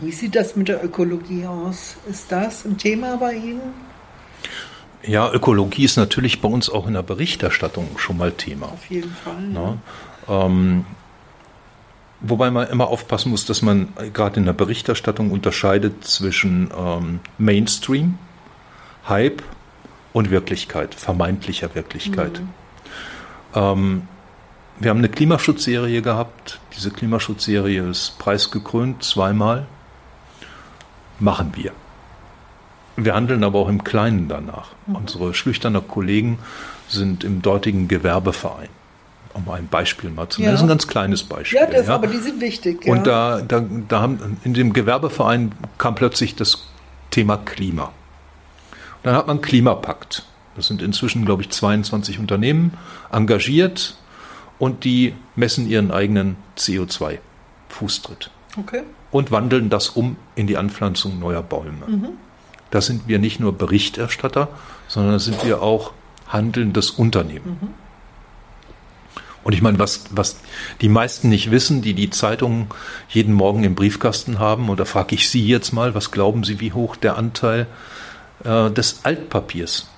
Wie 0.00 0.12
sieht 0.12 0.34
das 0.34 0.56
mit 0.56 0.68
der 0.68 0.82
Ökologie 0.84 1.46
aus? 1.46 1.96
Ist 2.08 2.32
das 2.32 2.64
ein 2.64 2.78
Thema 2.78 3.16
bei 3.16 3.34
Ihnen? 3.34 3.90
Ja, 5.02 5.32
Ökologie 5.32 5.84
ist 5.84 5.96
natürlich 5.96 6.40
bei 6.40 6.48
uns 6.48 6.68
auch 6.68 6.86
in 6.86 6.94
der 6.94 7.02
Berichterstattung 7.02 7.98
schon 7.98 8.18
mal 8.18 8.32
Thema. 8.32 8.66
Auf 8.66 8.86
jeden 8.86 9.12
Fall. 9.12 9.50
Ja. 9.54 10.46
Ähm, 10.46 10.84
wobei 12.20 12.50
man 12.50 12.68
immer 12.68 12.88
aufpassen 12.88 13.30
muss, 13.30 13.46
dass 13.46 13.62
man 13.62 13.88
gerade 14.12 14.40
in 14.40 14.46
der 14.46 14.52
Berichterstattung 14.52 15.30
unterscheidet 15.30 16.04
zwischen 16.04 16.70
ähm, 16.76 17.20
Mainstream, 17.38 18.18
Hype 19.08 19.42
und 20.12 20.30
Wirklichkeit, 20.30 20.94
vermeintlicher 20.94 21.74
Wirklichkeit. 21.74 22.40
Mhm. 22.40 22.48
Ähm, 23.54 24.02
wir 24.78 24.90
haben 24.90 24.98
eine 24.98 25.08
Klimaschutzserie 25.08 26.02
gehabt. 26.02 26.58
Diese 26.76 26.90
Klimaschutzserie 26.90 27.90
ist 27.90 28.18
preisgekrönt, 28.18 29.02
zweimal. 29.02 29.66
Machen 31.18 31.52
wir. 31.54 31.72
Wir 32.96 33.14
handeln 33.14 33.44
aber 33.44 33.58
auch 33.58 33.68
im 33.68 33.84
Kleinen 33.84 34.28
danach. 34.28 34.70
Mhm. 34.86 34.96
Unsere 34.96 35.34
Schlüchterner 35.34 35.80
Kollegen 35.80 36.38
sind 36.88 37.24
im 37.24 37.42
dortigen 37.42 37.88
Gewerbeverein. 37.88 38.68
Um 39.32 39.48
ein 39.48 39.68
Beispiel 39.68 40.10
mal 40.10 40.28
zu 40.28 40.40
nennen. 40.40 40.48
Ja. 40.48 40.52
Das 40.52 40.60
ist 40.60 40.64
ein 40.64 40.68
ganz 40.68 40.86
kleines 40.88 41.22
Beispiel. 41.22 41.58
Ja, 41.60 41.66
das, 41.66 41.86
ja. 41.86 41.94
aber 41.94 42.08
die 42.08 42.18
sind 42.18 42.40
wichtig. 42.40 42.84
Ja. 42.84 42.92
Und 42.92 43.06
da, 43.06 43.40
da, 43.40 43.64
da 43.88 44.00
haben, 44.00 44.38
in 44.44 44.54
dem 44.54 44.72
Gewerbeverein 44.72 45.52
kam 45.78 45.94
plötzlich 45.94 46.34
das 46.34 46.66
Thema 47.10 47.36
Klima. 47.36 47.84
Und 47.84 47.92
dann 49.04 49.14
hat 49.14 49.26
man 49.26 49.36
einen 49.36 49.42
Klimapakt. 49.42 50.24
Das 50.56 50.66
sind 50.66 50.82
inzwischen, 50.82 51.24
glaube 51.24 51.42
ich, 51.42 51.50
22 51.50 52.18
Unternehmen 52.18 52.74
engagiert 53.10 53.96
und 54.58 54.84
die 54.84 55.14
messen 55.36 55.68
ihren 55.68 55.90
eigenen 55.90 56.36
CO2-Fußtritt. 56.58 58.30
Okay. 58.58 58.82
Und 59.10 59.30
wandeln 59.30 59.70
das 59.70 59.88
um 59.88 60.16
in 60.34 60.46
die 60.46 60.56
Anpflanzung 60.56 61.18
neuer 61.18 61.42
Bäume. 61.42 61.86
Mhm. 61.86 62.08
Da 62.70 62.80
sind 62.80 63.08
wir 63.08 63.18
nicht 63.18 63.40
nur 63.40 63.56
Berichterstatter, 63.56 64.48
sondern 64.86 65.14
da 65.14 65.18
sind 65.18 65.44
wir 65.44 65.62
auch 65.62 65.92
handelndes 66.28 66.90
Unternehmen. 66.90 67.58
Mhm. 67.60 67.68
Und 69.42 69.54
ich 69.54 69.62
meine, 69.62 69.78
was, 69.78 70.04
was 70.10 70.36
die 70.80 70.88
meisten 70.88 71.28
nicht 71.28 71.50
wissen, 71.50 71.82
die 71.82 71.94
die 71.94 72.10
Zeitungen 72.10 72.66
jeden 73.08 73.32
Morgen 73.32 73.64
im 73.64 73.74
Briefkasten 73.74 74.38
haben, 74.38 74.68
und 74.68 74.78
da 74.78 74.84
frage 74.84 75.14
ich 75.14 75.30
Sie 75.30 75.46
jetzt 75.46 75.72
mal, 75.72 75.94
was 75.94 76.10
glauben 76.10 76.44
Sie, 76.44 76.60
wie 76.60 76.72
hoch 76.72 76.96
der 76.96 77.16
Anteil 77.16 77.66
äh, 78.44 78.70
des 78.70 79.00
Altpapiers 79.04 79.88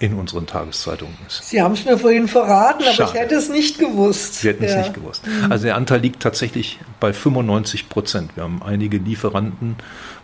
in 0.00 0.14
unseren 0.14 0.46
Tageszeitungen 0.46 1.16
ist? 1.26 1.48
Sie 1.48 1.62
haben 1.62 1.74
es 1.74 1.84
mir 1.84 1.96
vorhin 1.96 2.26
verraten, 2.26 2.82
aber 2.82 2.92
Schade. 2.92 3.10
ich 3.14 3.20
hätte 3.20 3.34
es 3.36 3.48
nicht 3.48 3.78
gewusst. 3.78 4.34
Sie 4.34 4.48
hätten 4.48 4.64
ja. 4.64 4.70
es 4.70 4.76
nicht 4.76 4.94
gewusst. 4.94 5.24
Also 5.48 5.66
der 5.66 5.76
Anteil 5.76 6.00
liegt 6.00 6.20
tatsächlich 6.20 6.80
bei 6.98 7.12
95 7.12 7.88
Prozent. 7.88 8.36
Wir 8.36 8.42
haben 8.42 8.62
einige 8.64 8.98
Lieferanten, 8.98 9.76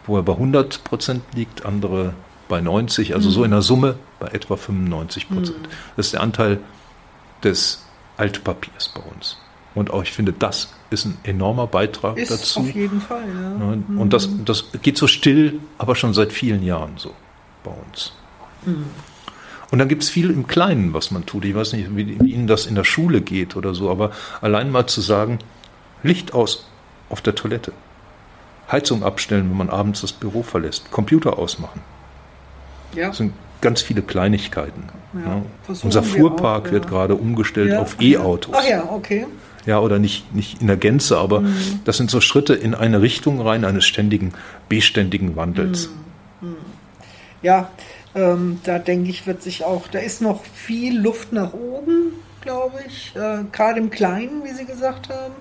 wo 0.07 0.17
er 0.17 0.23
bei 0.25 0.33
100 0.33 0.83
Prozent 0.83 1.23
liegt, 1.35 1.65
andere 1.65 2.15
bei 2.49 2.61
90, 2.61 3.15
also 3.15 3.29
mhm. 3.29 3.33
so 3.33 3.45
in 3.45 3.51
der 3.53 3.63
Summe 3.63 3.97
bei 4.19 4.29
etwa 4.29 4.57
95 4.57 5.29
Prozent. 5.29 5.63
Mhm. 5.63 5.69
Das 5.97 6.07
ist 6.07 6.13
der 6.15 6.21
Anteil 6.21 6.59
des 7.43 7.84
Altpapiers 8.17 8.89
bei 8.95 9.03
uns. 9.03 9.39
Und 9.75 9.91
auch 9.91 10.03
ich 10.03 10.13
finde, 10.13 10.33
das 10.33 10.73
ist 10.91 11.05
ein 11.05 11.19
enormer 11.25 11.67
Beitrag 11.67 12.17
ist 12.17 12.31
dazu. 12.31 12.61
Auf 12.61 12.75
jeden 12.75 13.01
Fall, 13.01 13.25
ja. 13.27 14.01
Und 14.01 14.13
das, 14.13 14.29
mhm. 14.29 14.45
das 14.45 14.67
geht 14.83 14.97
so 14.97 15.07
still, 15.09 15.59
aber 15.79 15.97
schon 15.97 16.15
seit 16.15 16.33
vielen 16.33 16.63
Jahren 16.63 16.93
so 16.97 17.13
bei 17.65 17.73
uns. 17.73 18.13
Mhm. 18.65 18.85
Und 19.71 19.79
dann 19.79 19.89
gibt 19.89 20.05
es 20.05 20.11
viel 20.11 20.31
im 20.31 20.47
Kleinen, 20.47 20.95
was 20.95 21.11
man 21.11 21.27
tut. 21.27 21.45
Ich 21.45 21.55
weiß 21.55 21.73
nicht, 21.73 21.97
wie, 21.97 22.21
wie 22.21 22.33
Ihnen 22.33 22.47
das 22.47 22.67
in 22.67 22.77
der 22.77 22.85
Schule 22.85 23.21
geht 23.21 23.57
oder 23.57 23.75
so, 23.75 23.91
aber 23.91 24.13
allein 24.41 24.71
mal 24.71 24.87
zu 24.87 25.01
sagen, 25.01 25.41
Licht 26.05 26.33
aus 26.33 26.69
auf 27.09 27.21
der 27.21 27.35
Toilette. 27.35 27.73
Heizung 28.71 29.03
abstellen, 29.03 29.51
wenn 29.51 29.57
man 29.57 29.71
abends 29.71 30.03
das 30.03 30.13
Büro 30.13 30.43
verlässt, 30.43 30.91
Computer 30.91 31.39
ausmachen. 31.39 31.81
Ja. 32.95 33.09
Das 33.09 33.19
sind 33.19 33.33
ganz 33.65 33.83
viele 33.83 34.03
Kleinigkeiten. 34.03 34.85
Ja. 35.15 35.43
Unser 35.83 36.03
Fuhrpark 36.03 36.69
auch, 36.69 36.73
wird 36.73 36.87
gerade 36.87 37.17
umgestellt 37.17 37.75
auf 37.75 37.97
E-Autos. 38.01 38.55
Ach 38.57 38.69
ja, 38.69 38.85
okay. 38.91 39.27
Ja, 39.65 39.81
oder 39.81 39.99
nicht, 39.99 40.35
nicht 40.35 40.61
in 40.61 40.67
der 40.67 40.77
Gänze, 40.77 41.17
aber 41.17 41.41
mhm. 41.41 41.81
das 41.85 41.97
sind 41.97 42.11
so 42.11 42.21
Schritte 42.21 42.55
in 42.55 42.75
eine 42.75 43.01
Richtung 43.01 43.41
rein 43.41 43.65
eines 43.65 43.87
ständigen, 43.87 44.35
beständigen 44.69 45.35
Wandels. 45.35 45.89
Mhm. 46.41 46.49
mhm. 46.51 46.57
Ja, 47.43 47.71
ähm, 48.15 48.61
da 48.65 48.79
denke 48.79 49.11
ich, 49.11 49.27
wird 49.27 49.43
sich 49.43 49.65
auch, 49.65 49.87
da 49.89 49.99
ist 49.99 50.23
noch 50.23 50.45
viel 50.45 50.99
Luft 50.99 51.33
nach 51.33 51.53
oben, 51.53 52.13
glaube 52.41 52.79
ich, 52.87 53.13
äh, 53.17 53.45
gerade 53.53 53.81
im 53.81 53.91
Kleinen, 53.91 54.45
wie 54.45 54.53
Sie 54.53 54.65
gesagt 54.65 55.09
haben 55.09 55.35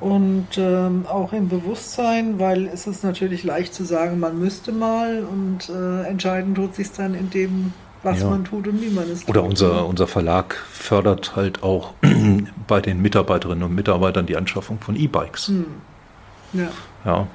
und 0.00 0.46
ähm, 0.56 1.06
auch 1.08 1.32
im 1.32 1.48
Bewusstsein, 1.48 2.38
weil 2.38 2.66
es 2.68 2.86
ist 2.86 3.02
natürlich 3.02 3.42
leicht 3.42 3.74
zu 3.74 3.84
sagen, 3.84 4.20
man 4.20 4.38
müsste 4.38 4.70
mal 4.70 5.24
und 5.24 5.68
äh, 5.68 6.04
entscheiden 6.04 6.54
tut 6.54 6.76
sich 6.76 6.92
dann 6.92 7.14
in 7.14 7.30
dem, 7.30 7.72
was 8.04 8.20
ja. 8.20 8.30
man 8.30 8.44
tut 8.44 8.68
und 8.68 8.80
wie 8.80 8.90
man 8.90 9.10
es 9.10 9.20
tut. 9.20 9.30
Oder 9.30 9.42
unser, 9.42 9.86
unser 9.86 10.06
Verlag 10.06 10.54
fördert 10.70 11.34
halt 11.34 11.64
auch 11.64 11.94
bei 12.68 12.80
den 12.80 13.02
Mitarbeiterinnen 13.02 13.64
und 13.64 13.74
Mitarbeitern 13.74 14.26
die 14.26 14.36
Anschaffung 14.36 14.78
von 14.78 14.94
E-Bikes. 14.94 15.48
Hm. 15.48 15.66
Ja. 16.52 16.68
ja, 17.04 17.26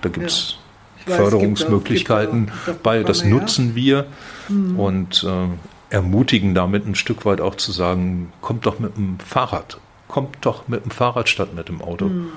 da 0.00 0.08
gibt 0.08 0.26
es 0.26 0.56
ja. 1.06 1.16
Förderungsmöglichkeiten 1.16 2.50
bei, 2.82 3.02
das 3.02 3.24
nutzen 3.24 3.74
wir 3.74 4.06
hm. 4.48 4.80
und 4.80 5.22
äh, 5.22 5.94
ermutigen 5.94 6.54
damit 6.54 6.86
ein 6.86 6.94
Stück 6.94 7.26
weit 7.26 7.42
auch 7.42 7.56
zu 7.56 7.72
sagen, 7.72 8.32
kommt 8.40 8.64
doch 8.64 8.78
mit 8.78 8.96
dem 8.96 9.18
Fahrrad 9.18 9.78
kommt 10.08 10.38
doch 10.42 10.68
mit 10.68 10.84
dem 10.84 10.90
Fahrrad 10.90 11.28
statt 11.28 11.54
mit 11.54 11.68
dem 11.68 11.82
Auto 11.82 12.06
mhm. 12.06 12.28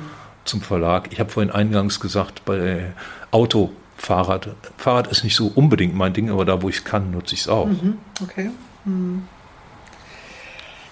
zum 0.45 0.61
Verlag. 0.61 1.09
Ich 1.11 1.19
habe 1.19 1.29
vorhin 1.29 1.51
eingangs 1.51 1.99
gesagt, 1.99 2.45
bei 2.45 2.93
Auto, 3.31 3.71
Fahrrad. 3.97 4.49
Fahrrad 4.77 5.07
ist 5.07 5.23
nicht 5.23 5.35
so 5.35 5.51
unbedingt 5.53 5.95
mein 5.95 6.13
Ding, 6.13 6.29
aber 6.29 6.45
da, 6.45 6.61
wo 6.61 6.69
ich 6.69 6.77
es 6.77 6.83
kann, 6.85 7.11
nutze 7.11 7.35
ich 7.35 7.41
es 7.41 7.49
auch. 7.49 7.67
Mhm. 7.67 7.97
Okay. 8.23 8.49
Mhm. 8.85 9.23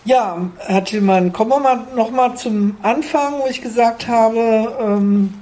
Ja, 0.05 0.37
Herr 0.59 0.85
Tillmann, 0.85 1.33
kommen 1.33 1.51
wir 1.51 1.59
mal 1.59 1.87
noch 1.95 2.11
mal 2.11 2.35
zum 2.35 2.77
Anfang, 2.81 3.39
wo 3.41 3.47
ich 3.49 3.61
gesagt 3.61 4.07
habe, 4.07 4.77
ähm, 4.79 5.33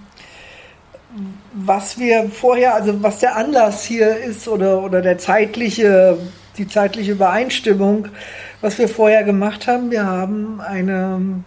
was 1.54 2.00
wir 2.00 2.30
vorher, 2.30 2.74
also 2.74 3.02
was 3.04 3.20
der 3.20 3.36
Anlass 3.36 3.84
hier 3.84 4.18
ist 4.18 4.48
oder, 4.48 4.82
oder 4.82 5.02
der 5.02 5.18
zeitliche, 5.18 6.18
die 6.58 6.68
zeitliche 6.68 7.12
Übereinstimmung 7.12 8.08
was 8.66 8.80
wir 8.80 8.90
vorher 8.90 9.24
gemacht 9.24 9.68
haben, 9.68 9.92
wir 9.92 10.08
haben 10.08 10.60
eine 10.60 11.44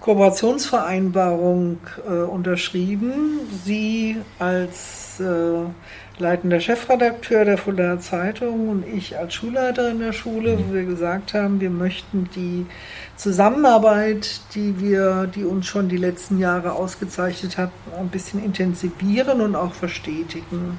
Kooperationsvereinbarung 0.00 1.76
äh, 2.08 2.12
unterschrieben. 2.22 3.40
Sie 3.62 4.16
als 4.38 5.20
äh, 5.20 5.66
leitender 6.18 6.60
Chefredakteur 6.60 7.44
der 7.44 7.58
Fuldaer 7.58 8.00
Zeitung 8.00 8.70
und 8.70 8.86
ich 8.86 9.18
als 9.18 9.34
Schulleiterin 9.34 9.98
der 9.98 10.14
Schule, 10.14 10.58
wo 10.58 10.72
wir 10.72 10.86
gesagt 10.86 11.34
haben, 11.34 11.60
wir 11.60 11.68
möchten 11.68 12.30
die 12.34 12.64
Zusammenarbeit, 13.16 14.40
die 14.54 14.80
wir, 14.80 15.26
die 15.26 15.44
uns 15.44 15.66
schon 15.66 15.90
die 15.90 15.98
letzten 15.98 16.38
Jahre 16.38 16.72
ausgezeichnet 16.72 17.58
hat, 17.58 17.70
ein 17.98 18.08
bisschen 18.08 18.42
intensivieren 18.42 19.42
und 19.42 19.56
auch 19.56 19.74
verstetigen. 19.74 20.78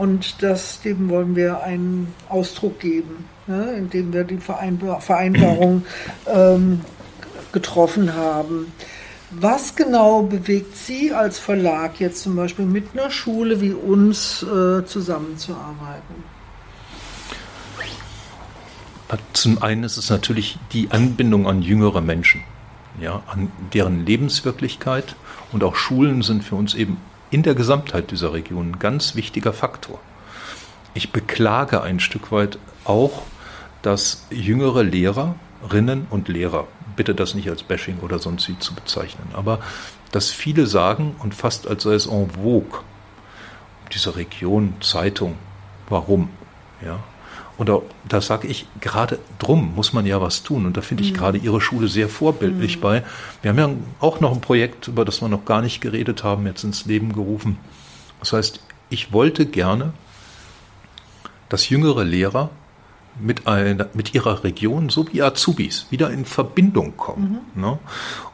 Und 0.00 0.42
das, 0.42 0.80
dem 0.80 1.10
wollen 1.10 1.36
wir 1.36 1.62
einen 1.62 2.14
Ausdruck 2.30 2.80
geben, 2.80 3.26
ne, 3.46 3.74
indem 3.76 4.14
wir 4.14 4.24
die 4.24 4.38
Vereinbar 4.38 5.02
Vereinbarung 5.02 5.84
ähm, 6.26 6.80
getroffen 7.52 8.14
haben. 8.14 8.72
Was 9.30 9.76
genau 9.76 10.22
bewegt 10.22 10.74
Sie 10.74 11.12
als 11.12 11.38
Verlag 11.38 12.00
jetzt 12.00 12.22
zum 12.22 12.34
Beispiel 12.34 12.64
mit 12.64 12.94
einer 12.94 13.10
Schule 13.10 13.60
wie 13.60 13.74
uns 13.74 14.42
äh, 14.42 14.86
zusammenzuarbeiten? 14.86 16.24
Zum 19.34 19.62
einen 19.62 19.84
ist 19.84 19.98
es 19.98 20.08
natürlich 20.08 20.58
die 20.72 20.90
Anbindung 20.92 21.46
an 21.46 21.60
jüngere 21.60 22.00
Menschen, 22.00 22.40
ja, 23.02 23.22
an 23.26 23.52
deren 23.74 24.06
Lebenswirklichkeit 24.06 25.14
und 25.52 25.62
auch 25.62 25.76
Schulen 25.76 26.22
sind 26.22 26.42
für 26.42 26.54
uns 26.54 26.74
eben 26.74 26.96
in 27.30 27.42
der 27.42 27.54
Gesamtheit 27.54 28.10
dieser 28.10 28.32
Region 28.32 28.72
ein 28.72 28.78
ganz 28.78 29.14
wichtiger 29.14 29.52
Faktor. 29.52 29.98
Ich 30.94 31.12
beklage 31.12 31.82
ein 31.82 32.00
Stück 32.00 32.32
weit 32.32 32.58
auch, 32.84 33.22
dass 33.82 34.26
jüngere 34.30 34.82
Lehrerinnen 34.82 36.06
und 36.10 36.28
Lehrer 36.28 36.66
bitte 36.96 37.14
das 37.14 37.34
nicht 37.34 37.48
als 37.48 37.62
Bashing 37.62 38.00
oder 38.00 38.18
sonst 38.18 38.48
wie 38.48 38.58
zu 38.58 38.74
bezeichnen. 38.74 39.28
Aber 39.32 39.60
dass 40.10 40.30
viele 40.30 40.66
sagen 40.66 41.14
und 41.22 41.34
fast 41.34 41.68
als 41.68 41.84
sei 41.84 41.94
es 41.94 42.06
en 42.06 42.30
vogue, 42.30 42.80
diese 43.92 44.16
Region, 44.16 44.74
Zeitung, 44.80 45.36
warum? 45.88 46.30
Ja. 46.84 47.00
Oder 47.60 47.82
da 48.08 48.22
sage 48.22 48.48
ich, 48.48 48.66
gerade 48.80 49.18
drum 49.38 49.74
muss 49.74 49.92
man 49.92 50.06
ja 50.06 50.18
was 50.22 50.42
tun. 50.42 50.64
Und 50.64 50.78
da 50.78 50.80
finde 50.80 51.04
ich 51.04 51.12
mhm. 51.12 51.16
gerade 51.18 51.36
Ihre 51.36 51.60
Schule 51.60 51.88
sehr 51.88 52.08
vorbildlich 52.08 52.78
mhm. 52.78 52.80
bei. 52.80 53.04
Wir 53.42 53.50
haben 53.50 53.58
ja 53.58 53.70
auch 54.00 54.18
noch 54.20 54.32
ein 54.32 54.40
Projekt, 54.40 54.88
über 54.88 55.04
das 55.04 55.20
wir 55.20 55.28
noch 55.28 55.44
gar 55.44 55.60
nicht 55.60 55.82
geredet 55.82 56.24
haben, 56.24 56.46
jetzt 56.46 56.64
ins 56.64 56.86
Leben 56.86 57.12
gerufen. 57.12 57.58
Das 58.18 58.32
heißt, 58.32 58.60
ich 58.88 59.12
wollte 59.12 59.44
gerne, 59.44 59.92
dass 61.50 61.68
jüngere 61.68 62.02
Lehrer 62.02 62.48
mit, 63.20 63.46
einer, 63.46 63.90
mit 63.92 64.14
ihrer 64.14 64.42
Region 64.42 64.88
so 64.88 65.06
wie 65.12 65.20
Azubis 65.20 65.84
wieder 65.90 66.10
in 66.10 66.24
Verbindung 66.24 66.96
kommen. 66.96 67.40
Mhm. 67.54 67.60
Ne? 67.60 67.78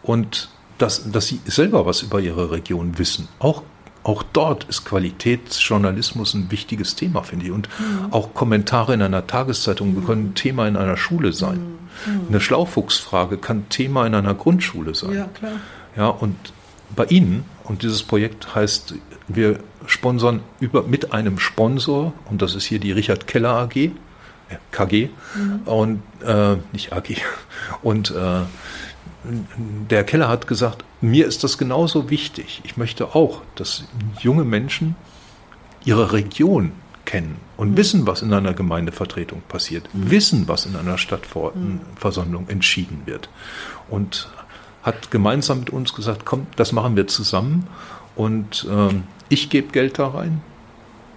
Und 0.02 0.50
dass, 0.78 1.10
dass 1.10 1.26
sie 1.26 1.40
selber 1.46 1.84
was 1.84 2.02
über 2.02 2.20
ihre 2.20 2.52
Region 2.52 2.96
wissen. 2.96 3.26
Auch, 3.40 3.64
auch 4.06 4.22
dort 4.22 4.64
ist 4.64 4.84
Qualitätsjournalismus 4.84 6.34
ein 6.34 6.52
wichtiges 6.52 6.94
Thema, 6.94 7.24
finde 7.24 7.46
ich. 7.46 7.50
Und 7.50 7.68
mhm. 7.80 8.12
auch 8.12 8.34
Kommentare 8.34 8.94
in 8.94 9.02
einer 9.02 9.26
Tageszeitung 9.26 9.94
mhm. 9.94 10.06
können 10.06 10.34
Thema 10.34 10.68
in 10.68 10.76
einer 10.76 10.96
Schule 10.96 11.32
sein. 11.32 11.58
Mhm. 12.06 12.28
Eine 12.28 12.40
Schlaufuchsfrage 12.40 13.36
kann 13.36 13.68
Thema 13.68 14.06
in 14.06 14.14
einer 14.14 14.34
Grundschule 14.34 14.94
sein. 14.94 15.14
Ja, 15.14 15.28
klar. 15.34 15.52
Ja, 15.96 16.06
und 16.06 16.36
bei 16.94 17.06
Ihnen, 17.06 17.44
und 17.64 17.82
dieses 17.82 18.04
Projekt 18.04 18.54
heißt, 18.54 18.94
wir 19.26 19.58
sponsern 19.86 20.40
über, 20.60 20.84
mit 20.84 21.12
einem 21.12 21.40
Sponsor, 21.40 22.12
und 22.30 22.42
das 22.42 22.54
ist 22.54 22.64
hier 22.64 22.78
die 22.78 22.92
Richard 22.92 23.26
Keller 23.26 23.58
AG, 23.58 23.90
KG 24.70 25.08
mhm. 25.34 25.60
und 25.64 26.02
äh, 26.24 26.56
nicht 26.72 26.92
AG. 26.92 27.16
Und 27.82 28.12
äh, 28.12 28.42
der 29.90 30.04
Keller 30.04 30.28
hat 30.28 30.46
gesagt, 30.46 30.84
mir 31.00 31.26
ist 31.26 31.44
das 31.44 31.58
genauso 31.58 32.10
wichtig. 32.10 32.60
Ich 32.64 32.76
möchte 32.76 33.14
auch, 33.14 33.42
dass 33.54 33.84
junge 34.20 34.44
Menschen 34.44 34.96
ihre 35.84 36.12
Region 36.12 36.72
kennen 37.04 37.36
und 37.56 37.72
mhm. 37.72 37.76
wissen, 37.76 38.06
was 38.06 38.22
in 38.22 38.32
einer 38.32 38.52
Gemeindevertretung 38.52 39.42
passiert, 39.48 39.88
mhm. 39.92 40.10
wissen, 40.10 40.48
was 40.48 40.66
in 40.66 40.76
einer 40.76 40.98
Stadtversammlung 40.98 42.44
mhm. 42.44 42.50
entschieden 42.50 43.02
wird. 43.04 43.28
Und 43.88 44.28
hat 44.82 45.10
gemeinsam 45.10 45.60
mit 45.60 45.70
uns 45.70 45.94
gesagt, 45.94 46.24
komm, 46.24 46.46
das 46.56 46.72
machen 46.72 46.96
wir 46.96 47.06
zusammen 47.06 47.66
und 48.14 48.66
äh, 48.70 48.94
ich 49.28 49.50
gebe 49.50 49.72
Geld 49.72 49.98
da 49.98 50.08
rein, 50.08 50.40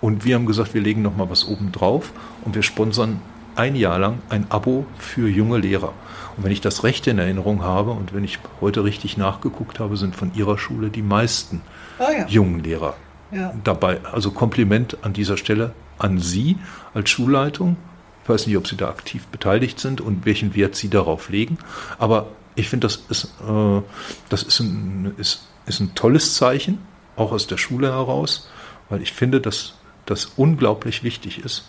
und 0.02 0.24
wir 0.26 0.36
haben 0.36 0.46
gesagt, 0.46 0.74
wir 0.74 0.82
legen 0.82 1.02
noch 1.02 1.16
mal 1.16 1.30
was 1.30 1.46
oben 1.46 1.72
drauf 1.72 2.14
und 2.46 2.56
wir 2.56 2.64
sponsern 2.64 3.20
ein 3.56 3.76
Jahr 3.76 4.00
lang 4.00 4.20
ein 4.30 4.46
Abo 4.50 4.86
für 4.98 5.28
junge 5.28 5.58
Lehrer. 5.58 5.94
Und 6.40 6.46
wenn 6.46 6.54
ich 6.54 6.62
das 6.62 6.86
recht 6.86 7.06
in 7.08 7.20
Erinnerung 7.20 7.64
habe 7.64 7.92
und 7.92 8.14
wenn 8.14 8.24
ich 8.24 8.40
heute 8.62 8.86
richtig 8.86 9.18
nachgeguckt 9.18 9.78
habe, 9.78 9.98
sind 9.98 10.16
von 10.16 10.34
Ihrer 10.36 10.58
Schule 10.58 10.90
die 10.90 11.02
meisten 11.02 11.62
ah, 12.00 12.10
ja. 12.18 12.28
jungen 12.28 12.64
Lehrer 12.64 12.96
ja. 13.30 13.54
dabei. 13.66 14.00
Also 14.06 14.32
Kompliment 14.32 15.00
an 15.02 15.12
dieser 15.12 15.36
Stelle 15.36 15.74
an 15.98 16.18
Sie 16.18 16.56
als 16.94 17.10
Schulleitung. 17.10 17.76
Ich 18.24 18.30
weiß 18.30 18.48
nicht, 18.48 18.56
ob 18.56 18.70
Sie 18.70 18.78
da 18.78 18.88
aktiv 18.88 19.28
beteiligt 19.28 19.82
sind 19.82 20.00
und 20.00 20.26
welchen 20.26 20.56
Wert 20.56 20.78
Sie 20.78 20.88
darauf 20.88 21.28
legen. 21.28 21.58
Aber 21.98 22.28
ich 22.56 22.70
finde, 22.70 22.88
das, 22.88 23.04
ist, 23.10 23.26
äh, 23.46 23.82
das 24.30 24.44
ist, 24.44 24.62
ein, 24.62 25.14
ist, 25.18 25.46
ist 25.66 25.82
ein 25.82 25.94
tolles 25.94 26.36
Zeichen, 26.36 26.78
auch 27.18 27.34
aus 27.34 27.48
der 27.48 27.58
Schule 27.58 27.92
heraus, 27.92 28.50
weil 28.88 29.02
ich 29.02 29.12
finde, 29.12 29.42
dass 29.42 29.74
das 30.06 30.32
unglaublich 30.38 31.04
wichtig 31.04 31.44
ist, 31.44 31.68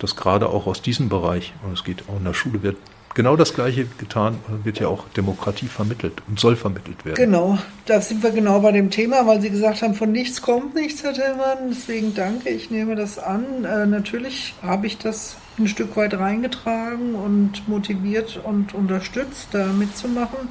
dass 0.00 0.16
gerade 0.16 0.50
auch 0.50 0.66
aus 0.66 0.82
diesem 0.82 1.08
Bereich, 1.08 1.54
und 1.64 1.72
es 1.72 1.82
geht 1.82 2.10
auch 2.10 2.18
in 2.18 2.24
der 2.24 2.34
Schule, 2.34 2.62
wird 2.62 2.76
genau 3.14 3.36
das 3.36 3.54
Gleiche 3.54 3.86
getan, 3.98 4.38
wird 4.64 4.80
ja 4.80 4.88
auch 4.88 5.08
Demokratie 5.10 5.66
vermittelt 5.66 6.22
und 6.28 6.38
soll 6.38 6.56
vermittelt 6.56 7.04
werden. 7.04 7.16
Genau, 7.16 7.58
da 7.86 8.00
sind 8.00 8.22
wir 8.22 8.30
genau 8.30 8.60
bei 8.60 8.72
dem 8.72 8.90
Thema, 8.90 9.26
weil 9.26 9.40
Sie 9.40 9.50
gesagt 9.50 9.82
haben, 9.82 9.94
von 9.94 10.12
nichts 10.12 10.42
kommt 10.42 10.74
nichts, 10.74 11.02
Herr 11.02 11.12
Tillmann. 11.12 11.70
Deswegen 11.70 12.14
danke, 12.14 12.50
ich 12.50 12.70
nehme 12.70 12.96
das 12.96 13.18
an. 13.18 13.64
Äh, 13.64 13.86
natürlich 13.86 14.54
habe 14.62 14.86
ich 14.86 14.98
das 14.98 15.36
ein 15.58 15.68
Stück 15.68 15.96
weit 15.96 16.14
reingetragen 16.14 17.14
und 17.14 17.68
motiviert 17.68 18.40
und 18.42 18.74
unterstützt, 18.74 19.48
da 19.52 19.66
mitzumachen, 19.66 20.48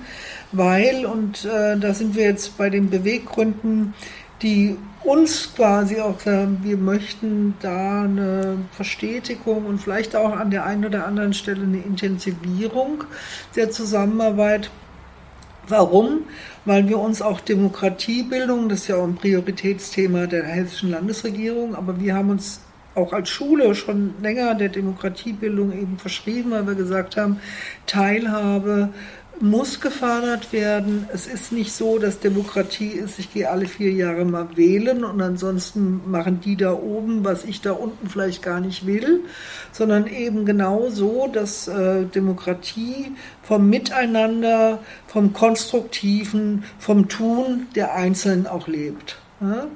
weil, 0.52 1.06
und 1.06 1.46
äh, 1.46 1.78
da 1.78 1.94
sind 1.94 2.16
wir 2.16 2.26
jetzt 2.26 2.58
bei 2.58 2.70
den 2.70 2.90
Beweggründen, 2.90 3.94
die 4.42 4.78
uns 5.04 5.54
quasi 5.56 6.00
auch 6.00 6.20
sagen, 6.20 6.60
wir 6.62 6.78
möchten 6.78 7.56
da 7.60 8.04
eine 8.04 8.58
Verstetigung 8.72 9.66
und 9.66 9.80
vielleicht 9.80 10.16
auch 10.16 10.36
an 10.36 10.52
der 10.52 10.66
einen 10.66 10.86
oder 10.86 11.06
anderen 11.08 11.34
Stelle 11.34 11.64
eine 11.64 11.80
Intensivierung 11.80 13.04
der 13.56 13.72
Zusammenarbeit. 13.72 14.70
Warum? 15.68 16.24
Weil 16.66 16.88
wir 16.88 17.00
uns 17.00 17.22
auch 17.22 17.40
Demokratiebildung, 17.40 18.70
das 18.70 18.82
ist 18.82 18.88
ja 18.90 18.98
auch 18.98 19.04
ein 19.04 19.16
Prioritätsthema 19.16 20.28
der 20.28 20.46
hessischen 20.46 20.92
Landesregierung, 20.92 21.76
aber 21.76 22.00
wir 22.00 22.16
haben 22.16 22.30
uns 22.30 22.62
auch 22.94 23.14
als 23.14 23.30
Schule 23.30 23.74
schon 23.74 24.14
länger 24.22 24.54
der 24.56 24.70
Demokratiebildung 24.70 25.72
eben 25.72 25.98
verschrieben, 25.98 26.52
weil 26.52 26.68
wir 26.68 26.76
gesagt 26.76 27.16
haben, 27.16 27.40
Teilhabe, 27.86 28.90
muss 29.42 29.80
gefördert 29.80 30.54
werden. 30.54 31.08
Es 31.14 31.28
ist 31.28 31.52
nicht 31.52 31.74
so, 31.74 32.00
dass 32.00 32.20
Demokratie 32.20 32.90
ist, 32.90 33.20
ich 33.20 33.34
gehe 33.34 33.50
alle 33.50 33.66
vier 33.66 33.92
Jahre 33.92 34.26
mal 34.26 34.48
wählen 34.56 35.04
und 35.04 35.22
ansonsten 35.22 36.02
machen 36.10 36.42
die 36.42 36.56
da 36.56 36.74
oben, 36.74 37.24
was 37.24 37.44
ich 37.46 37.62
da 37.62 37.72
unten 37.72 38.08
vielleicht 38.08 38.42
gar 38.44 38.60
nicht 38.60 38.86
will, 38.86 39.22
sondern 39.72 40.08
eben 40.08 40.46
genau 40.46 40.90
so, 40.90 41.28
dass 41.32 41.68
äh, 41.68 42.06
Demokratie 42.06 43.14
vom 43.44 43.70
Miteinander, 43.70 44.80
vom 45.08 45.34
Konstruktiven, 45.34 46.64
vom 46.80 47.10
Tun 47.10 47.68
der 47.76 47.96
Einzelnen 47.96 48.48
auch 48.48 48.68
lebt. 48.68 49.18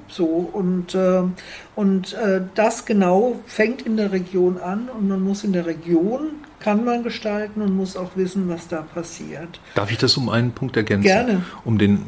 So 0.08 0.26
und, 0.26 0.94
äh, 0.94 1.22
und 1.74 2.14
äh, 2.14 2.40
das 2.54 2.84
genau 2.84 3.40
fängt 3.46 3.82
in 3.82 3.96
der 3.96 4.12
Region 4.12 4.58
an 4.58 4.88
und 4.88 5.08
man 5.08 5.20
muss 5.20 5.42
in 5.42 5.52
der 5.52 5.66
Region 5.66 6.45
kann 6.60 6.84
man 6.84 7.02
gestalten 7.02 7.62
und 7.62 7.76
muss 7.76 7.96
auch 7.96 8.10
wissen, 8.16 8.48
was 8.48 8.68
da 8.68 8.82
passiert. 8.82 9.60
Darf 9.74 9.90
ich 9.90 9.98
das 9.98 10.16
um 10.16 10.28
einen 10.28 10.52
Punkt 10.52 10.76
ergänzen? 10.76 11.04
Gerne. 11.04 11.42
Um 11.64 11.78
den 11.78 12.06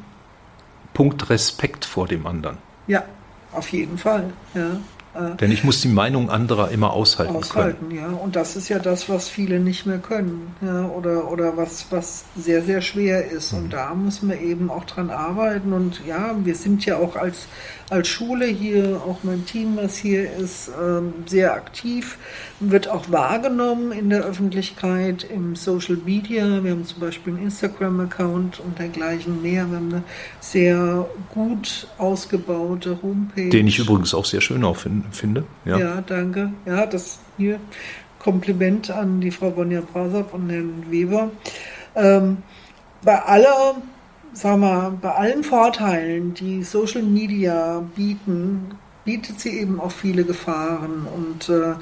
Punkt 0.95 1.31
Respekt 1.31 1.85
vor 1.85 2.09
dem 2.09 2.27
anderen. 2.27 2.59
Ja, 2.87 3.05
auf 3.53 3.71
jeden 3.71 3.99
Fall. 3.99 4.33
Ja. 4.55 4.79
Äh, 5.15 5.37
Denn 5.37 5.51
ich 5.53 5.65
muss 5.65 5.81
die 5.81 5.89
Meinung 5.89 6.31
anderer 6.31 6.71
immer 6.71 6.93
aushalten, 6.93 7.37
aushalten 7.37 7.89
können. 7.89 8.01
ja. 8.01 8.09
Und 8.09 8.37
das 8.37 8.57
ist 8.57 8.69
ja 8.69 8.79
das, 8.79 9.09
was 9.09 9.29
viele 9.29 9.59
nicht 9.61 9.87
mehr 9.87 9.99
können. 9.99 10.55
Ja, 10.61 10.87
oder, 10.87 11.31
oder 11.31 11.57
was, 11.57 11.87
was 11.91 12.25
sehr, 12.37 12.63
sehr 12.63 12.81
schwer 12.81 13.31
ist. 13.31 13.53
Mhm. 13.53 13.59
Und 13.59 13.73
da 13.73 13.95
müssen 13.95 14.29
wir 14.29 14.41
eben 14.41 14.71
auch 14.71 14.85
dran 14.85 15.11
arbeiten. 15.11 15.73
Und 15.73 16.03
ja, 16.07 16.35
wir 16.43 16.55
sind 16.55 16.85
ja 16.85 16.97
auch 16.99 17.17
als, 17.17 17.47
als 17.91 18.09
Schule 18.09 18.47
hier, 18.47 19.01
auch 19.07 19.19
mein 19.23 19.47
Team, 19.47 19.77
was 19.77 19.97
hier 19.97 20.31
ist, 20.31 20.71
ähm, 20.81 21.15
sehr 21.27 21.55
aktiv, 21.55 22.19
wird 22.61 22.89
auch 22.89 23.11
wahrgenommen 23.11 23.93
in 23.93 24.11
der 24.11 24.25
Öffentlichkeit, 24.25 25.25
im 25.25 25.57
Social 25.57 25.97
Media. 25.97 26.63
Wir 26.63 26.73
haben 26.73 26.85
zum 26.85 27.01
Beispiel 27.01 27.35
einen 27.35 27.45
Instagram-Account 27.45 28.61
und 28.61 28.79
dergleichen 28.79 29.41
mehr. 29.43 29.67
Wir 29.71 29.77
haben 29.77 29.93
eine 29.93 30.03
sehr 30.41 31.09
gut 31.33 31.89
ausgebaute 31.97 32.99
Homepage. 33.03 33.49
Den 33.49 33.67
ich 33.67 33.79
übrigens 33.79 34.13
auch 34.13 34.25
sehr 34.25 34.41
schön 34.41 34.65
auch 34.65 34.77
finde. 34.77 35.45
Ja, 35.65 35.79
ja 35.79 36.01
danke. 36.03 36.53
Ja, 36.67 36.85
das 36.85 37.21
hier 37.39 37.59
Kompliment 38.19 38.91
an 38.91 39.21
die 39.21 39.31
Frau 39.31 39.51
Bonja 39.51 39.81
Brasab 39.81 40.35
und 40.35 40.51
Herrn 40.51 40.85
Weber. 40.91 41.31
Ähm, 41.95 42.39
bei 43.03 43.23
aller 43.23 43.77
sag 44.39 44.59
mal, 44.59 44.91
bei 44.91 45.11
allen 45.11 45.43
Vorteilen, 45.43 46.33
die 46.35 46.63
Social 46.63 47.03
Media 47.03 47.85
bieten, 47.97 48.79
bietet 49.05 49.41
sie 49.41 49.59
eben 49.59 49.81
auch 49.81 49.91
viele 49.91 50.25
Gefahren. 50.25 51.07
Und, 51.13 51.49
äh, 51.49 51.75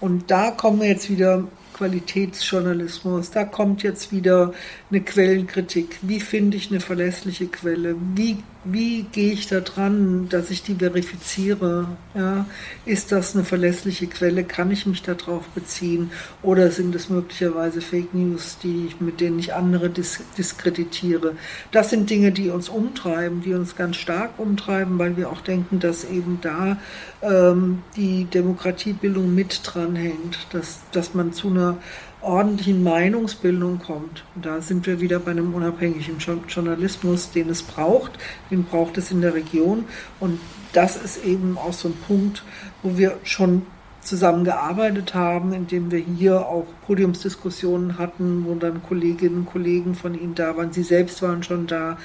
und 0.00 0.30
da 0.30 0.52
kommen 0.52 0.80
wir 0.80 0.88
jetzt 0.88 1.10
wieder 1.10 1.44
Qualitätsjournalismus, 1.72 3.32
da 3.32 3.44
kommt 3.44 3.82
jetzt 3.82 4.12
wieder 4.12 4.52
eine 4.94 5.04
Quellenkritik. 5.04 5.98
Wie 6.02 6.20
finde 6.20 6.56
ich 6.56 6.70
eine 6.70 6.80
verlässliche 6.80 7.46
Quelle? 7.48 7.96
Wie 8.14 8.38
wie 8.64 9.02
gehe 9.02 9.32
ich 9.32 9.46
da 9.46 9.60
dran, 9.60 10.28
dass 10.30 10.50
ich 10.50 10.62
die 10.62 10.76
verifiziere? 10.76 11.86
Ja, 12.14 12.46
ist 12.86 13.12
das 13.12 13.34
eine 13.34 13.44
verlässliche 13.44 14.06
Quelle? 14.06 14.42
Kann 14.44 14.70
ich 14.70 14.86
mich 14.86 15.02
darauf 15.02 15.46
beziehen? 15.48 16.10
Oder 16.42 16.70
sind 16.70 16.94
es 16.94 17.10
möglicherweise 17.10 17.82
Fake 17.82 18.14
News, 18.14 18.56
die 18.62 18.86
ich, 18.86 19.00
mit 19.00 19.20
denen 19.20 19.38
ich 19.38 19.52
andere 19.52 19.90
dis 19.90 20.20
diskreditiere? 20.38 21.34
Das 21.72 21.90
sind 21.90 22.08
Dinge, 22.08 22.32
die 22.32 22.48
uns 22.48 22.70
umtreiben, 22.70 23.42
die 23.42 23.52
uns 23.52 23.76
ganz 23.76 23.96
stark 23.96 24.38
umtreiben, 24.38 24.98
weil 24.98 25.16
wir 25.16 25.30
auch 25.30 25.42
denken, 25.42 25.78
dass 25.78 26.04
eben 26.04 26.38
da 26.40 26.78
ähm, 27.20 27.82
die 27.96 28.24
Demokratiebildung 28.24 29.34
mit 29.34 29.60
dranhängt, 29.62 30.38
dass, 30.52 30.80
dass 30.90 31.12
man 31.12 31.34
zu 31.34 31.48
einer 31.48 31.76
ordentlichen 32.24 32.82
Meinungsbildung 32.82 33.78
kommt. 33.78 34.24
Und 34.34 34.46
da 34.46 34.60
sind 34.60 34.86
wir 34.86 35.00
wieder 35.00 35.18
bei 35.18 35.30
einem 35.30 35.54
unabhängigen 35.54 36.18
Journalismus, 36.48 37.30
den 37.30 37.48
es 37.50 37.62
braucht. 37.62 38.12
Den 38.50 38.64
braucht 38.64 38.98
es 38.98 39.10
in 39.10 39.20
der 39.20 39.34
Region. 39.34 39.84
Und 40.20 40.40
das 40.72 40.96
ist 40.96 41.24
eben 41.24 41.56
auch 41.56 41.72
so 41.72 41.88
ein 41.88 41.96
Punkt, 42.06 42.42
wo 42.82 42.96
wir 42.98 43.18
schon 43.22 43.62
zusammengearbeitet 44.04 45.14
haben, 45.14 45.52
indem 45.52 45.90
wir 45.90 45.98
hier 45.98 46.40
auch 46.46 46.66
Podiumsdiskussionen 46.86 47.98
hatten, 47.98 48.44
wo 48.46 48.54
dann 48.54 48.82
Kolleginnen 48.82 49.38
und 49.38 49.46
Kollegen 49.46 49.94
von 49.94 50.14
Ihnen 50.14 50.34
da 50.34 50.56
waren. 50.56 50.72
Sie 50.72 50.82
selbst 50.82 51.22
waren 51.22 51.42
schon 51.42 51.66
da. 51.66 51.98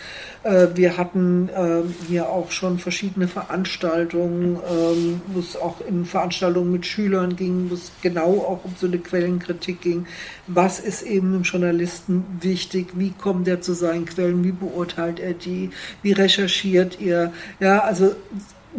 Äh, 0.43 0.68
wir 0.76 0.97
hatten 0.97 1.50
ähm, 1.56 1.93
hier 2.08 2.30
auch 2.30 2.52
schon 2.52 2.80
verschiedene 2.80 3.28
Veranstaltungen, 3.28 4.58
ähm, 4.70 5.22
wo 5.28 5.39
es 5.39 5.56
auch 5.56 5.82
in 5.88 6.06
Veranstaltungen 6.06 6.72
mit 6.72 6.86
Schülern 6.86 7.36
ging, 7.36 7.70
wo 7.70 7.76
es 7.76 7.91
genau 8.02 8.39
auch 8.39 8.64
um 8.64 8.74
so 8.78 8.88
eine 8.88 8.97
Quellenkritik 8.97 9.82
ging. 9.82 10.06
Was 10.47 10.80
ist 10.80 11.02
eben 11.02 11.36
im 11.36 11.43
Journalisten 11.43 12.24
wichtig? 12.41 12.88
Wie 12.93 13.12
kommt 13.12 13.47
er 13.47 13.62
zu 13.62 13.74
seinen 13.74 14.06
Quellen? 14.06 14.43
Wie 14.43 14.52
beurteilt 14.52 15.20
er 15.20 15.34
die? 15.34 15.72
Wie 16.02 16.14
recherchiert 16.14 17.02
er? 17.02 17.34
Ja, 17.60 17.80
also 17.80 18.16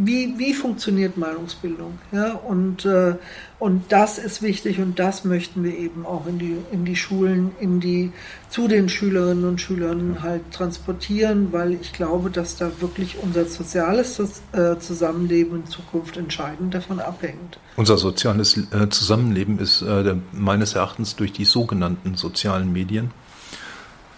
wie, 0.03 0.39
wie 0.39 0.55
funktioniert 0.55 1.19
Meinungsbildung? 1.19 1.99
Ja, 2.11 2.33
und, 2.33 2.87
äh, 2.87 3.17
und 3.59 3.93
das 3.93 4.17
ist 4.17 4.41
wichtig 4.41 4.79
und 4.79 4.99
das 4.99 5.25
möchten 5.25 5.63
wir 5.63 5.77
eben 5.77 6.07
auch 6.07 6.27
in 6.27 6.39
die, 6.39 6.57
in 6.73 6.87
die 6.87 6.97
Schulen, 6.97 7.53
in 7.61 7.81
die, 7.81 8.11
zu 8.49 8.67
den 8.67 8.89
Schülerinnen 8.89 9.45
und 9.45 9.61
Schülern 9.61 10.23
halt 10.23 10.41
transportieren, 10.53 11.53
weil 11.53 11.75
ich 11.75 11.93
glaube, 11.93 12.31
dass 12.31 12.57
da 12.57 12.71
wirklich 12.81 13.19
unser 13.23 13.45
soziales 13.45 14.19
äh, 14.53 14.79
Zusammenleben 14.79 15.57
in 15.57 15.67
Zukunft 15.67 16.17
entscheidend 16.17 16.73
davon 16.73 16.99
abhängt. 16.99 17.59
Unser 17.77 17.99
soziales 17.99 18.57
äh, 18.57 18.89
Zusammenleben 18.89 19.59
ist 19.59 19.83
äh, 19.83 20.15
meines 20.33 20.75
Erachtens 20.75 21.15
durch 21.17 21.33
die 21.33 21.45
sogenannten 21.45 22.15
sozialen 22.15 22.73
Medien 22.73 23.11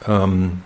ähm, 0.06 0.62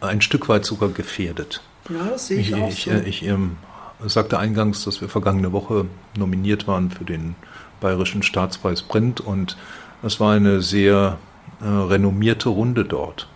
ein 0.00 0.20
Stück 0.20 0.48
weit 0.48 0.64
sogar 0.64 0.88
gefährdet. 0.88 1.62
Ja, 1.88 2.08
das 2.10 2.26
sehe 2.26 2.40
ich, 2.40 2.48
ich 2.48 2.54
auch. 2.56 2.68
Ich, 2.68 2.84
so. 2.84 2.90
ich 2.90 3.22
ähm, 3.24 3.56
sagte 4.04 4.38
eingangs, 4.38 4.84
dass 4.84 5.00
wir 5.00 5.08
vergangene 5.08 5.52
Woche 5.52 5.86
nominiert 6.16 6.66
waren 6.66 6.90
für 6.90 7.04
den 7.04 7.34
Bayerischen 7.80 8.22
Staatspreis 8.22 8.82
Print 8.82 9.20
und 9.20 9.56
es 10.02 10.20
war 10.20 10.32
eine 10.34 10.62
sehr 10.62 11.18
äh, 11.60 11.66
renommierte 11.66 12.48
Runde 12.48 12.84
dort. 12.84 13.28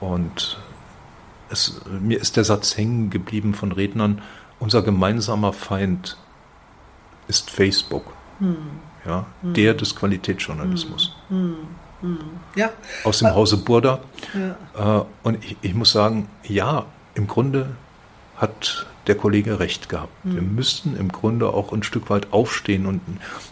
Und 0.00 0.58
es, 1.50 1.80
mir 2.00 2.20
ist 2.20 2.36
der 2.36 2.44
Satz 2.44 2.76
hängen 2.76 3.10
geblieben 3.10 3.54
von 3.54 3.72
Rednern, 3.72 4.20
unser 4.58 4.82
gemeinsamer 4.82 5.52
Feind 5.52 6.16
ist 7.28 7.50
Facebook. 7.50 8.12
Hm. 8.38 8.56
Ja, 9.06 9.26
hm. 9.42 9.54
Der 9.54 9.74
des 9.74 9.94
Qualitätsjournalismus. 9.94 11.14
Hm. 11.28 11.56
hm. 12.00 12.08
hm. 12.08 12.18
Ja. 12.56 12.70
Aus 13.04 13.18
dem 13.18 13.34
Hause 13.34 13.58
Burda. 13.58 14.00
Ja. 14.74 15.00
Äh, 15.00 15.04
und 15.22 15.44
ich, 15.44 15.56
ich 15.60 15.74
muss 15.74 15.92
sagen, 15.92 16.28
ja, 16.44 16.86
im 17.14 17.26
Grunde 17.26 17.76
hat 18.36 18.86
der 19.06 19.14
Kollege 19.14 19.60
recht 19.60 19.88
gehabt. 19.88 20.24
Mhm. 20.24 20.34
Wir 20.34 20.42
müssten 20.42 20.96
im 20.96 21.10
Grunde 21.10 21.48
auch 21.48 21.72
ein 21.72 21.82
Stück 21.82 22.10
weit 22.10 22.32
aufstehen 22.32 22.86
und, 22.86 23.00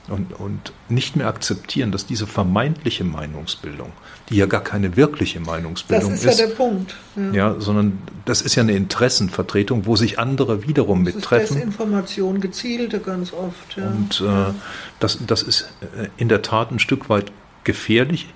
und, 0.08 0.32
und 0.38 0.72
nicht 0.88 1.16
mehr 1.16 1.26
akzeptieren, 1.26 1.92
dass 1.92 2.06
diese 2.06 2.26
vermeintliche 2.26 3.04
Meinungsbildung, 3.04 3.92
die 4.28 4.36
ja 4.36 4.46
gar 4.46 4.62
keine 4.62 4.96
wirkliche 4.96 5.40
Meinungsbildung 5.40 6.12
ist. 6.12 6.24
Das 6.24 6.34
ist 6.34 6.40
ja 6.40 6.46
der 6.46 6.54
Punkt. 6.54 6.96
Ja. 7.16 7.32
ja. 7.32 7.60
sondern 7.60 7.98
das 8.24 8.40
ist 8.40 8.54
ja 8.54 8.62
eine 8.62 8.72
Interessenvertretung, 8.72 9.86
wo 9.86 9.96
sich 9.96 10.18
andere 10.18 10.66
wiederum 10.66 11.04
das 11.04 11.14
mittreffen. 11.14 11.56
Ist 11.58 11.62
Information 11.62 12.40
gezielte 12.40 13.00
ganz 13.00 13.32
oft. 13.32 13.76
Ja. 13.76 13.88
Und 13.88 14.20
äh, 14.20 14.52
das, 15.00 15.18
das 15.26 15.42
ist 15.42 15.72
äh, 15.96 16.08
in 16.16 16.28
der 16.28 16.42
Tat 16.42 16.70
ein 16.70 16.78
Stück 16.78 17.08
weit 17.08 17.30
gefährlich. 17.64 18.28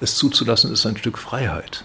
Es 0.00 0.16
zuzulassen 0.16 0.72
ist 0.72 0.86
ein 0.86 0.96
Stück 0.96 1.18
Freiheit 1.18 1.84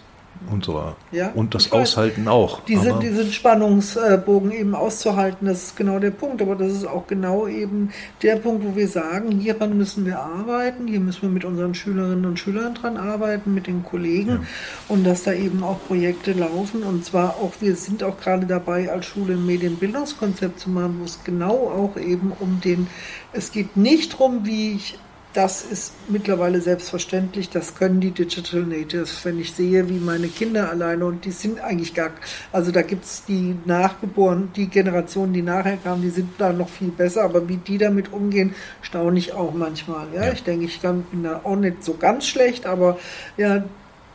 unserer 0.51 0.95
ja, 1.11 1.31
und 1.35 1.53
das 1.53 1.71
Aushalten 1.71 2.27
auch. 2.27 2.61
Diese, 2.61 2.97
diesen 2.99 3.31
Spannungsbogen 3.31 4.51
eben 4.51 4.75
auszuhalten, 4.75 5.47
das 5.47 5.63
ist 5.63 5.77
genau 5.77 5.99
der 5.99 6.11
Punkt. 6.11 6.41
Aber 6.41 6.55
das 6.55 6.71
ist 6.71 6.87
auch 6.87 7.07
genau 7.07 7.47
eben 7.47 7.89
der 8.21 8.37
Punkt, 8.37 8.65
wo 8.65 8.75
wir 8.75 8.87
sagen, 8.87 9.31
hieran 9.31 9.77
müssen 9.77 10.05
wir 10.05 10.19
arbeiten, 10.19 10.87
hier 10.87 10.99
müssen 10.99 11.23
wir 11.23 11.29
mit 11.29 11.45
unseren 11.45 11.75
Schülerinnen 11.75 12.25
und 12.25 12.39
Schülern 12.39 12.73
dran 12.73 12.97
arbeiten, 12.97 13.53
mit 13.53 13.67
den 13.67 13.83
Kollegen 13.83 14.29
ja. 14.29 14.41
und 14.87 15.05
dass 15.05 15.23
da 15.23 15.33
eben 15.33 15.63
auch 15.63 15.79
Projekte 15.87 16.33
laufen. 16.33 16.83
Und 16.83 17.05
zwar 17.05 17.35
auch, 17.35 17.53
wir 17.59 17.75
sind 17.75 18.03
auch 18.03 18.19
gerade 18.19 18.45
dabei, 18.45 18.91
als 18.91 19.05
Schule 19.05 19.33
ein 19.33 19.45
Medienbildungskonzept 19.45 20.59
zu 20.59 20.69
machen, 20.69 20.97
wo 20.99 21.05
es 21.05 21.23
genau 21.23 21.69
auch 21.69 21.97
eben 21.97 22.31
um 22.39 22.61
den, 22.61 22.87
es 23.33 23.51
geht 23.51 23.75
nicht 23.75 24.13
darum, 24.13 24.45
wie 24.45 24.73
ich 24.73 24.97
das 25.33 25.63
ist 25.63 25.93
mittlerweile 26.07 26.59
selbstverständlich. 26.59 27.49
Das 27.49 27.75
können 27.75 28.01
die 28.01 28.11
Digital 28.11 28.61
Natives. 28.61 29.23
Wenn 29.23 29.39
ich 29.39 29.53
sehe, 29.53 29.87
wie 29.87 29.99
meine 29.99 30.27
Kinder 30.27 30.69
alleine, 30.69 31.05
und 31.05 31.23
die 31.23 31.31
sind 31.31 31.59
eigentlich 31.59 31.93
gar, 31.93 32.11
also 32.51 32.71
da 32.71 32.81
gibt 32.81 33.05
es 33.05 33.25
die 33.25 33.55
Nachgeborenen, 33.65 34.51
die 34.55 34.67
Generationen, 34.67 35.33
die 35.33 35.43
nachher 35.43 35.77
kamen, 35.77 36.01
die 36.01 36.09
sind 36.09 36.29
da 36.39 36.51
noch 36.51 36.69
viel 36.69 36.89
besser, 36.89 37.23
aber 37.23 37.47
wie 37.47 37.57
die 37.57 37.77
damit 37.77 38.11
umgehen, 38.11 38.55
staune 38.81 39.19
ich 39.19 39.33
auch 39.33 39.53
manchmal. 39.53 40.07
Ja, 40.15 40.25
ja. 40.25 40.33
ich 40.33 40.43
denke, 40.43 40.65
ich 40.65 40.81
kann, 40.81 41.03
bin 41.03 41.23
da 41.23 41.41
auch 41.43 41.55
nicht 41.55 41.83
so 41.83 41.93
ganz 41.93 42.25
schlecht, 42.25 42.65
aber 42.65 42.97
ja, 43.37 43.63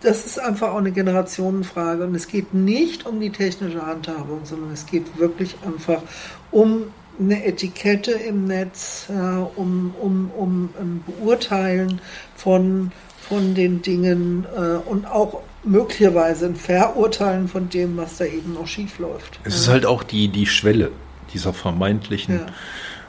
das 0.03 0.27
ist 0.27 0.39
einfach 0.39 0.73
auch 0.73 0.79
eine 0.79 0.93
Generationenfrage. 0.93 2.05
Und 2.05 2.15
es 2.15 2.27
geht 2.27 2.55
nicht 2.55 3.07
um 3.07 3.21
die 3.21 3.31
technische 3.31 3.87
Handhabung, 3.87 4.41
sondern 4.45 4.73
es 4.73 4.85
geht 4.87 5.19
wirklich 5.19 5.57
einfach 5.65 6.03
um 6.51 6.93
eine 7.19 7.45
Etikette 7.45 8.13
im 8.13 8.47
Netz, 8.47 9.07
äh, 9.09 9.13
um, 9.13 9.95
um, 10.01 10.31
um 10.37 10.71
ein 10.81 11.05
Beurteilen 11.07 12.01
von, 12.35 12.93
von 13.29 13.55
den 13.55 13.83
Dingen 13.83 14.47
äh, 14.57 14.77
und 14.89 15.07
auch 15.07 15.43
möglicherweise 15.65 16.47
ein 16.47 16.57
Verurteilen 16.57 17.49
von 17.49 17.69
dem, 17.69 17.97
was 17.97 18.19
da 18.19 18.25
eben 18.25 18.55
noch 18.55 18.67
schief 18.67 18.99
läuft. 18.99 19.41
Es 19.45 19.57
ist 19.57 19.69
halt 19.69 19.87
auch 19.87 20.03
die, 20.03 20.29
die 20.29 20.47
Schwelle 20.47 20.91
dieser 21.33 21.53
vermeintlichen 21.53 22.41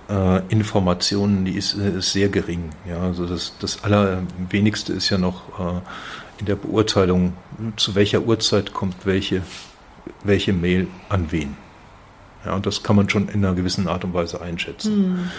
ja. 0.09 0.37
äh, 0.37 0.41
Informationen, 0.49 1.45
die 1.45 1.55
ist, 1.57 1.73
ist, 1.73 2.11
sehr 2.11 2.29
gering. 2.29 2.69
Ja, 2.87 3.01
also 3.01 3.25
das, 3.25 3.53
das 3.59 3.83
Allerwenigste 3.83 4.93
ist 4.93 5.09
ja 5.09 5.17
noch 5.17 5.59
äh, 5.59 5.81
in 6.39 6.45
der 6.45 6.55
Beurteilung, 6.55 7.33
zu 7.77 7.95
welcher 7.95 8.21
Uhrzeit 8.21 8.73
kommt 8.73 9.05
welche, 9.05 9.41
welche 10.23 10.53
Mail 10.53 10.87
an 11.09 11.31
wen. 11.31 11.64
Ja, 12.45 12.53
und 12.55 12.65
das 12.65 12.83
kann 12.83 12.95
man 12.95 13.09
schon 13.09 13.27
in 13.29 13.43
einer 13.43 13.55
gewissen 13.55 13.87
Art 13.87 14.03
und 14.03 14.13
Weise 14.13 14.41
einschätzen. 14.41 15.13
Mhm. 15.13 15.29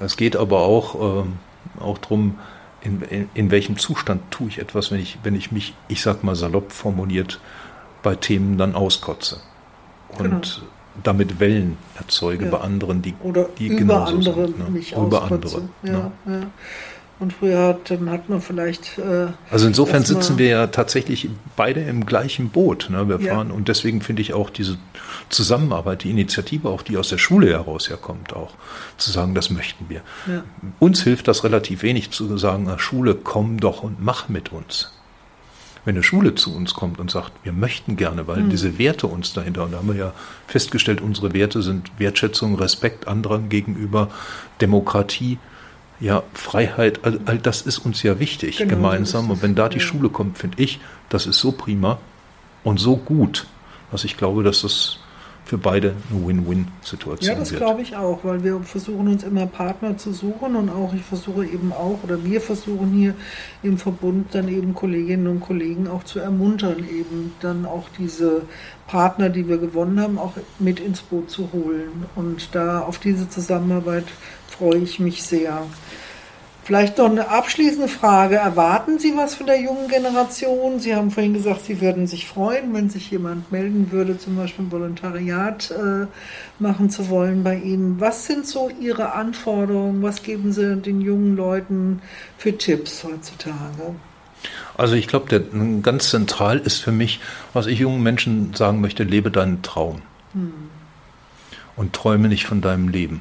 Es 0.00 0.16
geht 0.16 0.36
aber 0.36 0.60
auch, 0.60 1.24
ähm, 1.24 1.34
auch 1.78 1.98
darum, 1.98 2.38
in, 2.80 3.02
in, 3.02 3.28
in, 3.34 3.50
welchem 3.50 3.78
Zustand 3.78 4.30
tue 4.30 4.48
ich 4.48 4.58
etwas, 4.58 4.90
wenn 4.90 5.00
ich, 5.00 5.18
wenn 5.22 5.34
ich 5.34 5.52
mich, 5.52 5.74
ich 5.88 6.02
sag 6.02 6.24
mal 6.24 6.34
salopp 6.34 6.72
formuliert, 6.72 7.40
bei 8.02 8.14
Themen 8.14 8.58
dann 8.58 8.74
auskotze. 8.74 9.40
Und 10.18 10.30
genau. 10.30 10.42
damit 11.02 11.40
Wellen 11.40 11.76
erzeuge 11.96 12.44
ja. 12.46 12.50
bei 12.50 12.60
anderen, 12.60 13.02
die, 13.02 13.14
Oder 13.22 13.48
die 13.58 13.68
über 13.68 14.06
andere 14.06 14.46
sind, 14.46 14.58
ne? 14.58 14.70
mich 14.70 14.92
Über 14.92 15.22
andere. 15.22 15.62
Ja, 15.82 15.92
ne? 15.92 16.12
ja. 16.26 16.40
Und 17.20 17.32
früher 17.32 17.68
hat, 17.68 17.90
hat 17.90 18.28
man 18.28 18.40
vielleicht. 18.40 18.98
Äh, 18.98 19.28
also 19.50 19.66
insofern 19.68 20.04
sitzen 20.04 20.36
wir 20.36 20.48
ja 20.48 20.66
tatsächlich 20.66 21.28
beide 21.56 21.80
im 21.80 22.06
gleichen 22.06 22.48
Boot. 22.48 22.88
Ne? 22.90 23.08
Wir 23.08 23.20
fahren 23.20 23.48
ja. 23.48 23.54
und 23.54 23.68
deswegen 23.68 24.00
finde 24.00 24.22
ich 24.22 24.34
auch 24.34 24.50
diese 24.50 24.78
Zusammenarbeit, 25.28 26.02
die 26.02 26.10
Initiative, 26.10 26.68
auch 26.68 26.82
die 26.82 26.96
aus 26.96 27.08
der 27.10 27.18
Schule 27.18 27.50
heraus 27.50 27.88
herkommt, 27.88 28.34
auch 28.34 28.54
zu 28.96 29.12
sagen, 29.12 29.34
das 29.34 29.50
möchten 29.50 29.88
wir. 29.88 30.02
Ja. 30.26 30.42
Uns 30.80 31.02
hilft 31.02 31.28
das 31.28 31.44
relativ 31.44 31.82
wenig 31.82 32.10
zu 32.10 32.36
sagen, 32.36 32.68
Schule, 32.78 33.14
komm 33.14 33.60
doch 33.60 33.82
und 33.84 34.02
mach 34.02 34.28
mit 34.28 34.52
uns. 34.52 34.90
Wenn 35.84 35.96
eine 35.96 36.02
Schule 36.02 36.34
zu 36.34 36.54
uns 36.54 36.74
kommt 36.74 36.98
und 36.98 37.10
sagt, 37.10 37.32
wir 37.42 37.52
möchten 37.52 37.96
gerne, 37.96 38.26
weil 38.26 38.40
mhm. 38.40 38.50
diese 38.50 38.78
Werte 38.78 39.06
uns 39.06 39.34
dahinter, 39.34 39.64
und 39.64 39.72
da 39.72 39.78
haben 39.78 39.88
wir 39.88 39.96
ja 39.96 40.12
festgestellt, 40.46 41.00
unsere 41.00 41.34
Werte 41.34 41.62
sind 41.62 41.92
Wertschätzung, 41.98 42.56
Respekt 42.56 43.06
anderen 43.06 43.50
gegenüber, 43.50 44.08
Demokratie, 44.60 45.38
ja, 46.00 46.22
Freiheit, 46.32 47.00
all, 47.04 47.20
all 47.24 47.38
das 47.38 47.62
ist 47.62 47.78
uns 47.78 48.02
ja 48.02 48.18
wichtig 48.18 48.58
genau, 48.58 48.70
gemeinsam. 48.74 49.30
Und 49.30 49.42
wenn 49.42 49.54
da 49.54 49.68
die. 49.68 49.80
Schule 49.80 50.08
kommt, 50.08 50.38
finde 50.38 50.62
ich, 50.62 50.80
das 51.08 51.26
ist 51.26 51.38
so 51.38 51.52
prima 51.52 51.98
und 52.62 52.78
so 52.78 52.96
gut, 52.96 53.46
dass 53.90 54.04
ich 54.04 54.16
glaube, 54.16 54.42
dass 54.42 54.62
das 54.62 54.98
für 55.44 55.58
beide 55.58 55.94
eine 56.10 56.26
Win-Win-Situation 56.26 57.30
Ja, 57.30 57.38
das 57.38 57.50
wird. 57.50 57.60
glaube 57.60 57.82
ich 57.82 57.94
auch, 57.96 58.24
weil 58.24 58.42
wir 58.42 58.60
versuchen 58.60 59.08
uns 59.08 59.22
immer 59.24 59.46
Partner 59.46 59.96
zu 59.98 60.12
suchen 60.12 60.56
und 60.56 60.70
auch 60.70 60.94
ich 60.94 61.02
versuche 61.02 61.44
eben 61.44 61.70
auch 61.72 61.98
oder 62.02 62.24
wir 62.24 62.40
versuchen 62.40 62.92
hier 62.92 63.14
im 63.62 63.76
Verbund 63.76 64.34
dann 64.34 64.48
eben 64.48 64.74
Kolleginnen 64.74 65.26
und 65.26 65.40
Kollegen 65.40 65.86
auch 65.86 66.02
zu 66.04 66.18
ermuntern, 66.18 66.78
eben 66.78 67.34
dann 67.40 67.66
auch 67.66 67.88
diese 67.98 68.42
Partner, 68.86 69.28
die 69.28 69.46
wir 69.46 69.58
gewonnen 69.58 70.00
haben, 70.00 70.18
auch 70.18 70.32
mit 70.58 70.80
ins 70.80 71.02
Boot 71.02 71.30
zu 71.30 71.50
holen. 71.52 72.06
Und 72.14 72.54
da 72.54 72.80
auf 72.80 72.98
diese 72.98 73.28
Zusammenarbeit 73.28 74.06
freue 74.58 74.78
ich 74.78 74.98
mich 75.00 75.22
sehr. 75.22 75.66
Vielleicht 76.64 76.96
noch 76.96 77.10
eine 77.10 77.28
abschließende 77.28 77.88
Frage. 77.88 78.36
Erwarten 78.36 78.98
Sie 78.98 79.14
was 79.14 79.34
von 79.34 79.46
der 79.46 79.60
jungen 79.60 79.86
Generation? 79.88 80.80
Sie 80.80 80.94
haben 80.94 81.10
vorhin 81.10 81.34
gesagt, 81.34 81.66
Sie 81.66 81.82
würden 81.82 82.06
sich 82.06 82.26
freuen, 82.26 82.72
wenn 82.72 82.88
sich 82.88 83.10
jemand 83.10 83.52
melden 83.52 83.92
würde, 83.92 84.18
zum 84.18 84.36
Beispiel 84.36 84.64
ein 84.64 84.72
Volontariat 84.72 85.70
äh, 85.72 86.06
machen 86.58 86.88
zu 86.88 87.10
wollen 87.10 87.44
bei 87.44 87.56
Ihnen. 87.56 88.00
Was 88.00 88.24
sind 88.24 88.46
so 88.46 88.70
Ihre 88.80 89.12
Anforderungen? 89.12 90.02
Was 90.02 90.22
geben 90.22 90.54
Sie 90.54 90.76
den 90.76 91.02
jungen 91.02 91.36
Leuten 91.36 92.00
für 92.38 92.56
Tipps 92.56 93.04
heutzutage? 93.04 93.94
Also 94.74 94.94
ich 94.94 95.06
glaube, 95.06 95.44
ganz 95.82 96.08
zentral 96.08 96.58
ist 96.58 96.78
für 96.78 96.92
mich, 96.92 97.20
was 97.52 97.66
ich 97.66 97.78
jungen 97.78 98.02
Menschen 98.02 98.54
sagen 98.54 98.80
möchte, 98.80 99.02
lebe 99.02 99.30
deinen 99.30 99.60
Traum. 99.60 100.00
Hm. 100.32 100.52
Und 101.76 101.92
träume 101.92 102.28
nicht 102.28 102.46
von 102.46 102.62
deinem 102.62 102.88
Leben. 102.88 103.20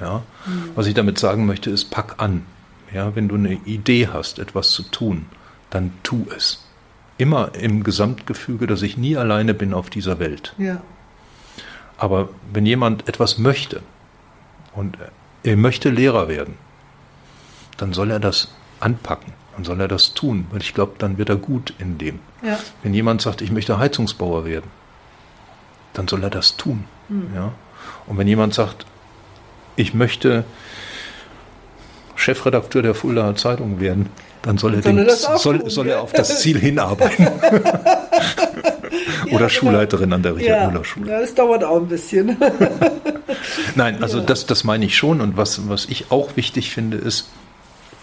Ja? 0.00 0.22
Hm. 0.44 0.70
Was 0.74 0.86
ich 0.86 0.94
damit 0.94 1.18
sagen 1.18 1.46
möchte, 1.46 1.70
ist, 1.70 1.90
pack 1.90 2.16
an. 2.18 2.44
Ja, 2.92 3.14
wenn 3.14 3.28
du 3.28 3.34
eine 3.34 3.54
Idee 3.64 4.08
hast, 4.08 4.38
etwas 4.38 4.70
zu 4.70 4.82
tun, 4.82 5.26
dann 5.70 5.92
tu 6.02 6.26
es. 6.34 6.64
Immer 7.18 7.54
im 7.54 7.82
Gesamtgefüge, 7.82 8.66
dass 8.66 8.82
ich 8.82 8.96
nie 8.96 9.16
alleine 9.16 9.54
bin 9.54 9.74
auf 9.74 9.90
dieser 9.90 10.18
Welt. 10.18 10.54
Ja. 10.56 10.80
Aber 11.98 12.28
wenn 12.52 12.64
jemand 12.64 13.08
etwas 13.08 13.38
möchte 13.38 13.82
und 14.72 14.96
er 15.42 15.56
möchte 15.56 15.90
Lehrer 15.90 16.28
werden, 16.28 16.54
dann 17.76 17.92
soll 17.92 18.10
er 18.10 18.20
das 18.20 18.48
anpacken, 18.80 19.32
dann 19.54 19.64
soll 19.64 19.80
er 19.80 19.88
das 19.88 20.14
tun, 20.14 20.46
weil 20.50 20.62
ich 20.62 20.74
glaube, 20.74 20.94
dann 20.98 21.18
wird 21.18 21.28
er 21.28 21.36
gut 21.36 21.74
in 21.78 21.98
dem. 21.98 22.20
Ja. 22.42 22.58
Wenn 22.82 22.94
jemand 22.94 23.20
sagt, 23.20 23.42
ich 23.42 23.50
möchte 23.50 23.78
Heizungsbauer 23.78 24.44
werden, 24.44 24.70
dann 25.92 26.06
soll 26.06 26.22
er 26.22 26.30
das 26.30 26.56
tun. 26.56 26.84
Mhm. 27.08 27.30
Ja? 27.34 27.52
Und 28.06 28.18
wenn 28.18 28.28
jemand 28.28 28.54
sagt, 28.54 28.86
ich 29.78 29.94
möchte 29.94 30.44
Chefredakteur 32.16 32.82
der 32.82 32.94
Fuldaer 32.94 33.36
Zeitung 33.36 33.80
werden, 33.80 34.08
dann 34.42 34.58
soll 34.58 34.74
er, 34.74 34.82
soll, 34.82 34.92
den, 34.92 35.06
er 35.06 35.16
soll, 35.16 35.70
soll, 35.70 35.88
er 35.88 36.02
auf 36.02 36.12
das 36.16 36.40
Ziel 36.40 36.58
hinarbeiten. 36.58 37.26
Oder 39.30 39.42
ja, 39.42 39.48
Schulleiterin 39.48 40.12
an 40.12 40.22
der 40.22 40.36
Richard-Müller-Schule. 40.36 41.10
Ja, 41.10 41.20
das 41.20 41.34
dauert 41.34 41.62
auch 41.62 41.76
ein 41.76 41.86
bisschen. 41.86 42.36
Nein, 43.74 44.02
also 44.02 44.18
ja. 44.18 44.24
das, 44.24 44.46
das 44.46 44.64
meine 44.64 44.84
ich 44.84 44.96
schon. 44.96 45.20
Und 45.20 45.36
was, 45.36 45.68
was 45.68 45.84
ich 45.86 46.10
auch 46.10 46.36
wichtig 46.36 46.70
finde, 46.70 46.96
ist 46.96 47.28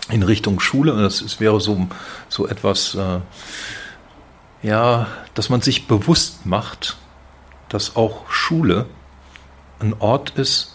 in 0.10 0.24
Richtung 0.24 0.60
Schule, 0.60 0.94
und 0.94 1.02
das 1.02 1.22
ist, 1.22 1.40
wäre 1.40 1.60
so, 1.60 1.88
so 2.30 2.48
etwas, 2.48 2.96
äh, 2.96 3.20
ja, 4.62 5.08
dass 5.34 5.50
man 5.50 5.62
sich 5.62 5.88
bewusst 5.88 6.46
macht, 6.46 6.98
dass 7.70 7.96
auch 7.96 8.30
Schule 8.30 8.86
ein 9.80 9.96
Ort 10.00 10.32
ist, 10.38 10.75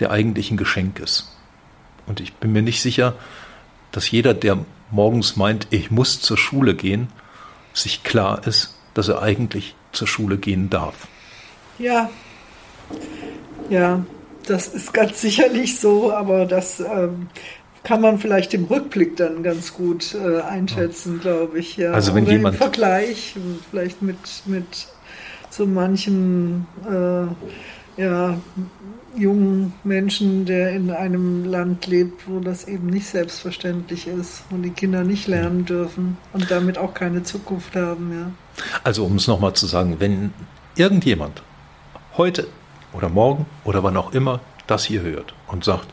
der 0.00 0.10
eigentlich 0.10 0.50
ein 0.50 0.56
Geschenk 0.56 0.98
ist. 0.98 1.36
Und 2.06 2.20
ich 2.20 2.34
bin 2.34 2.52
mir 2.52 2.62
nicht 2.62 2.82
sicher, 2.82 3.14
dass 3.92 4.10
jeder, 4.10 4.34
der 4.34 4.58
morgens 4.90 5.36
meint, 5.36 5.68
ich 5.70 5.90
muss 5.90 6.20
zur 6.20 6.36
Schule 6.36 6.74
gehen, 6.74 7.08
sich 7.72 8.02
klar 8.02 8.46
ist, 8.46 8.76
dass 8.94 9.08
er 9.08 9.22
eigentlich 9.22 9.74
zur 9.92 10.08
Schule 10.08 10.38
gehen 10.38 10.70
darf. 10.70 11.06
Ja, 11.78 12.10
ja, 13.68 14.04
das 14.46 14.68
ist 14.68 14.92
ganz 14.92 15.20
sicherlich 15.20 15.78
so, 15.78 16.12
aber 16.12 16.44
das 16.44 16.80
ähm, 16.80 17.28
kann 17.84 18.00
man 18.00 18.18
vielleicht 18.18 18.52
im 18.52 18.64
Rückblick 18.64 19.16
dann 19.16 19.42
ganz 19.42 19.72
gut 19.72 20.14
äh, 20.14 20.40
einschätzen, 20.40 21.16
ja. 21.16 21.20
glaube 21.22 21.58
ich. 21.58 21.76
Ja. 21.76 21.92
Also 21.92 22.14
wenn 22.14 22.24
Oder 22.24 22.32
jemand 22.32 22.54
im 22.56 22.58
Vergleich 22.58 23.36
vielleicht 23.70 24.02
mit 24.02 24.18
mit 24.46 24.88
so 25.50 25.66
manchem 25.66 26.66
äh, 26.84 28.02
ja 28.02 28.38
jungen 29.16 29.72
Menschen, 29.84 30.44
der 30.44 30.70
in 30.70 30.90
einem 30.90 31.44
Land 31.44 31.86
lebt, 31.86 32.28
wo 32.28 32.40
das 32.40 32.66
eben 32.66 32.86
nicht 32.86 33.06
selbstverständlich 33.06 34.06
ist 34.06 34.44
und 34.50 34.62
die 34.62 34.70
Kinder 34.70 35.04
nicht 35.04 35.26
lernen 35.26 35.64
dürfen 35.64 36.16
und 36.32 36.50
damit 36.50 36.78
auch 36.78 36.94
keine 36.94 37.22
Zukunft 37.22 37.74
haben. 37.76 38.12
Ja. 38.12 38.64
Also 38.84 39.04
um 39.04 39.16
es 39.16 39.26
nochmal 39.26 39.54
zu 39.54 39.66
sagen, 39.66 39.96
wenn 39.98 40.32
irgendjemand 40.76 41.42
heute 42.16 42.46
oder 42.92 43.08
morgen 43.08 43.46
oder 43.64 43.82
wann 43.82 43.96
auch 43.96 44.12
immer 44.12 44.40
das 44.66 44.84
hier 44.84 45.02
hört 45.02 45.34
und 45.48 45.64
sagt, 45.64 45.88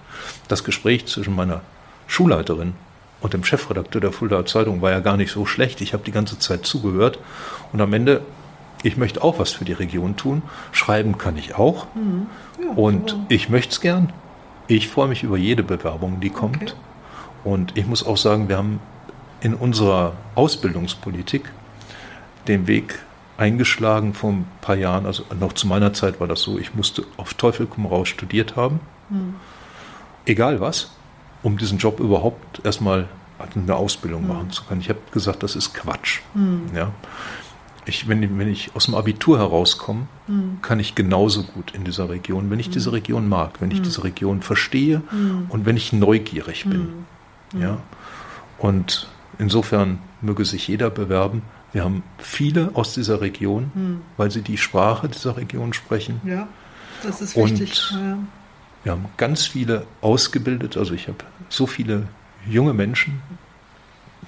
das 0.47 0.63
Gespräch 0.63 1.07
zwischen 1.07 1.35
meiner 1.35 1.61
Schulleiterin 2.05 2.73
und 3.21 3.33
dem 3.33 3.43
Chefredakteur 3.43 4.01
der 4.01 4.11
Fuldaer 4.11 4.45
Zeitung 4.45 4.81
war 4.81 4.91
ja 4.91 4.99
gar 4.99 5.17
nicht 5.17 5.31
so 5.31 5.45
schlecht, 5.45 5.81
ich 5.81 5.93
habe 5.93 6.03
die 6.03 6.11
ganze 6.11 6.37
Zeit 6.37 6.65
zugehört 6.65 7.19
und 7.73 7.81
am 7.81 7.93
Ende 7.93 8.21
ich 8.83 8.97
möchte 8.97 9.23
auch 9.23 9.39
was 9.39 9.51
für 9.51 9.65
die 9.65 9.73
Region 9.73 10.17
tun. 10.17 10.43
Schreiben 10.71 11.17
kann 11.17 11.37
ich 11.37 11.55
auch. 11.55 11.87
Mhm. 11.95 12.27
Ja, 12.61 12.71
und 12.71 13.11
genau. 13.11 13.25
ich 13.29 13.49
möchte 13.49 13.71
es 13.71 13.81
gern. 13.81 14.13
Ich 14.67 14.87
freue 14.87 15.07
mich 15.07 15.23
über 15.23 15.37
jede 15.37 15.63
Bewerbung, 15.63 16.19
die 16.19 16.29
kommt. 16.29 16.55
Okay. 16.55 16.73
Und 17.43 17.77
ich 17.77 17.85
muss 17.85 18.05
auch 18.05 18.17
sagen, 18.17 18.49
wir 18.49 18.57
haben 18.57 18.79
in 19.41 19.53
unserer 19.53 20.13
Ausbildungspolitik 20.35 21.51
den 22.47 22.67
Weg 22.67 22.99
eingeschlagen 23.37 24.13
vor 24.13 24.31
ein 24.31 24.47
paar 24.61 24.75
Jahren. 24.75 25.05
Also 25.05 25.23
noch 25.39 25.53
zu 25.53 25.67
meiner 25.67 25.93
Zeit 25.93 26.19
war 26.19 26.27
das 26.27 26.41
so, 26.41 26.57
ich 26.57 26.73
musste 26.73 27.03
auf 27.17 27.33
Teufel 27.35 27.67
komm 27.67 27.85
raus 27.85 28.09
studiert 28.09 28.55
haben. 28.55 28.79
Mhm. 29.09 29.35
Egal 30.25 30.59
was, 30.59 30.91
um 31.43 31.57
diesen 31.57 31.77
Job 31.77 31.99
überhaupt 31.99 32.65
erstmal 32.65 33.07
eine 33.55 33.75
Ausbildung 33.75 34.23
mhm. 34.23 34.27
machen 34.29 34.51
zu 34.51 34.63
können. 34.63 34.81
Ich 34.81 34.89
habe 34.89 34.99
gesagt, 35.11 35.43
das 35.43 35.55
ist 35.55 35.73
Quatsch. 35.73 36.21
Mhm. 36.33 36.63
Ja 36.75 36.91
ich, 37.87 38.07
wenn, 38.07 38.37
wenn 38.37 38.49
ich 38.49 38.75
aus 38.75 38.85
dem 38.85 38.95
Abitur 38.95 39.39
herauskomme, 39.39 40.07
mhm. 40.27 40.59
kann 40.61 40.79
ich 40.79 40.95
genauso 40.95 41.43
gut 41.43 41.73
in 41.73 41.83
dieser 41.83 42.09
Region, 42.09 42.49
wenn 42.49 42.59
ich 42.59 42.69
mhm. 42.69 42.73
diese 42.73 42.91
Region 42.91 43.27
mag, 43.27 43.61
wenn 43.61 43.71
ich 43.71 43.79
mhm. 43.79 43.83
diese 43.83 44.03
Region 44.03 44.41
verstehe 44.41 45.01
mhm. 45.11 45.45
und 45.49 45.65
wenn 45.65 45.77
ich 45.77 45.93
neugierig 45.93 46.65
bin. 46.65 46.79
Mhm. 46.79 47.05
Mhm. 47.53 47.61
Ja? 47.61 47.77
Und 48.57 49.07
insofern 49.39 49.99
möge 50.21 50.45
sich 50.45 50.67
jeder 50.67 50.89
bewerben. 50.89 51.43
Wir 51.73 51.83
haben 51.83 52.03
viele 52.17 52.71
aus 52.73 52.93
dieser 52.93 53.21
Region, 53.21 54.01
weil 54.15 54.31
sie 54.31 54.41
die 54.41 54.57
Sprache 54.57 55.09
dieser 55.09 55.37
Region 55.37 55.73
sprechen. 55.73 56.21
Ja, 56.25 56.47
das 57.03 57.21
ist 57.21 57.35
wichtig. 57.35 57.91
Und 57.91 57.99
ja. 57.99 58.17
wir 58.83 58.91
haben 58.93 59.05
ganz 59.17 59.45
viele 59.45 59.85
ausgebildet, 60.01 60.77
also 60.77 60.93
ich 60.93 61.07
habe 61.07 61.19
so 61.49 61.67
viele 61.67 62.07
junge 62.49 62.73
Menschen 62.73 63.21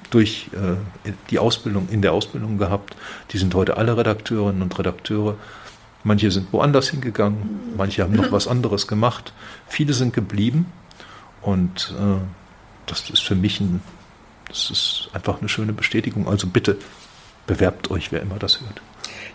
durch 0.10 0.50
äh, 0.54 1.12
die 1.30 1.40
Ausbildung, 1.40 1.88
in 1.90 2.02
der 2.02 2.14
Ausbildung 2.14 2.58
gehabt. 2.58 2.96
Die 3.32 3.38
sind 3.38 3.54
heute 3.56 3.78
alle 3.78 3.96
Redakteurinnen 3.98 4.62
und 4.62 4.78
Redakteure. 4.78 5.36
Manche 6.04 6.32
sind 6.32 6.52
woanders 6.54 6.90
hingegangen, 6.90 7.74
manche 7.78 8.04
haben 8.04 8.16
noch 8.16 8.32
was 8.32 8.48
anderes 8.48 8.88
gemacht. 8.88 9.34
Viele 9.68 9.94
sind 9.94 10.14
geblieben 10.14 10.66
und 11.42 11.94
äh, 12.00 12.22
das 12.86 13.10
ist 13.10 13.24
für 13.24 13.36
mich 13.36 13.60
ein, 13.60 13.82
das 14.48 14.72
ist 14.72 15.10
einfach 15.14 15.40
eine 15.40 15.50
schöne 15.50 15.74
Bestätigung. 15.74 16.28
Also 16.28 16.48
bitte 16.48 16.78
bewerbt 17.46 17.92
euch, 17.92 18.12
wer 18.12 18.22
immer 18.22 18.40
das 18.40 18.62
hört. 18.62 18.82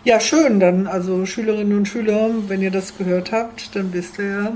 Ja, 0.03 0.19
schön. 0.19 0.59
Dann 0.59 0.87
also 0.87 1.25
Schülerinnen 1.25 1.77
und 1.77 1.87
Schüler, 1.87 2.29
wenn 2.47 2.61
ihr 2.61 2.71
das 2.71 2.97
gehört 2.97 3.31
habt, 3.31 3.75
dann 3.75 3.91
wisst 3.93 4.19
ihr 4.19 4.25
ja, 4.25 4.51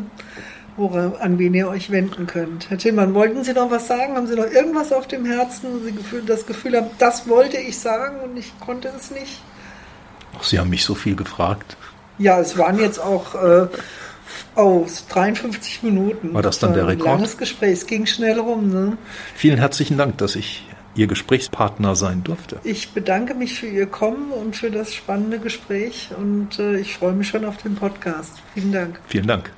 woran, 0.80 1.13
an 1.19 1.38
wen 1.38 1.53
ihr 1.53 1.67
euch 1.67 1.91
wenden 1.91 2.25
könnt. 2.25 2.69
Herr 2.69 2.77
Tillmann, 2.77 3.13
wollten 3.13 3.43
Sie 3.43 3.53
noch 3.53 3.69
was 3.69 3.88
sagen? 3.88 4.15
Haben 4.15 4.27
Sie 4.27 4.36
noch 4.36 4.49
irgendwas 4.49 4.91
auf 4.91 5.07
dem 5.07 5.25
Herzen, 5.25 5.67
wo 5.73 5.80
Sie 5.80 6.25
das 6.25 6.45
Gefühl 6.45 6.75
haben, 6.75 6.88
das 6.97 7.27
wollte 7.27 7.57
ich 7.57 7.77
sagen 7.77 8.19
und 8.21 8.38
ich 8.38 8.57
konnte 8.59 8.91
es 8.95 9.11
nicht? 9.11 9.41
Ach, 10.38 10.43
Sie 10.43 10.59
haben 10.59 10.69
mich 10.69 10.84
so 10.84 10.95
viel 10.95 11.15
gefragt. 11.15 11.77
Ja, 12.17 12.39
es 12.39 12.57
waren 12.57 12.80
jetzt 12.80 12.99
auch 12.99 13.36
äh, 13.36 13.67
oh, 14.55 14.86
53 15.09 15.84
Minuten. 15.84 16.34
War 16.34 16.41
das 16.41 16.59
dann 16.59 16.73
der 16.73 16.88
Rekord? 16.88 17.07
Langes 17.07 17.38
Gespräch, 17.38 17.73
es 17.73 17.88
ging 17.88 18.05
schnell 18.05 18.39
rum. 18.39 18.69
Ne? 18.69 18.97
Vielen 19.36 19.57
herzlichen 19.57 19.97
Dank, 19.97 20.17
dass 20.17 20.36
ich 20.36 20.65
Ihr 20.95 21.07
Gesprächspartner 21.07 21.95
sein 21.95 22.23
durfte. 22.23 22.59
Ich 22.63 22.91
bedanke 22.91 23.34
mich 23.34 23.59
für 23.59 23.67
Ihr 23.67 23.86
Kommen 23.86 24.32
und 24.32 24.55
für 24.55 24.71
das 24.71 24.93
spannende 24.93 25.39
Gespräch 25.39 26.09
und 26.17 26.59
äh, 26.59 26.77
ich 26.77 26.95
freue 26.95 27.13
mich 27.13 27.30
schon 27.30 27.45
auf 27.45 27.57
den 27.57 27.75
Podcast. 27.75 28.34
Vielen 28.53 28.71
Dank. 28.71 28.99
Vielen 29.07 29.27
Dank. 29.27 29.51